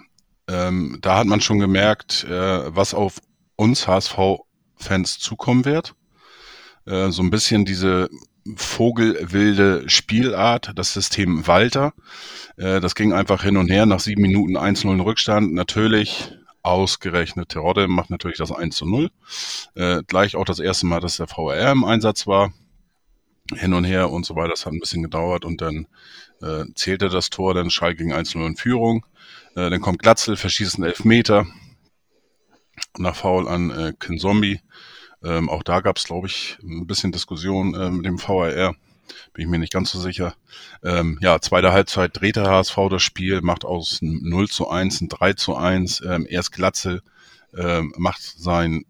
Ähm, 0.47 0.97
da 1.01 1.17
hat 1.17 1.27
man 1.27 1.41
schon 1.41 1.59
gemerkt, 1.59 2.23
äh, 2.23 2.75
was 2.75 2.93
auf 2.93 3.19
uns 3.55 3.87
HSV-Fans 3.87 5.19
zukommen 5.19 5.65
wird. 5.65 5.95
Äh, 6.85 7.11
so 7.11 7.21
ein 7.21 7.29
bisschen 7.29 7.65
diese 7.65 8.09
vogelwilde 8.55 9.87
Spielart, 9.89 10.71
das 10.75 10.93
System 10.93 11.45
Walter. 11.45 11.93
Äh, 12.55 12.79
das 12.79 12.95
ging 12.95 13.13
einfach 13.13 13.43
hin 13.43 13.57
und 13.57 13.69
her 13.69 13.85
nach 13.85 13.99
sieben 13.99 14.21
Minuten 14.21 14.57
1-0 14.57 15.03
Rückstand. 15.03 15.53
Natürlich 15.53 16.33
ausgerechnet 16.63 17.49
Terodde 17.49 17.87
macht 17.87 18.09
natürlich 18.09 18.37
das 18.37 18.51
1 18.51 18.75
zu 18.75 18.85
0. 18.85 19.11
Äh, 19.75 20.03
gleich 20.07 20.35
auch 20.35 20.45
das 20.45 20.59
erste 20.59 20.85
Mal, 20.85 21.01
dass 21.01 21.17
der 21.17 21.27
VR 21.27 21.71
im 21.71 21.83
Einsatz 21.83 22.27
war. 22.27 22.53
Hin 23.53 23.73
und 23.73 23.83
her 23.83 24.09
und 24.09 24.25
so 24.25 24.35
weiter. 24.35 24.49
Das 24.51 24.65
hat 24.65 24.73
ein 24.73 24.79
bisschen 24.79 25.03
gedauert 25.03 25.43
und 25.43 25.61
dann 25.61 25.87
äh, 26.41 26.65
zählte 26.75 27.09
das 27.09 27.29
Tor, 27.29 27.53
dann 27.53 27.69
Schalke 27.69 28.03
gegen 28.03 28.13
1-0 28.13 28.45
in 28.45 28.55
Führung. 28.55 29.05
Äh, 29.55 29.69
dann 29.69 29.81
kommt 29.81 29.99
Glatzel, 29.99 30.37
verschießt 30.37 30.75
einen 30.75 30.85
Elfmeter 30.85 31.47
nach 32.97 33.15
Foul 33.15 33.47
an 33.47 33.71
äh, 33.71 33.93
Kinzombie. 33.99 34.61
Ähm, 35.23 35.49
auch 35.49 35.63
da 35.63 35.81
gab 35.81 35.97
es, 35.97 36.05
glaube 36.05 36.27
ich, 36.27 36.57
ein 36.63 36.87
bisschen 36.87 37.11
Diskussion 37.11 37.75
äh, 37.75 37.89
mit 37.89 38.05
dem 38.05 38.19
VAR. 38.19 38.75
Bin 39.33 39.43
ich 39.43 39.47
mir 39.47 39.59
nicht 39.59 39.73
ganz 39.73 39.91
so 39.91 39.99
sicher. 39.99 40.35
Ähm, 40.83 41.17
ja, 41.21 41.41
zweite 41.41 41.71
Halbzeit 41.71 42.11
dreht 42.19 42.35
der 42.35 42.49
HSV 42.49 42.77
das 42.89 43.03
Spiel, 43.03 43.41
macht 43.41 43.65
aus 43.65 43.99
0 44.01 44.47
zu 44.47 44.69
1 44.69 45.01
ein 45.01 45.09
3 45.09 45.33
zu 45.33 45.55
1. 45.55 46.01
Ähm, 46.05 46.27
erst 46.29 46.51
Glatzel 46.51 47.01
ähm, 47.57 47.93
macht 47.97 48.21
sein 48.21 48.85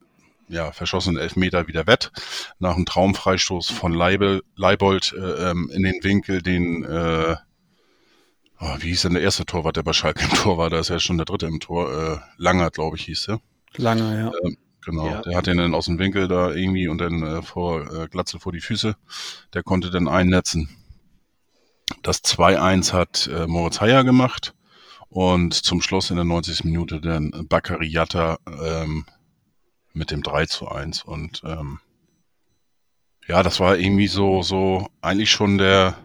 ja, 0.49 0.71
verschossenen 0.71 1.21
Elfmeter 1.21 1.67
wieder 1.67 1.87
wett. 1.87 2.11
Nach 2.59 2.75
einem 2.75 2.85
Traumfreistoß 2.85 3.69
von 3.69 3.93
Leibel, 3.93 4.43
Leibold 4.55 5.13
äh, 5.17 5.49
ähm, 5.51 5.69
in 5.73 5.83
den 5.83 6.03
Winkel, 6.03 6.41
den, 6.41 6.83
äh, 6.83 7.35
oh, 8.59 8.75
wie 8.79 8.89
hieß 8.89 9.03
denn 9.03 9.13
der 9.13 9.23
erste 9.23 9.45
Torwart, 9.45 9.77
der 9.77 9.83
bei 9.83 9.93
Schalke 9.93 10.23
im 10.23 10.31
Tor 10.31 10.57
war? 10.57 10.69
Da 10.69 10.79
ist 10.79 10.89
ja 10.89 10.99
schon 10.99 11.17
der 11.17 11.25
dritte 11.25 11.45
im 11.45 11.59
Tor. 11.59 11.91
Äh, 11.91 12.17
Langer, 12.37 12.71
glaube 12.71 12.97
ich, 12.97 13.05
hieß 13.05 13.29
er. 13.29 13.41
Langer, 13.77 14.19
ja. 14.19 14.31
Ähm, 14.43 14.57
genau, 14.83 15.07
Ja. 15.07 15.21
der 15.21 15.37
hat 15.37 15.47
den 15.47 15.57
dann 15.57 15.75
aus 15.75 15.85
dem 15.85 15.99
Winkel 15.99 16.27
da 16.27 16.51
irgendwie 16.51 16.87
und 16.87 16.97
dann 16.97 17.21
äh, 17.23 17.41
vor 17.41 17.81
äh, 17.93 18.07
Glatzel 18.07 18.39
vor 18.39 18.51
die 18.51 18.61
Füße. 18.61 18.95
Der 19.53 19.63
konnte 19.63 19.91
dann 19.91 20.07
einnetzen. 20.07 20.69
Das 22.03 22.23
2-1 22.23 22.93
hat 22.93 23.27
äh, 23.33 23.47
Moritz 23.47 23.81
Heyer 23.81 24.03
gemacht. 24.03 24.53
Und 25.11 25.53
zum 25.55 25.81
Schluss 25.81 26.11
in 26.11 26.17
der 26.17 26.25
90. 26.25 26.65
Minute 26.65 27.01
dann 27.01 27.47
Bakary 27.49 27.87
Yatta 27.87 28.37
ähm, 28.63 29.05
mit 29.93 30.11
dem 30.11 30.23
3 30.23 30.45
zu 30.45 30.67
1. 30.69 31.03
Und 31.03 31.41
ähm, 31.45 31.79
ja, 33.27 33.43
das 33.43 33.59
war 33.59 33.77
irgendwie 33.77 34.07
so, 34.07 34.41
so 34.41 34.87
eigentlich 35.01 35.31
schon 35.31 35.57
der 35.57 35.97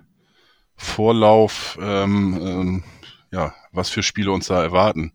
Vorlauf, 0.76 1.78
ähm, 1.80 2.38
ähm, 2.40 2.84
ja, 3.30 3.54
was 3.72 3.90
für 3.90 4.02
Spiele 4.02 4.32
uns 4.32 4.46
da 4.46 4.62
erwarten 4.62 5.12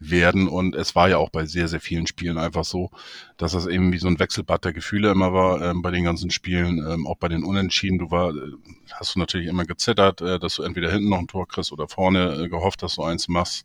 werden. 0.00 0.48
Und 0.48 0.74
es 0.74 0.94
war 0.94 1.08
ja 1.08 1.18
auch 1.18 1.30
bei 1.30 1.46
sehr, 1.46 1.68
sehr 1.68 1.80
vielen 1.80 2.06
Spielen 2.06 2.38
einfach 2.38 2.64
so, 2.64 2.90
dass 3.36 3.52
das 3.52 3.66
irgendwie 3.66 3.98
so 3.98 4.08
ein 4.08 4.18
Wechselbad 4.18 4.64
der 4.64 4.72
Gefühle 4.72 5.10
immer 5.10 5.32
war 5.32 5.60
ähm, 5.62 5.82
bei 5.82 5.90
den 5.90 6.04
ganzen 6.04 6.30
Spielen, 6.30 6.78
ähm, 6.78 7.06
auch 7.06 7.16
bei 7.16 7.28
den 7.28 7.44
Unentschieden. 7.44 7.98
Du 7.98 8.10
war, 8.10 8.30
äh, 8.30 8.52
hast 8.92 9.14
du 9.14 9.18
natürlich 9.18 9.48
immer 9.48 9.64
gezittert, 9.64 10.20
äh, 10.20 10.38
dass 10.38 10.56
du 10.56 10.62
entweder 10.62 10.90
hinten 10.90 11.08
noch 11.08 11.18
ein 11.18 11.26
Tor 11.26 11.48
kriegst 11.48 11.72
oder 11.72 11.88
vorne 11.88 12.44
äh, 12.44 12.48
gehofft, 12.48 12.82
dass 12.82 12.94
du 12.94 13.02
eins 13.02 13.28
machst. 13.28 13.64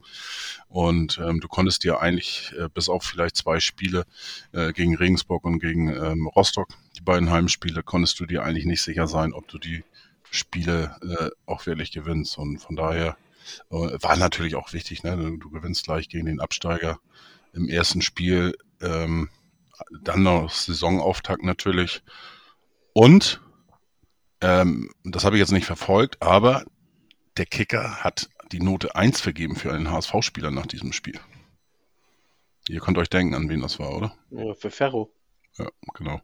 Und 0.69 1.19
ähm, 1.23 1.39
du 1.39 1.47
konntest 1.47 1.83
dir 1.83 1.99
eigentlich 1.99 2.53
äh, 2.57 2.67
bis 2.73 2.89
auf 2.89 3.03
vielleicht 3.03 3.35
zwei 3.35 3.59
Spiele 3.59 4.05
äh, 4.53 4.73
gegen 4.73 4.95
Regensburg 4.95 5.43
und 5.45 5.59
gegen 5.59 5.89
ähm, 5.89 6.27
Rostock, 6.27 6.69
die 6.97 7.01
beiden 7.01 7.29
Heimspiele, 7.29 7.83
konntest 7.83 8.19
du 8.19 8.25
dir 8.25 8.43
eigentlich 8.43 8.65
nicht 8.65 8.81
sicher 8.81 9.07
sein, 9.07 9.33
ob 9.33 9.47
du 9.47 9.59
die 9.59 9.83
Spiele 10.31 10.95
äh, 11.03 11.29
auch 11.45 11.67
wirklich 11.67 11.91
gewinnst. 11.91 12.39
Und 12.39 12.57
von 12.57 12.75
daher 12.75 13.17
war 13.69 14.15
natürlich 14.15 14.55
auch 14.55 14.73
wichtig, 14.73 15.03
ne? 15.03 15.17
Du, 15.17 15.37
du 15.37 15.49
gewinnst 15.49 15.85
gleich 15.85 16.09
gegen 16.09 16.25
den 16.25 16.39
Absteiger 16.39 16.99
im 17.53 17.67
ersten 17.67 18.01
Spiel, 18.01 18.57
ähm, 18.81 19.29
dann 20.01 20.23
noch 20.23 20.49
Saisonauftakt 20.49 21.43
natürlich. 21.43 22.01
Und 22.93 23.41
ähm, 24.41 24.91
das 25.03 25.23
habe 25.25 25.35
ich 25.35 25.39
jetzt 25.39 25.51
nicht 25.51 25.65
verfolgt, 25.65 26.21
aber 26.21 26.65
der 27.37 27.45
Kicker 27.45 28.03
hat 28.03 28.29
die 28.51 28.59
Note 28.59 28.95
1 28.95 29.21
vergeben 29.21 29.55
für 29.55 29.73
einen 29.73 29.89
HSV-Spieler 29.89 30.51
nach 30.51 30.67
diesem 30.67 30.93
Spiel. 30.93 31.19
Ihr 32.69 32.79
könnt 32.79 32.97
euch 32.97 33.09
denken, 33.09 33.35
an 33.35 33.49
wen 33.49 33.61
das 33.61 33.79
war, 33.79 33.95
oder? 33.95 34.15
Ja, 34.31 34.53
für 34.53 34.71
Ferro. 34.71 35.11
Ja, 35.57 35.67
genau. 35.93 36.21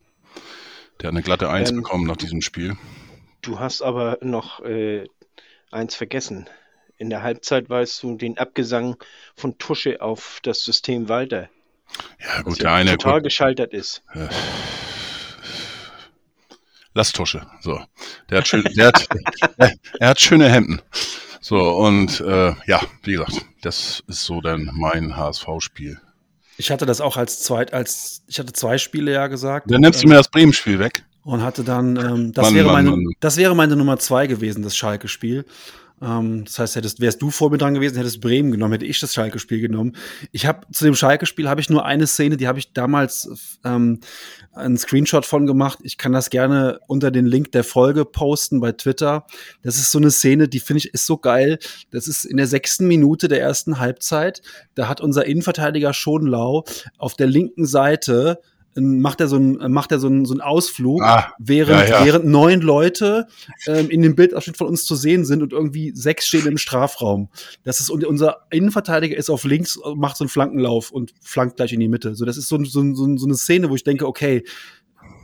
Der 1.00 1.08
hat 1.08 1.14
eine 1.14 1.24
glatte 1.24 1.50
1 1.50 1.72
Ähm, 1.72 1.78
bekommen 1.78 2.06
nach 2.06 2.18
diesem 2.18 2.42
Spiel. 2.42 2.78
Du 3.42 3.60
hast 3.60 3.82
aber 3.82 4.20
noch 4.22 4.60
äh, 4.62 5.08
eins 5.72 5.96
vergessen. 5.96 6.50
In 7.00 7.10
der 7.10 7.24
Halbzeit 7.24 7.70
weißt 7.70 8.04
du 8.04 8.18
den 8.18 8.38
Abgesang 8.38 8.98
von 9.38 9.58
Tusche 9.58 10.02
auf 10.02 10.40
das 10.44 10.66
System 10.66 11.08
Walter. 11.08 11.50
Ja, 12.22 12.42
gut, 12.42 12.58
ja 12.58 12.64
der 12.64 12.74
eine, 12.74 12.92
total 12.98 13.16
gut, 13.16 13.24
gescheitert 13.24 13.74
ist. 13.74 14.04
Lasttusche. 16.94 17.48
So. 17.62 17.80
Der 18.30 18.40
hat 18.40 18.50
schön, 18.50 18.66
der 18.76 18.88
hat, 18.88 19.08
er, 19.58 19.74
er 19.98 20.10
hat 20.10 20.20
schöne 20.20 20.50
Hemden. 20.50 20.82
So, 21.40 21.70
und 21.70 22.20
äh, 22.20 22.54
ja, 22.68 22.82
wie 23.04 23.14
gesagt, 23.14 23.46
das 23.62 24.04
ist 24.08 24.26
so 24.26 24.42
dann 24.42 24.70
mein 24.74 25.16
HSV-Spiel. 25.16 26.02
Ich 26.58 26.70
hatte 26.70 26.86
das 26.86 27.00
auch 27.00 27.16
als 27.16 27.40
zweit, 27.40 27.74
als 27.74 28.24
ich 28.28 28.40
hatte 28.40 28.52
zwei 28.52 28.78
Spiele 28.78 29.14
ja 29.14 29.28
gesagt. 29.28 29.72
Dann 29.72 29.80
nimmst 29.80 30.04
du 30.04 30.08
mir 30.10 30.16
das 30.16 30.28
Bremen-Spiel 30.28 30.80
weg. 30.80 31.06
und 31.24 31.44
hatte 31.44 31.64
dann, 31.64 31.96
ähm, 31.96 32.34
das, 32.34 32.48
Mann, 32.48 32.56
wäre 32.56 32.66
Mann, 32.66 32.76
meine, 32.76 32.90
Mann. 32.90 33.06
das 33.22 33.38
wäre 33.38 33.56
meine 33.56 33.78
Nummer 33.78 33.98
zwei 34.00 34.28
gewesen, 34.28 34.64
das 34.64 34.76
Schalke-Spiel. 34.76 35.46
Ähm, 36.02 36.46
das 36.46 36.60
heißt, 36.60 36.76
hättest, 36.76 37.00
wärst 37.00 37.22
du 37.22 37.32
vor 37.32 37.50
mir 37.50 37.58
dran 37.58 37.74
gewesen, 37.74 37.98
hättest 37.98 38.22
Bremen 38.22 38.52
genommen, 38.52 38.74
hätte 38.74 38.86
ich 38.86 39.00
das 39.00 39.14
Schalke-Spiel 39.14 39.60
genommen. 39.62 39.96
Ich 40.32 40.46
habe 40.46 40.68
zu 40.72 40.86
dem 40.86 40.96
Schalke-Spiel 40.96 41.50
habe 41.50 41.62
ich 41.62 41.70
nur 41.70 41.86
eine 41.86 42.08
Szene, 42.08 42.38
die 42.38 42.48
habe 42.48 42.60
ich 42.60 42.74
damals 42.74 43.58
ähm, 43.64 44.00
einen 44.54 44.78
Screenshot 44.78 45.26
von 45.26 45.46
gemacht. 45.46 45.80
Ich 45.84 45.98
kann 45.98 46.12
das 46.12 46.30
gerne 46.30 46.80
unter 46.88 47.12
den 47.12 47.26
Link 47.26 47.52
der 47.52 47.64
Folge 47.64 48.06
posten 48.06 48.60
bei 48.60 48.72
Twitter. 48.72 49.26
Das 49.62 49.78
ist 49.78 49.92
so 49.92 49.98
eine 49.98 50.12
Szene, 50.12 50.48
die 50.48 50.60
finde 50.60 50.80
ich 50.80 50.94
ist 50.94 51.06
so 51.06 51.18
geil. 51.18 51.60
Das 51.92 52.08
ist 52.08 52.26
in 52.26 52.38
der 52.38 52.48
sechsten 52.48 52.88
Minute 52.88 53.28
der 53.28 53.42
ersten 53.42 53.80
Halbzeit. 53.80 54.42
Da 54.76 54.88
hat 54.88 55.02
unser 55.02 55.26
Innenverteidiger 55.26 55.94
Schonlau 55.94 56.64
auf 56.98 57.16
der 57.16 57.28
linken 57.28 57.66
Seite 57.66 58.40
macht 58.80 59.22
er 59.22 59.28
so 59.28 59.36
einen, 59.36 59.72
macht 59.72 59.92
er 59.92 60.00
so 60.00 60.08
einen, 60.08 60.26
so 60.26 60.34
einen 60.34 60.42
Ausflug, 60.42 61.02
Ah, 61.04 61.34
während, 61.40 61.90
ja, 61.90 62.00
ja. 62.00 62.06
während 62.06 62.26
neun 62.26 62.62
Leute 62.62 63.28
ähm, 63.68 63.90
in 63.90 64.02
dem 64.02 64.16
Bildausschnitt 64.16 64.58
von 64.58 64.68
uns 64.68 64.86
zu 64.86 64.96
sehen 64.96 65.26
sind 65.26 65.42
und 65.44 65.54
irgendwie 65.54 65.92
sechs 65.96 66.28
stehen 66.28 66.48
im 66.48 66.58
Strafraum. 66.58 67.30
Das 67.64 67.80
ist 67.80 67.90
und 67.90 68.06
unser 68.06 68.46
Innenverteidiger 68.52 69.18
ist 69.18 69.30
auf 69.30 69.44
links, 69.44 69.80
macht 69.96 70.18
so 70.18 70.24
einen 70.24 70.30
Flankenlauf 70.30 70.92
und 70.92 71.14
flankt 71.22 71.58
gleich 71.58 71.74
in 71.74 71.80
die 71.80 71.88
Mitte. 71.88 72.16
So, 72.16 72.26
das 72.26 72.38
ist 72.38 72.48
so, 72.48 72.64
so, 72.64 72.94
so, 72.94 73.18
so 73.18 73.26
eine 73.26 73.36
Szene, 73.36 73.70
wo 73.70 73.76
ich 73.76 73.84
denke, 73.84 74.08
okay, 74.08 74.44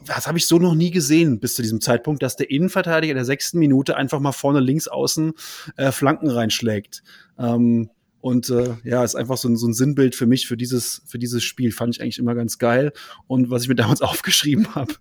das 0.05 0.27
habe 0.27 0.37
ich 0.37 0.47
so 0.47 0.59
noch 0.59 0.75
nie 0.75 0.91
gesehen 0.91 1.39
bis 1.39 1.55
zu 1.55 1.61
diesem 1.61 1.81
Zeitpunkt, 1.81 2.21
dass 2.21 2.35
der 2.35 2.49
Innenverteidiger 2.51 3.11
in 3.11 3.17
der 3.17 3.25
sechsten 3.25 3.59
Minute 3.59 3.97
einfach 3.97 4.19
mal 4.19 4.31
vorne 4.31 4.59
links 4.59 4.87
außen 4.87 5.33
äh, 5.77 5.91
Flanken 5.91 6.29
reinschlägt. 6.29 7.03
Ähm, 7.39 7.89
und 8.25 8.49
äh, 8.49 8.77
ja, 8.83 9.03
ist 9.03 9.13
einfach 9.13 9.37
so 9.37 9.47
ein, 9.47 9.55
so 9.55 9.67
ein 9.67 9.73
Sinnbild 9.73 10.15
für 10.15 10.25
mich, 10.25 10.47
für 10.47 10.57
dieses, 10.57 11.03
für 11.05 11.19
dieses 11.19 11.43
Spiel. 11.43 11.71
Fand 11.71 11.95
ich 11.95 12.01
eigentlich 12.01 12.17
immer 12.17 12.33
ganz 12.33 12.57
geil. 12.57 12.91
Und 13.27 13.51
was 13.51 13.61
ich 13.61 13.69
mir 13.69 13.75
damals 13.75 14.01
aufgeschrieben 14.01 14.73
habe, 14.73 14.95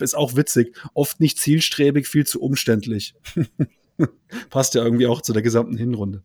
ist 0.00 0.16
auch 0.16 0.34
witzig. 0.34 0.76
Oft 0.92 1.20
nicht 1.20 1.38
zielstrebig, 1.38 2.08
viel 2.08 2.26
zu 2.26 2.42
umständlich. 2.42 3.14
Passt 4.50 4.74
ja 4.74 4.82
irgendwie 4.82 5.06
auch 5.06 5.22
zu 5.22 5.32
der 5.32 5.42
gesamten 5.42 5.76
Hinrunde. 5.76 6.24